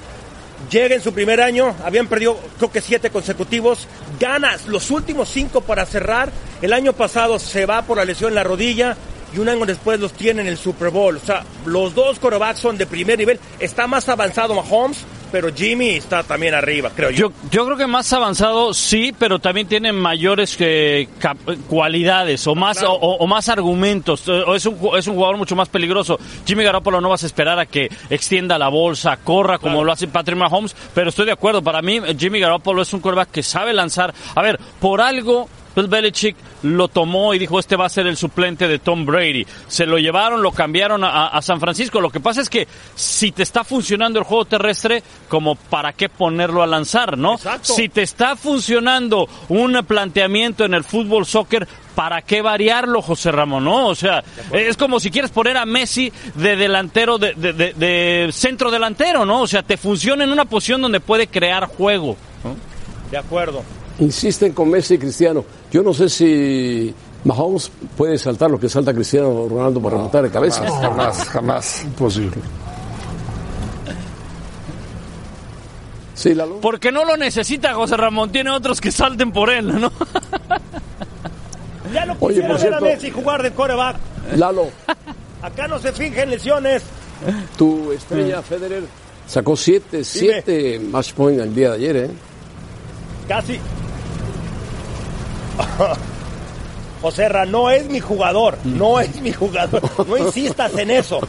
Llega 0.71 0.95
en 0.95 1.01
su 1.01 1.13
primer 1.13 1.41
año, 1.41 1.75
habían 1.83 2.07
perdido 2.07 2.37
creo 2.57 2.71
que 2.71 2.81
siete 2.81 3.09
consecutivos, 3.09 3.87
ganas 4.19 4.67
los 4.67 4.89
últimos 4.89 5.27
cinco 5.29 5.61
para 5.61 5.85
cerrar. 5.85 6.31
El 6.61 6.73
año 6.73 6.93
pasado 6.93 7.39
se 7.39 7.65
va 7.65 7.81
por 7.83 7.97
la 7.97 8.05
lesión 8.05 8.29
en 8.29 8.35
la 8.35 8.43
rodilla 8.43 8.95
y 9.35 9.39
un 9.39 9.49
año 9.49 9.65
después 9.65 9.99
los 9.99 10.13
tiene 10.13 10.41
en 10.41 10.47
el 10.47 10.57
Super 10.57 10.89
Bowl. 10.89 11.17
O 11.17 11.19
sea, 11.25 11.43
los 11.65 11.93
dos 11.93 12.19
quarterbacks 12.19 12.59
son 12.59 12.77
de 12.77 12.85
primer 12.85 13.17
nivel. 13.17 13.39
Está 13.59 13.85
más 13.87 14.07
avanzado 14.07 14.53
Mahomes, 14.55 15.03
pero 15.31 15.53
Jimmy 15.53 15.89
está 15.89 16.23
también 16.23 16.53
arriba, 16.53 16.91
creo 16.95 17.09
yo. 17.09 17.29
Yo, 17.29 17.33
yo 17.51 17.65
creo 17.65 17.75
que 17.77 17.87
más 17.87 18.11
avanzado 18.13 18.73
sí, 18.73 19.13
pero 19.17 19.39
también 19.39 19.67
tiene 19.67 19.91
mayores 19.91 20.55
eh, 20.59 21.09
cualidades 21.67 22.45
o 22.47 22.55
más 22.55 22.81
o, 22.83 22.91
o- 22.93 23.17
o 23.17 23.27
más 23.27 23.49
argumentos. 23.49 24.27
Eh, 24.27 24.31
o 24.45 24.55
es, 24.55 24.65
un, 24.65 24.77
es 24.97 25.07
un 25.07 25.15
jugador 25.15 25.37
mucho 25.37 25.55
más 25.55 25.69
peligroso. 25.69 26.17
Jimmy 26.45 26.63
Garoppolo 26.63 27.01
no 27.01 27.09
vas 27.09 27.23
a 27.23 27.25
esperar 27.25 27.59
a 27.59 27.65
que 27.65 27.89
extienda 28.09 28.57
la 28.57 28.69
bolsa, 28.69 29.17
corra 29.17 29.57
como 29.57 29.83
lo 29.83 29.91
hace 29.91 30.07
Patrick 30.07 30.37
Mahomes, 30.37 30.75
pero 30.93 31.09
estoy 31.09 31.25
de 31.25 31.31
acuerdo. 31.33 31.61
Para 31.61 31.81
mí, 31.81 31.99
Jimmy 32.17 32.39
Garoppolo 32.39 32.81
es 32.81 32.93
un 32.93 32.99
quarterback 33.01 33.31
que 33.31 33.43
sabe 33.43 33.73
lanzar. 33.73 34.13
A 34.35 34.41
ver, 34.41 34.59
por 34.79 35.01
algo 35.01 35.49
Bill 35.75 35.87
Belichick 35.87 36.35
lo 36.63 36.87
tomó 36.87 37.33
y 37.33 37.39
dijo 37.39 37.59
este 37.59 37.75
va 37.75 37.85
a 37.85 37.89
ser 37.89 38.07
el 38.07 38.17
suplente 38.17 38.67
de 38.67 38.79
Tom 38.79 39.05
Brady. 39.05 39.45
Se 39.67 39.85
lo 39.85 39.97
llevaron, 39.97 40.41
lo 40.41 40.51
cambiaron 40.51 41.03
a, 41.03 41.27
a 41.27 41.41
San 41.41 41.59
Francisco. 41.59 41.99
Lo 42.01 42.09
que 42.09 42.19
pasa 42.19 42.41
es 42.41 42.49
que 42.49 42.67
si 42.95 43.31
te 43.31 43.43
está 43.43 43.63
funcionando 43.63 44.19
el 44.19 44.25
juego 44.25 44.45
terrestre, 44.45 45.03
como 45.27 45.55
para 45.55 45.93
qué 45.93 46.09
ponerlo 46.09 46.63
a 46.63 46.67
lanzar, 46.67 47.17
¿no? 47.17 47.37
Si 47.75 47.89
te 47.89 48.01
está 48.03 48.35
funcionando 48.35 49.27
un 49.49 49.73
planteamiento 49.87 50.65
en 50.65 50.73
el 50.73 50.83
fútbol 50.83 51.25
soccer, 51.25 51.67
¿para 51.93 52.21
qué 52.21 52.41
variarlo, 52.41 53.01
José 53.01 53.31
Ramón? 53.31 53.63
¿No? 53.65 53.87
O 53.87 53.95
sea, 53.95 54.23
es 54.51 54.77
como 54.77 54.99
si 54.99 55.11
quieres 55.11 55.31
poner 55.31 55.57
a 55.57 55.65
Messi 55.65 56.11
de 56.35 56.55
delantero, 56.55 57.17
de, 57.17 57.33
de- 57.33 57.53
de- 57.53 57.73
de 57.73 58.29
centro 58.31 58.71
delantero, 58.71 59.25
¿no? 59.25 59.41
O 59.41 59.47
sea, 59.47 59.63
te 59.63 59.77
funciona 59.77 60.23
en 60.23 60.31
una 60.31 60.45
posición 60.45 60.81
donde 60.81 60.99
puede 60.99 61.27
crear 61.27 61.65
juego. 61.67 62.15
¿no? 62.43 62.55
De 63.11 63.17
acuerdo. 63.17 63.63
Insisten 63.99 64.51
con 64.53 64.69
Messi 64.69 64.95
y 64.95 64.97
Cristiano. 64.97 65.45
Yo 65.71 65.81
no 65.81 65.93
sé 65.93 66.09
si 66.09 66.93
Mahomes 67.23 67.71
puede 67.95 68.17
saltar 68.17 68.51
lo 68.51 68.59
que 68.59 68.67
salta 68.67 68.93
Cristiano 68.93 69.47
Ronaldo 69.49 69.81
para 69.81 69.97
rematar 69.97 70.23
de 70.23 70.29
cabeza. 70.29 70.61
Jamás, 70.67 70.81
jamás, 70.81 71.29
jamás. 71.29 71.83
Imposible. 71.85 72.37
Sí, 76.13 76.33
Lalo. 76.33 76.59
Porque 76.61 76.91
no 76.91 77.05
lo 77.05 77.17
necesita 77.17 77.73
José 77.73 77.97
Ramón, 77.97 78.31
tiene 78.31 78.49
otros 78.49 78.79
que 78.79 78.91
salten 78.91 79.31
por 79.31 79.49
él, 79.49 79.79
¿no? 79.79 79.91
Ya 81.93 82.05
lo 82.05 82.15
Oye, 82.19 82.41
por 82.41 82.59
ver 82.59 82.73
a 82.73 82.79
Messi 82.79 83.11
jugar 83.11 83.43
de 83.43 83.51
coreback. 83.51 83.97
Lalo, 84.35 84.69
Acá 85.41 85.67
no 85.67 85.77
se 85.77 85.91
fingen 85.91 86.29
lesiones. 86.29 86.81
tu 87.57 87.91
estrella 87.91 88.41
Federer 88.41 88.83
sacó 89.27 89.55
siete, 89.55 90.03
siete 90.03 90.79
match 90.79 91.13
point 91.13 91.39
el 91.39 91.53
día 91.53 91.69
de 91.71 91.75
ayer, 91.75 91.95
¿eh? 91.97 92.09
Casi. 93.27 93.59
Joserra, 97.01 97.45
no 97.45 97.69
es 97.69 97.87
mi 97.89 97.99
jugador, 97.99 98.57
no 98.63 98.99
es 98.99 99.21
mi 99.21 99.31
jugador. 99.31 99.81
No 100.07 100.17
insistas 100.17 100.75
en 100.77 100.89
eso. 100.91 101.19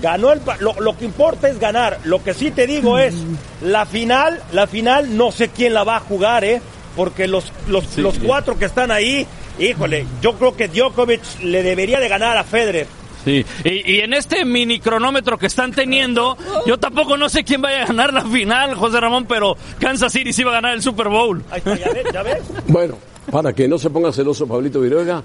Ganó 0.00 0.32
el 0.32 0.40
lo, 0.60 0.74
lo 0.80 0.96
que 0.96 1.04
importa 1.04 1.48
es 1.48 1.58
ganar. 1.58 1.98
Lo 2.04 2.22
que 2.22 2.32
sí 2.34 2.50
te 2.50 2.66
digo 2.66 2.98
es, 2.98 3.14
la 3.60 3.84
final, 3.84 4.42
la 4.52 4.66
final 4.66 5.16
no 5.16 5.30
sé 5.32 5.48
quién 5.48 5.74
la 5.74 5.84
va 5.84 5.96
a 5.96 6.00
jugar, 6.00 6.44
¿eh? 6.44 6.62
Porque 6.96 7.28
los, 7.28 7.52
los, 7.66 7.98
los 7.98 8.18
cuatro 8.18 8.58
que 8.58 8.64
están 8.64 8.90
ahí, 8.90 9.26
híjole, 9.58 10.06
yo 10.22 10.34
creo 10.34 10.56
que 10.56 10.68
Djokovic 10.68 11.20
le 11.42 11.62
debería 11.62 12.00
de 12.00 12.08
ganar 12.08 12.36
a 12.38 12.44
Federer. 12.44 12.86
Sí, 13.24 13.44
y, 13.64 13.96
y 13.96 14.00
en 14.00 14.14
este 14.14 14.44
mini 14.44 14.78
cronómetro 14.80 15.36
que 15.36 15.46
están 15.46 15.72
teniendo, 15.72 16.38
yo 16.66 16.78
tampoco 16.78 17.16
no 17.16 17.28
sé 17.28 17.44
quién 17.44 17.60
vaya 17.60 17.82
a 17.82 17.86
ganar 17.86 18.14
la 18.14 18.24
final, 18.24 18.74
José 18.76 19.00
Ramón, 19.00 19.26
pero 19.26 19.56
Kansas 19.80 20.12
City 20.12 20.32
sí 20.32 20.44
va 20.44 20.52
a 20.52 20.54
ganar 20.54 20.72
el 20.74 20.82
Super 20.82 21.08
Bowl. 21.08 21.44
Ahí 21.50 21.58
está, 21.58 21.76
ya 21.76 21.90
ves, 21.90 22.06
ya 22.12 22.22
ves. 22.22 22.42
Bueno, 22.68 22.96
para 23.30 23.52
que 23.52 23.68
no 23.68 23.78
se 23.78 23.90
ponga 23.90 24.12
celoso 24.12 24.46
Pablito 24.46 24.80
Viruega, 24.80 25.22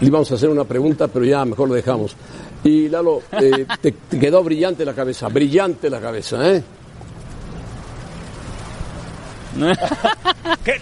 le 0.00 0.10
vamos 0.10 0.30
a 0.30 0.34
hacer 0.34 0.48
una 0.48 0.64
pregunta, 0.64 1.08
pero 1.08 1.24
ya 1.24 1.44
mejor 1.44 1.68
lo 1.68 1.74
dejamos. 1.74 2.16
Y 2.62 2.88
Lalo, 2.88 3.22
eh, 3.32 3.66
te, 3.80 3.92
te 3.92 4.18
quedó 4.18 4.42
brillante 4.42 4.84
la 4.84 4.94
cabeza, 4.94 5.28
brillante 5.28 5.90
la 5.90 6.00
cabeza, 6.00 6.50
¿eh? 6.50 6.62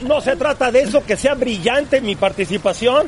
No 0.02 0.20
se 0.20 0.36
trata 0.36 0.70
de 0.70 0.82
eso, 0.82 1.04
que 1.04 1.16
sea 1.16 1.34
brillante 1.34 2.00
mi 2.00 2.16
participación. 2.16 3.06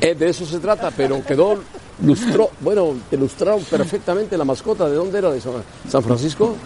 Eh, 0.00 0.14
de 0.14 0.28
eso 0.28 0.46
se 0.46 0.60
trata, 0.60 0.92
pero 0.96 1.24
quedó 1.24 1.58
lustró, 2.04 2.50
bueno, 2.60 2.94
te 3.10 3.16
lustraron 3.16 3.62
perfectamente 3.64 4.36
la 4.36 4.44
mascota. 4.44 4.88
¿De 4.88 4.94
dónde 4.94 5.18
era? 5.18 5.30
¿De 5.30 5.40
San 5.40 6.02
Francisco? 6.02 6.56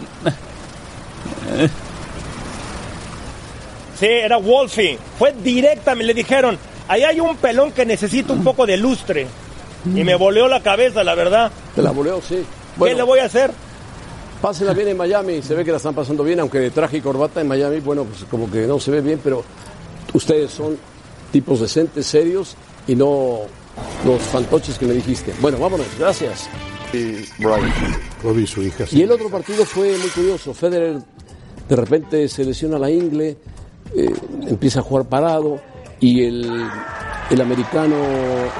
Sí, 4.03 4.09
era 4.09 4.35
Wolfie. 4.35 4.97
Fue 5.17 5.31
directamente, 5.31 6.07
le 6.07 6.13
dijeron, 6.13 6.57
ahí 6.89 7.03
hay 7.03 7.21
un 7.21 7.37
pelón 7.37 7.71
que 7.71 7.85
necesita 7.85 8.33
un 8.33 8.43
poco 8.43 8.65
de 8.65 8.75
lustre. 8.75 9.27
Y 9.85 10.03
me 10.03 10.15
volvió 10.15 10.49
la 10.49 10.61
cabeza, 10.61 11.05
la 11.05 11.15
verdad. 11.15 11.49
Te 11.73 11.81
la 11.81 11.91
voleo, 11.91 12.21
sí. 12.21 12.43
¿Qué 12.83 12.95
le 12.95 13.03
voy 13.03 13.19
a 13.19 13.25
hacer? 13.25 13.51
Pásela 14.41 14.73
bien 14.73 14.89
en 14.89 14.97
Miami, 14.97 15.41
se 15.41 15.55
ve 15.55 15.63
que 15.63 15.71
la 15.71 15.77
están 15.77 15.95
pasando 15.95 16.21
bien, 16.21 16.41
aunque 16.41 16.59
de 16.59 16.71
traje 16.71 16.97
y 16.97 16.99
corbata 16.99 17.39
en 17.39 17.47
Miami, 17.47 17.79
bueno, 17.79 18.03
pues 18.03 18.25
como 18.29 18.51
que 18.51 18.67
no 18.67 18.77
se 18.77 18.91
ve 18.91 18.99
bien, 18.99 19.21
pero 19.23 19.41
ustedes 20.11 20.51
son 20.51 20.77
tipos 21.31 21.61
decentes, 21.61 22.05
serios 22.05 22.57
y 22.85 22.97
no 22.97 23.43
los 24.05 24.21
fantoches 24.21 24.77
que 24.77 24.85
me 24.85 24.95
dijiste. 24.95 25.33
Bueno, 25.39 25.59
vámonos, 25.59 25.87
gracias. 25.97 26.49
Y 26.91 27.25
Brian. 27.41 27.71
Robbie 28.21 28.43
y 28.43 28.47
su 28.47 28.61
hija. 28.63 28.83
Y 28.91 29.03
el 29.03 29.11
otro 29.11 29.29
partido 29.29 29.63
fue 29.63 29.97
muy 29.97 30.09
curioso. 30.09 30.53
Federer 30.53 30.97
de 31.69 31.75
repente 31.77 32.27
se 32.27 32.43
lesiona 32.43 32.77
la 32.77 32.91
ingle, 32.91 33.37
eh, 33.95 34.13
empieza 34.47 34.79
a 34.79 34.83
jugar 34.83 35.05
parado 35.05 35.59
y 35.99 36.23
el, 36.23 36.67
el 37.29 37.41
americano 37.41 37.95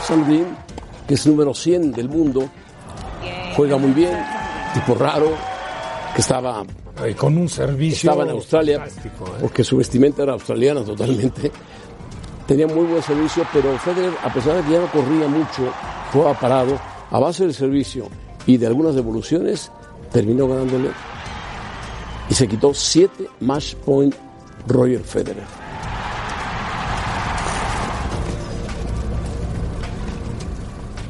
Sandin, 0.01 0.45
que 1.07 1.15
es 1.15 1.27
número 1.27 1.53
100 1.53 1.91
del 1.91 2.09
mundo, 2.09 2.49
juega 3.55 3.77
muy 3.77 3.91
bien, 3.91 4.17
tipo 4.73 4.95
raro, 4.95 5.31
que 6.15 6.21
estaba 6.21 6.63
con 7.17 7.37
un 7.37 7.49
servicio 7.49 8.11
estaba 8.11 8.23
en 8.23 8.31
Australia, 8.31 8.85
¿eh? 8.85 9.09
porque 9.41 9.63
su 9.63 9.77
vestimenta 9.77 10.23
era 10.23 10.33
australiana 10.33 10.83
totalmente. 10.83 11.51
Tenía 12.47 12.67
muy 12.67 12.85
buen 12.85 13.01
servicio, 13.01 13.45
pero 13.51 13.77
Federer, 13.79 14.13
a 14.23 14.31
pesar 14.31 14.57
de 14.57 14.63
que 14.63 14.71
ya 14.71 14.79
no 14.81 14.91
corría 14.91 15.27
mucho, 15.27 15.73
jugaba 16.11 16.39
parado, 16.39 16.79
a 17.09 17.19
base 17.19 17.43
del 17.43 17.53
servicio 17.53 18.07
y 18.45 18.57
de 18.57 18.67
algunas 18.67 18.95
devoluciones, 18.95 19.71
terminó 20.11 20.47
ganándole 20.47 20.89
y 22.29 22.33
se 22.33 22.47
quitó 22.47 22.73
siete 22.73 23.27
match 23.39 23.75
point 23.75 24.13
Roger 24.67 25.01
Federer. 25.01 25.43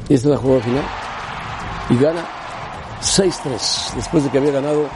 Y 0.08 0.14
esta 0.14 0.28
es 0.28 0.34
la 0.34 0.36
jugada 0.36 0.60
final. 0.60 0.84
Y 1.90 1.96
gana 1.96 2.24
6-3, 3.00 3.94
después 3.96 4.24
de 4.24 4.30
que 4.30 4.38
había 4.38 4.52
ganado 4.52 4.86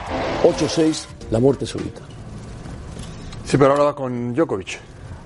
8-6 0.42 1.06
la 1.30 1.38
muerte 1.38 1.66
súbita. 1.66 2.00
Sí, 3.44 3.56
pero 3.56 3.72
ahora 3.72 3.84
va 3.84 3.94
con 3.94 4.34
Djokovic. 4.34 4.78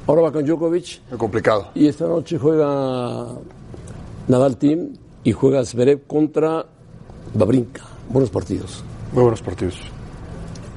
Ahora 0.06 0.22
va 0.22 0.32
con 0.32 0.44
Djokovic. 0.44 1.00
Muy 1.10 1.18
complicado. 1.18 1.70
Y 1.74 1.88
esta 1.88 2.06
noche 2.06 2.38
juega 2.38 3.26
Nadal 4.28 4.56
Team 4.56 4.94
y 5.24 5.32
juega 5.32 5.64
Zverev 5.64 6.06
contra 6.06 6.64
Babrinka. 7.34 7.82
Buenos 8.08 8.30
partidos. 8.30 8.84
Muy 9.12 9.22
buenos 9.22 9.42
partidos. 9.42 9.76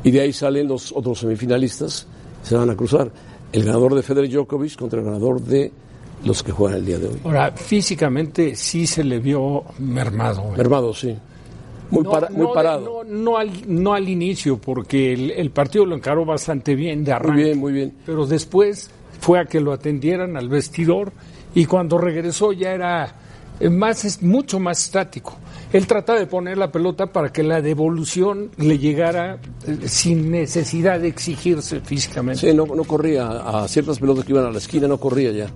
Y 0.03 0.11
de 0.11 0.21
ahí 0.21 0.33
salen 0.33 0.67
los 0.67 0.91
otros 0.91 1.19
semifinalistas. 1.19 2.07
Se 2.45 2.55
van 2.55 2.69
a 2.69 2.75
cruzar. 2.75 3.11
El 3.51 3.63
ganador 3.65 3.95
de 3.95 4.03
Federer 4.03 4.29
Djokovic 4.29 4.75
contra 4.77 4.99
el 4.99 5.05
ganador 5.05 5.41
de 5.41 5.71
los 6.23 6.43
que 6.43 6.51
juegan 6.51 6.77
el 6.79 6.85
día 6.85 6.97
de 6.99 7.07
hoy. 7.07 7.19
Ahora, 7.23 7.51
físicamente 7.51 8.55
sí 8.55 8.85
se 8.87 9.03
le 9.03 9.19
vio 9.19 9.63
mermado. 9.79 10.43
¿eh? 10.53 10.57
Mermado, 10.57 10.93
sí. 10.93 11.15
Muy, 11.91 12.03
No, 12.03 12.09
para- 12.11 12.29
muy 12.29 12.41
no 12.41 12.47
de- 12.49 12.53
parado. 12.53 13.03
No, 13.03 13.13
no 13.17 13.37
al, 13.37 13.51
no 13.67 13.93
al 13.93 14.09
inicio, 14.09 14.57
porque 14.57 15.13
el, 15.13 15.31
el 15.31 15.51
partido 15.51 15.85
lo 15.85 15.95
encaró 15.95 16.25
bastante 16.25 16.75
bien 16.75 17.03
de 17.03 17.11
arranque. 17.13 17.33
Muy 17.35 17.43
bien, 17.43 17.59
muy 17.59 17.73
bien. 17.73 17.93
Pero 18.05 18.25
después 18.25 18.89
fue 19.19 19.39
a 19.39 19.45
que 19.45 19.59
lo 19.61 19.71
atendieran 19.71 20.35
al 20.35 20.49
vestidor 20.49 21.11
y 21.53 21.65
cuando 21.65 21.97
regresó 21.97 22.51
ya 22.53 22.71
era 22.73 23.15
eh, 23.59 23.69
más, 23.69 24.03
es 24.05 24.21
mucho 24.23 24.59
más 24.59 24.83
estático. 24.83 25.37
Él 25.75 25.87
trata 25.87 26.13
de 26.13 26.25
poner 26.25 26.57
la 26.57 26.71
pelota 26.71 27.07
para 27.07 27.31
que 27.33 27.43
la 27.43 27.61
devolución 27.61 28.49
le 28.57 28.77
llegara 28.77 29.39
eh, 29.67 29.87
sin 29.87 30.31
necesidad 30.31 30.99
de 30.99 31.07
exigirse 31.09 31.81
físicamente. 31.81 32.49
Sí, 32.49 32.55
no, 32.55 32.65
no 32.65 32.83
corría 32.85 33.27
a 33.27 33.67
ciertas 33.67 33.99
pelotas 33.99 34.23
que 34.25 34.31
iban 34.31 34.45
a 34.45 34.51
la 34.51 34.57
esquina, 34.59 34.87
no 34.87 34.97
corría 34.99 35.31
ya. 35.31 35.47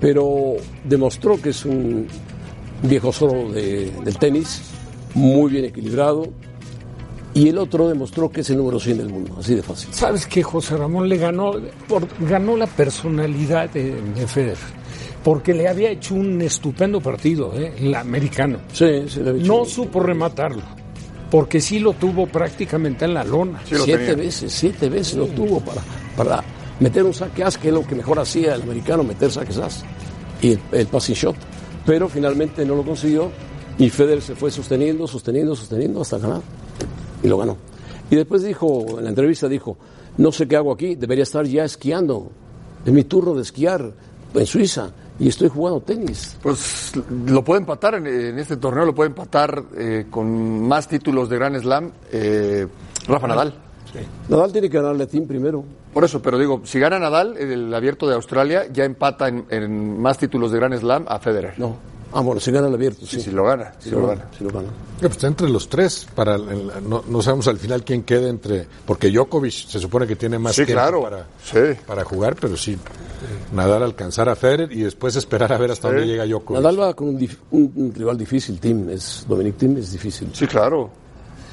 Pero 0.00 0.56
demostró 0.84 1.40
que 1.40 1.50
es 1.50 1.64
un 1.64 2.06
viejo 2.82 3.12
zorro 3.12 3.50
de- 3.52 3.90
del 4.04 4.18
tenis, 4.18 4.60
muy 5.14 5.50
bien 5.52 5.64
equilibrado. 5.64 6.26
Y 7.34 7.48
el 7.48 7.56
otro 7.56 7.88
demostró 7.88 8.30
que 8.30 8.42
es 8.42 8.50
el 8.50 8.58
número 8.58 8.78
100 8.78 8.98
del 8.98 9.08
mundo, 9.08 9.36
así 9.38 9.54
de 9.54 9.62
fácil. 9.62 9.88
¿Sabes 9.94 10.26
que 10.26 10.42
José 10.42 10.76
Ramón 10.76 11.08
le 11.08 11.16
ganó, 11.16 11.52
por- 11.88 12.06
ganó 12.28 12.58
la 12.58 12.66
personalidad 12.66 13.70
de, 13.70 13.94
de 14.02 14.26
Federer? 14.26 14.81
Porque 15.24 15.54
le 15.54 15.68
había 15.68 15.90
hecho 15.90 16.14
un 16.14 16.40
estupendo 16.42 17.00
partido, 17.00 17.52
¿eh? 17.54 17.72
el 17.78 17.94
americano. 17.94 18.58
Sí, 18.72 19.04
sí, 19.06 19.20
hecho 19.20 19.32
No 19.46 19.64
supo 19.64 20.00
rematarlo, 20.00 20.62
porque 21.30 21.60
sí 21.60 21.78
lo 21.78 21.92
tuvo 21.92 22.26
prácticamente 22.26 23.04
en 23.04 23.14
la 23.14 23.22
lona. 23.22 23.60
siete 23.64 24.14
veces, 24.14 24.52
siete 24.52 24.88
veces 24.88 25.14
lo 25.16 25.26
tuvo 25.26 25.60
para, 25.60 25.80
para 26.16 26.42
meter 26.80 27.04
un 27.04 27.14
saque 27.14 27.44
as, 27.44 27.56
que 27.56 27.68
es 27.68 27.74
lo 27.74 27.86
que 27.86 27.94
mejor 27.94 28.18
hacía 28.18 28.54
el 28.54 28.62
americano, 28.62 29.04
meter 29.04 29.30
saques 29.30 29.58
as. 29.58 29.84
Y 30.40 30.52
el, 30.52 30.60
el 30.72 30.86
passing 30.86 31.14
shot. 31.14 31.36
Pero 31.86 32.08
finalmente 32.08 32.64
no 32.64 32.74
lo 32.74 32.82
consiguió 32.82 33.30
y 33.78 33.90
Federer 33.90 34.22
se 34.22 34.34
fue 34.34 34.50
sosteniendo, 34.50 35.06
sosteniendo, 35.06 35.54
sosteniendo 35.54 36.02
hasta 36.02 36.18
ganar. 36.18 36.42
Y 37.22 37.28
lo 37.28 37.38
ganó. 37.38 37.56
Y 38.10 38.16
después 38.16 38.42
dijo, 38.42 38.98
en 38.98 39.04
la 39.04 39.10
entrevista 39.10 39.48
dijo, 39.48 39.78
no 40.18 40.32
sé 40.32 40.46
qué 40.46 40.56
hago 40.56 40.72
aquí, 40.72 40.96
debería 40.96 41.22
estar 41.22 41.46
ya 41.46 41.64
esquiando. 41.64 42.30
Es 42.84 42.92
mi 42.92 43.04
turno 43.04 43.34
de 43.34 43.42
esquiar 43.42 43.92
en 44.34 44.46
Suiza 44.46 44.92
y 45.22 45.28
estoy 45.28 45.48
jugando 45.48 45.80
tenis. 45.80 46.36
Pues 46.42 46.92
lo 47.26 47.44
puede 47.44 47.60
empatar 47.60 47.94
en, 47.94 48.06
en 48.08 48.38
este 48.40 48.56
torneo, 48.56 48.84
lo 48.84 48.94
puede 48.94 49.10
empatar 49.10 49.62
eh, 49.76 50.06
con 50.10 50.66
más 50.66 50.88
títulos 50.88 51.28
de 51.28 51.36
Grand 51.36 51.60
Slam 51.60 51.92
eh, 52.10 52.66
Rafa 53.06 53.28
Nadal. 53.28 53.54
Nadal 54.28 54.50
tiene 54.50 54.68
que 54.68 54.78
ganarle 54.78 55.04
a 55.04 55.06
Tim 55.06 55.28
primero. 55.28 55.64
Por 55.92 56.02
eso, 56.02 56.20
pero 56.20 56.38
digo, 56.38 56.62
si 56.64 56.80
gana 56.80 56.98
Nadal, 56.98 57.36
el 57.36 57.72
abierto 57.72 58.08
de 58.08 58.14
Australia 58.14 58.66
ya 58.72 58.84
empata 58.84 59.28
en, 59.28 59.44
en 59.48 60.00
más 60.00 60.18
títulos 60.18 60.50
de 60.50 60.58
Grand 60.58 60.76
Slam 60.76 61.04
a 61.06 61.20
Federer. 61.20 61.54
No. 61.56 61.91
Ah, 62.14 62.20
bueno, 62.20 62.40
si 62.40 62.50
gana 62.50 62.68
el 62.68 62.74
abierto, 62.74 63.06
sí. 63.06 63.20
si 63.20 63.30
lo 63.30 63.44
gana, 63.44 63.72
si 63.78 63.90
lo 63.90 64.00
lo 64.00 64.08
gana. 64.08 64.26
Sí 64.36 64.44
lo 64.44 64.50
gana. 64.50 64.68
Eh, 64.68 64.72
pues 65.00 65.12
está 65.12 65.28
entre 65.28 65.48
los 65.48 65.68
tres, 65.68 66.06
para 66.14 66.34
el- 66.34 66.48
el- 66.48 66.88
no, 66.88 67.02
no 67.08 67.22
sabemos 67.22 67.48
al 67.48 67.56
final 67.58 67.82
quién 67.84 68.02
queda 68.02 68.28
entre, 68.28 68.66
porque 68.84 69.10
Djokovic 69.10 69.52
se 69.68 69.78
supone 69.80 70.06
que 70.06 70.14
tiene 70.16 70.38
más 70.38 70.54
Sí, 70.54 70.64
tiempo 70.66 70.82
claro. 70.82 71.02
para, 71.02 71.26
Sí. 71.42 71.80
para 71.86 72.04
jugar, 72.04 72.36
pero 72.40 72.56
sí, 72.56 72.76
Nadal 73.52 73.82
alcanzar 73.82 74.28
a 74.28 74.36
Federer 74.36 74.72
y 74.72 74.82
después 74.82 75.16
esperar 75.16 75.52
a 75.52 75.58
ver 75.58 75.70
hasta 75.70 75.88
dónde 75.88 76.06
llega 76.06 76.26
Djokovic. 76.26 76.60
Nadal 76.62 76.80
va 76.80 76.94
con 76.94 77.08
un, 77.08 77.18
dif- 77.18 77.38
un- 77.50 77.72
un 77.76 77.94
rival 77.94 78.16
difícil, 78.18 78.58
Tim. 78.60 78.90
Es, 78.90 79.24
Dominic 79.28 79.56
Tim 79.56 79.76
es 79.78 79.92
difícil. 79.92 80.28
Sí, 80.34 80.46
claro. 80.46 80.90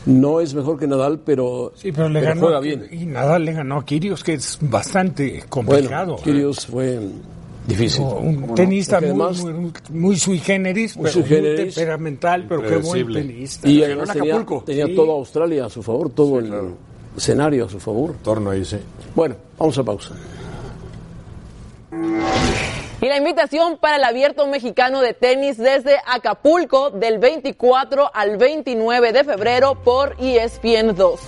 No 0.06 0.40
es 0.40 0.54
mejor 0.54 0.80
que 0.80 0.88
Nadal, 0.88 1.20
pero, 1.20 1.74
Sí, 1.76 1.92
pero 1.92 2.10
le 2.10 2.22
ganó 2.22 2.42
juega 2.42 2.60
bien. 2.62 2.88
Y 2.90 3.06
Nadal 3.06 3.46
le 3.46 3.54
ganó 3.54 3.78
a 3.80 3.86
Kirios, 3.86 4.24
que 4.24 4.34
es 4.34 4.58
bastante 4.62 5.44
complicado. 5.50 6.14
Bueno, 6.14 6.24
Kyrgios 6.24 6.66
fue 6.68 7.00
difícil. 7.70 8.04
No, 8.04 8.16
un 8.16 8.36
¿Cómo 8.36 8.48
no? 8.48 8.54
tenista 8.56 8.98
Porque 9.00 9.14
muy, 9.14 9.24
además- 9.26 9.44
muy, 9.44 9.72
muy 9.90 10.20
sui 10.20 10.40
generis, 10.40 10.96
Muy 10.98 11.04
pero 11.04 11.14
sui 11.14 11.22
muy 11.22 11.30
generis. 11.30 11.76
temperamental, 11.76 12.46
pero 12.50 12.62
qué 12.64 12.76
buen 12.78 13.14
tenista. 13.14 13.68
Y 13.70 13.84
además 13.84 14.10
en 14.10 14.16
tenía, 14.16 14.34
Acapulco. 14.36 14.64
tenía 14.66 14.86
Sí. 14.88 14.96
toda 14.96 15.14
Australia 15.14 15.66
a 15.66 15.70
su 15.70 15.82
favor, 15.84 16.10
todo 16.10 16.40
el 16.40 16.54
escenario 17.16 17.66
a 17.66 17.70
su 17.70 17.80
favor. 17.80 18.16
Torno 18.24 18.50
ahí, 18.50 18.66
sí. 18.66 18.78
Bueno, 19.16 19.36
vamos 19.58 19.78
a 19.78 19.84
pausa. 19.84 20.14
Y 23.02 23.06
la 23.08 23.18
invitación 23.18 23.78
para 23.80 23.96
el 23.96 24.04
abierto 24.04 24.46
mexicano 24.48 25.00
de 25.02 25.14
tenis 25.14 25.58
desde 25.58 25.96
Acapulco 26.06 26.90
del 26.92 27.18
24 27.18 28.12
al 28.14 28.36
29 28.38 29.14
de 29.14 29.24
febrero 29.24 29.76
por 29.82 30.16
ESPN 30.20 30.94
2. 30.96 31.20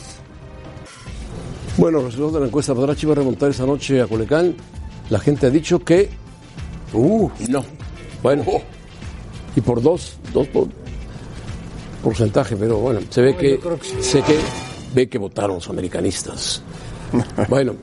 Bueno, 1.78 2.00
resultados 2.02 2.34
de 2.34 2.40
la 2.42 2.46
encuesta. 2.48 2.76
¿Podrá 2.76 2.94
Chivas 2.94 3.18
remontar 3.18 3.50
esta 3.52 3.66
noche 3.66 4.02
a 4.02 4.08
Culecán? 4.08 4.54
La 5.10 5.20
gente 5.20 5.48
ha 5.48 5.50
dicho 5.50 5.80
que. 5.80 6.10
Uh, 6.94 7.30
no. 7.50 7.64
Bueno. 8.22 8.44
Y 9.56 9.62
por 9.62 9.82
dos, 9.82 10.18
dos 10.34 10.48
por 10.48 10.68
porcentaje, 12.04 12.56
pero 12.56 12.78
bueno, 12.80 13.00
se 13.10 13.22
ve 13.22 13.32
No, 13.34 13.38
que, 13.38 13.60
que 13.60 13.70
sí. 13.82 13.96
sé 14.02 14.22
que 14.24 14.38
ve 14.96 15.08
que 15.10 15.18
votaron 15.18 15.56
los 15.58 15.70
americanistas. 15.70 16.62
bueno, 17.50 17.74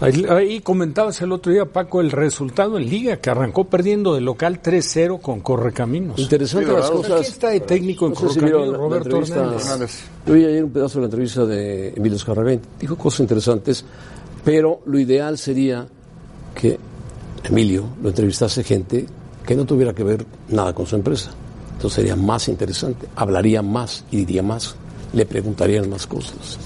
Ahí, 0.00 0.26
ahí 0.28 0.60
comentabas 0.60 1.22
el 1.22 1.32
otro 1.32 1.52
día, 1.52 1.64
Paco, 1.66 2.00
el 2.00 2.10
resultado 2.10 2.76
en 2.76 2.90
Liga, 2.90 3.16
que 3.18 3.30
arrancó 3.30 3.64
perdiendo 3.64 4.12
de 4.14 4.20
local 4.20 4.60
3-0 4.60 5.20
con 5.20 5.40
Correcaminos. 5.40 6.18
interesante 6.18 6.70
las 6.72 6.90
cosas. 6.90 7.12
¿Quién 7.20 7.32
está 7.32 7.48
de 7.50 7.60
técnico 7.60 8.06
en 8.06 8.12
No 8.12 8.18
sé 8.18 8.28
si 8.28 8.40
Correcaminos? 8.40 8.66
la- 8.66 8.72
la 8.72 8.78
Roberto 8.78 9.18
Hernández. 9.22 10.00
Yo 10.26 10.34
vi 10.34 10.44
ayer 10.44 10.64
un 10.64 10.70
pedazo 10.72 10.94
de 10.98 11.00
la 11.02 11.06
entrevista 11.06 11.46
de 11.46 11.88
Emilio 11.90 12.16
Escarragán. 12.16 12.60
Dijo 12.78 12.96
cosas 12.96 13.20
interesantes, 13.20 13.84
pero 14.44 14.80
lo 14.84 14.98
ideal 14.98 15.38
sería 15.38 15.86
que 16.54 16.78
Emilio 17.44 17.84
lo 18.02 18.08
entrevistase 18.08 18.64
gente 18.64 19.06
que 19.46 19.54
no 19.54 19.64
tuviera 19.64 19.92
que 19.92 20.02
ver 20.02 20.26
nada 20.48 20.74
con 20.74 20.86
su 20.86 20.96
empresa. 20.96 21.30
Entonces 21.72 21.96
sería 21.96 22.16
más 22.16 22.48
interesante, 22.48 23.06
hablaría 23.14 23.60
más 23.62 24.04
y 24.10 24.18
diría 24.18 24.42
más, 24.42 24.74
le 25.12 25.26
preguntarían 25.26 25.88
más 25.90 26.06
cosas. 26.06 26.58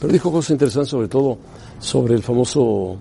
Pero 0.00 0.12
dijo 0.12 0.32
cosas 0.32 0.50
interesantes 0.50 0.90
sobre 0.90 1.08
todo 1.08 1.38
sobre 1.78 2.14
el 2.14 2.22
famoso 2.22 2.96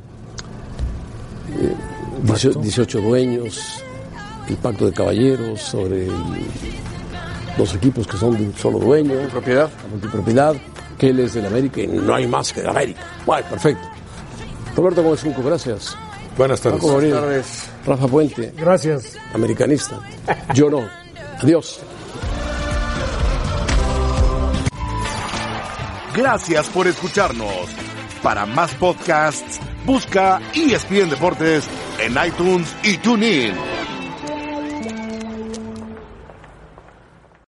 eh, 1.59 1.75
18, 2.23 2.59
18 2.59 3.01
dueños, 3.01 3.59
el 4.47 4.57
pacto 4.57 4.85
de 4.85 4.93
caballeros, 4.93 5.61
sobre 5.61 6.07
los 7.57 7.73
equipos 7.75 8.05
que 8.07 8.17
son 8.17 8.37
de 8.37 8.45
un 8.45 8.53
solo 8.55 8.79
dueño, 8.79 9.13
propiedad. 9.31 9.69
la 9.83 9.89
multipropiedad, 9.89 10.55
que 10.97 11.09
él 11.09 11.19
es 11.19 11.33
del 11.33 11.45
América 11.45 11.81
y 11.81 11.87
no 11.87 12.13
hay 12.13 12.27
más 12.27 12.53
que 12.53 12.61
del 12.61 12.69
América. 12.69 13.01
Bueno, 13.25 13.47
perfecto. 13.49 13.87
Roberto 14.75 15.03
Gómez 15.03 15.23
Junco, 15.23 15.43
gracias. 15.43 15.95
Buenas 16.37 16.61
tardes. 16.61 16.81
Buenas 16.81 17.11
tardes. 17.11 17.69
Rafa 17.85 18.07
Puente, 18.07 18.53
Gracias. 18.57 19.17
americanista. 19.33 19.99
Yo 20.53 20.69
no. 20.69 20.87
Adiós. 21.41 21.79
Gracias 26.15 26.67
por 26.69 26.87
escucharnos. 26.87 27.69
Para 28.21 28.45
más 28.45 28.73
podcasts, 28.75 29.59
busca 29.85 30.39
ESPN 30.53 31.09
Deportes 31.09 31.67
en 31.99 32.15
iTunes 32.25 32.73
y 32.83 32.97
TuneIn. 32.97 33.53